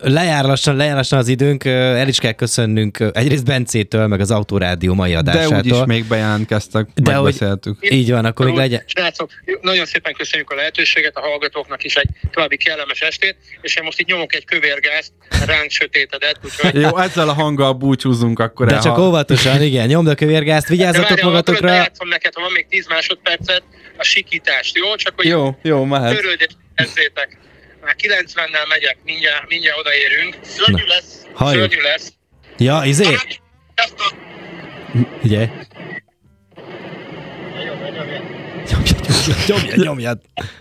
Lejár 0.00 0.44
lassan, 0.44 0.76
lejár 0.76 0.96
lassan 0.96 1.18
az 1.18 1.28
időnk, 1.28 1.64
el 1.64 2.08
is 2.08 2.18
kell 2.18 2.32
köszönnünk 2.32 2.98
egyrészt 3.12 3.44
Bencétől, 3.44 4.06
meg 4.06 4.20
az 4.20 4.30
Autórádió 4.30 4.94
mai 4.94 5.14
adásától. 5.14 5.48
De 5.48 5.56
úgyis 5.56 5.84
még 5.86 6.04
bejelentkeztek, 6.04 6.88
De 6.94 7.12
megbeszéltük. 7.12 7.78
Hogy, 7.80 7.92
így 7.92 8.10
van, 8.10 8.24
akkor 8.24 8.46
még 8.46 8.54
legyen. 8.54 8.82
Srácok, 8.86 9.30
nagyon 9.60 9.86
szépen 9.86 10.12
köszönjük 10.12 10.50
a 10.50 10.54
lehetőséget, 10.54 11.16
a 11.16 11.20
hallgatóknak 11.20 11.84
is 11.84 11.94
egy 11.94 12.08
további 12.30 12.56
kellemes 12.56 13.00
estét, 13.00 13.36
és 13.60 13.76
én 13.76 13.84
most 13.84 14.00
itt 14.00 14.06
nyomok 14.06 14.34
egy 14.34 14.44
kövérgázt, 14.44 15.12
ránk 15.46 15.70
sötétedett, 15.70 16.40
úgyhogy... 16.44 16.80
Jó, 16.82 16.98
ezzel 16.98 17.28
a 17.28 17.32
hanggal 17.32 17.72
búcsúzunk 17.72 18.38
akkor 18.38 18.66
De 18.66 18.74
el, 18.74 18.82
csak 18.82 18.96
ha... 18.96 19.06
óvatosan, 19.06 19.62
igen, 19.62 19.86
nyomd 19.86 20.08
a 20.08 20.14
kövérgázt, 20.14 20.68
vigyázzatok 20.68 21.08
várjál, 21.08 21.26
magatokra. 21.26 21.74
Játszom 21.74 22.08
neked, 22.08 22.34
ha 22.34 22.40
van 22.40 22.52
még 22.52 22.66
10 22.68 22.86
másodpercet, 22.88 23.62
a 23.96 24.04
sikítást, 24.04 24.76
jó? 24.76 24.94
Csak 24.94 25.12
hogy 25.16 25.26
jó, 25.26 25.56
jó, 25.62 25.84
mehet. 25.84 26.16
Törődjetek 26.74 27.38
már 27.80 27.96
90-nel 27.98 28.68
megyek, 28.68 28.98
mindjárt, 29.04 29.48
mindjárt 29.48 29.78
odaérünk. 29.78 30.36
Szörnyű 30.42 30.84
lesz. 30.84 31.26
Halljuk. 31.34 31.70
Szörnyű 31.70 31.82
lesz. 31.88 32.12
Ja, 32.58 32.82
izé? 32.84 33.16
Ugye? 35.22 35.48
Nyomjad, 38.70 39.06
nyomjad, 39.46 39.76
nyomjad. 39.76 40.20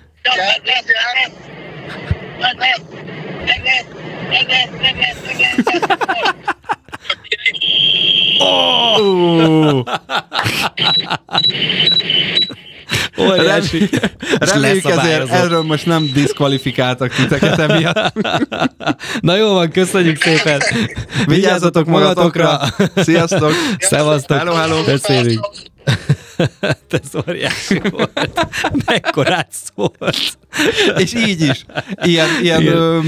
Oh! 8.40 9.84
Óriási. 13.20 13.90
Reméljük 14.52 14.86
ezért, 14.86 15.30
erről 15.30 15.62
most 15.62 15.86
nem 15.86 16.10
diszkvalifikáltak 16.14 17.14
titeket 17.14 17.60
emiatt. 17.60 18.14
Na 19.20 19.36
jó 19.36 19.54
van, 19.54 19.72
köszönjük 19.72 20.22
szépen. 20.22 20.62
Vigyázzatok 21.26 21.86
magatokra. 21.86 22.60
Sziasztok. 22.96 23.52
Szevasztok. 23.80 24.38
Hello, 24.38 24.54
hello. 24.54 24.84
Beszélünk. 24.84 25.48
Ez 26.90 27.16
óriási 27.28 27.82
volt. 27.92 28.40
Mekkorát 28.86 29.48
szólt. 29.76 30.28
És 30.98 31.14
így 31.14 31.42
is. 31.42 31.66
Ilyen, 32.04 32.28
ilyen 32.42 32.66
ö, 32.68 33.00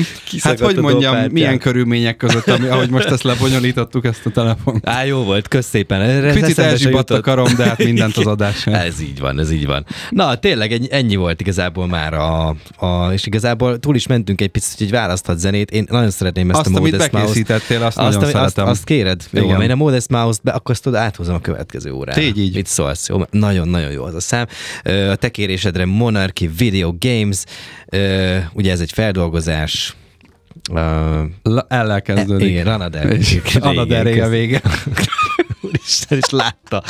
hát 0.41 0.59
hogy 0.59 0.75
mondjam, 0.75 1.01
dopártyák. 1.01 1.31
milyen 1.31 1.59
körülmények 1.59 2.17
között, 2.17 2.47
ami, 2.47 2.67
ahogy 2.67 2.89
most 2.89 3.05
ezt 3.05 3.23
lebonyolítottuk, 3.23 4.05
ezt 4.05 4.25
a 4.25 4.29
telefont. 4.29 4.87
Á, 4.87 5.03
jó 5.03 5.23
volt, 5.23 5.47
kösz 5.47 5.65
szépen. 5.67 6.01
Erre 6.01 6.33
Picit 6.33 6.59
elzsibadt 6.59 7.09
a 7.09 7.21
karom, 7.21 7.55
de 7.55 7.63
hát 7.63 7.83
mindent 7.83 8.17
az 8.17 8.25
adás. 8.25 8.67
Ez 8.67 9.01
így 9.01 9.19
van, 9.19 9.39
ez 9.39 9.51
így 9.51 9.65
van. 9.65 9.85
Na, 10.09 10.35
tényleg 10.35 10.87
ennyi, 10.91 11.15
volt 11.15 11.41
igazából 11.41 11.87
már 11.87 12.13
a, 12.13 12.55
a, 12.75 13.11
és 13.13 13.25
igazából 13.25 13.79
túl 13.79 13.95
is 13.95 14.07
mentünk 14.07 14.41
egy 14.41 14.47
picit, 14.49 14.77
hogy 14.77 14.91
választhat 14.91 15.37
zenét. 15.39 15.71
Én 15.71 15.85
nagyon 15.89 16.09
szeretném 16.09 16.49
ezt 16.49 16.59
Azt, 16.59 16.75
a 16.75 16.77
amit 16.77 16.91
Modest 16.91 17.11
Mouse-t. 17.11 17.27
bekészítettél, 17.33 17.83
azt, 17.83 17.97
Azt, 17.97 18.07
nagyon 18.07 18.15
ami- 18.15 18.23
azt, 18.25 18.33
szeretem. 18.53 18.67
azt 18.67 18.83
kéred? 18.83 19.21
Jó, 19.31 19.43
Igen. 19.43 19.61
én 19.61 19.71
a 19.71 19.75
Modest 19.75 20.09
Mouse-t 20.09 20.43
be, 20.43 20.51
akkor 20.51 20.71
azt 20.71 20.83
tudod, 20.83 20.99
áthozom 20.99 21.35
a 21.35 21.39
következő 21.39 21.91
órára. 21.91 22.19
Tégy 22.21 22.39
így. 22.39 22.55
Mit 22.55 22.65
szólsz? 22.67 23.07
Jó, 23.09 23.18
nagyon-nagyon 23.31 23.91
jó 23.91 24.03
az 24.03 24.13
a 24.13 24.19
szám. 24.19 24.45
A 24.83 25.15
te 25.15 25.29
kérésedre 25.29 25.85
Monarchy 25.85 26.49
Video 26.57 26.93
Games, 26.99 27.43
ugye 28.53 28.71
ez 28.71 28.79
egy 28.79 28.91
feldolgozás, 28.91 29.95
Ö, 30.73 31.23
La- 31.43 31.65
El 31.69 32.01
kezdődik. 32.01 32.47
igen, 32.49 32.63
Ranader. 32.65 33.11
És 33.11 33.39
a 34.23 34.27
vége. 34.27 34.61
Úristen, 35.69 36.17
is 36.17 36.29
látta. 36.29 36.83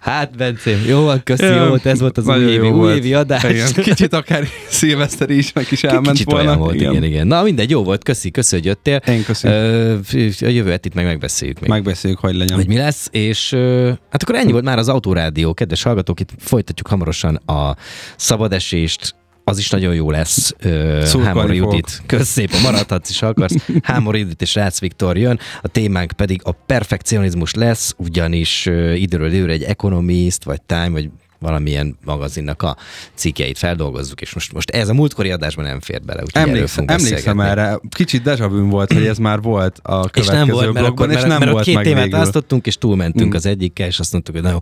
Hát, 0.00 0.36
Bencém, 0.36 0.84
jó 0.86 1.02
van, 1.04 1.22
köszi, 1.24 1.44
jó 1.44 1.66
volt, 1.66 1.86
ez 1.86 2.00
volt 2.00 2.18
az 2.18 2.24
nagyon 2.24 2.44
újévi, 2.44 2.66
jó 2.66 2.72
volt. 2.72 2.90
újévi 2.90 3.14
adás. 3.14 3.42
Igen, 3.44 3.72
kicsit 3.72 4.12
akár 4.12 4.44
szilveszteri 4.68 5.36
is, 5.36 5.52
meg 5.52 5.66
is 5.70 5.84
elment 5.84 6.10
Kicsit 6.10 6.30
volna. 6.30 6.46
olyan 6.46 6.58
volt, 6.58 6.74
igen. 6.74 6.90
igen, 6.90 7.04
igen. 7.04 7.26
Na 7.26 7.42
mindegy, 7.42 7.70
jó 7.70 7.82
volt, 7.84 8.04
köszi, 8.04 8.30
köszi, 8.30 8.56
hogy 8.56 8.64
jöttél. 8.64 8.96
Én. 8.96 9.24
Ö, 9.42 9.94
a 10.40 10.46
jövő 10.46 10.78
itt 10.82 10.94
meg 10.94 11.04
megbeszéljük 11.04 11.60
még. 11.60 11.70
Megbeszéljük, 11.70 12.18
hogy 12.20 12.34
legyen. 12.34 12.56
hogy 12.56 12.66
mi 12.66 12.76
lesz, 12.76 13.08
és 13.10 13.52
ö, 13.52 13.92
hát 14.10 14.22
akkor 14.22 14.34
ennyi 14.34 14.52
volt 14.52 14.64
már 14.64 14.78
az 14.78 14.88
Autorádió, 14.88 15.54
kedves 15.54 15.82
hallgatók, 15.82 16.20
itt 16.20 16.30
folytatjuk 16.38 16.86
hamarosan 16.88 17.34
a 17.34 17.76
szabadesést, 18.16 19.14
az 19.50 19.58
is 19.58 19.70
nagyon 19.70 19.94
jó 19.94 20.10
lesz. 20.10 20.54
Szurkolni 21.02 21.24
Hámor. 21.24 21.54
Judit, 21.54 22.02
kösz 22.06 22.28
szépen, 22.28 22.60
maradhatsz 22.60 23.10
is, 23.10 23.22
akarsz. 23.22 23.54
Hámor 23.82 24.16
Judit 24.16 24.42
és 24.42 24.54
Rácz 24.54 24.80
Viktor 24.80 25.16
jön, 25.16 25.38
a 25.62 25.68
témánk 25.68 26.12
pedig 26.12 26.40
a 26.44 26.52
perfekcionizmus 26.52 27.54
lesz, 27.54 27.94
ugyanis 27.96 28.66
időről 28.94 29.32
időre 29.32 29.52
egy 29.52 29.62
Economist, 29.62 30.44
vagy 30.44 30.62
Time, 30.62 30.88
vagy 30.88 31.10
valamilyen 31.40 31.96
magazinnak 32.04 32.62
a 32.62 32.76
cikkeit 33.14 33.58
feldolgozzuk, 33.58 34.20
és 34.20 34.34
most, 34.34 34.52
most 34.52 34.70
ez 34.70 34.88
a 34.88 34.94
múltkori 34.94 35.30
adásban 35.30 35.64
nem 35.64 35.80
fér 35.80 36.02
bele, 36.02 36.22
úgyhogy 36.22 36.42
Emlékszem, 36.48 36.84
emlékszem 36.88 37.40
erre. 37.40 37.78
Kicsit 37.88 38.22
deja 38.22 38.48
vu 38.48 38.68
volt, 38.68 38.92
hogy 38.92 39.06
ez 39.06 39.18
már 39.28 39.40
volt 39.40 39.78
a 39.82 40.00
És 40.04 40.10
következő 40.10 40.36
nem 40.36 40.48
volt, 40.48 40.72
mert, 40.72 40.86
akkor, 40.86 41.06
mert, 41.06 41.18
és 41.18 41.24
nem 41.26 41.38
mert 41.38 41.50
volt 41.50 41.62
a 41.62 41.64
két 41.64 41.74
meg 41.74 41.84
témát 41.84 42.02
végül. 42.02 42.18
választottunk, 42.18 42.66
és 42.66 42.76
túlmentünk 42.78 43.32
Mm. 43.32 43.36
az 43.36 43.46
egyikkel, 43.46 43.86
és 43.86 43.98
azt 43.98 44.12
mondtuk, 44.12 44.34
hogy 44.34 44.44
na 44.44 44.50
jó, 44.50 44.58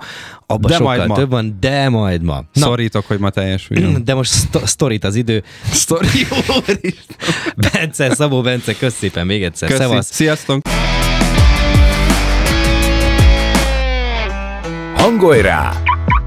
abban 0.46 0.70
De 0.70 0.76
sokkal 0.76 0.96
majd 0.96 1.08
ma. 1.08 1.14
több 1.14 1.30
van, 1.30 1.56
de 1.60 1.88
majd 1.88 2.22
ma. 2.22 2.44
Na, 2.52 2.60
Szorítok, 2.60 3.06
hogy 3.06 3.18
ma 3.18 3.30
teljesüljön. 3.30 4.04
de 4.04 4.14
most 4.14 4.32
sztorit 4.64 5.04
az 5.04 5.14
idő. 5.14 5.42
Sztori, 5.72 6.26
Bence, 7.72 8.14
Szabó 8.14 8.40
Bence, 8.40 8.74
kösz 8.76 8.94
szépen 8.94 9.26
még 9.26 9.42
egyszer. 9.44 9.68
Köszi. 9.68 9.80
Szevasz. 9.80 10.12
Sziasztok! 10.12 10.60
Hangolj 14.96 15.40
rá! 15.40 15.72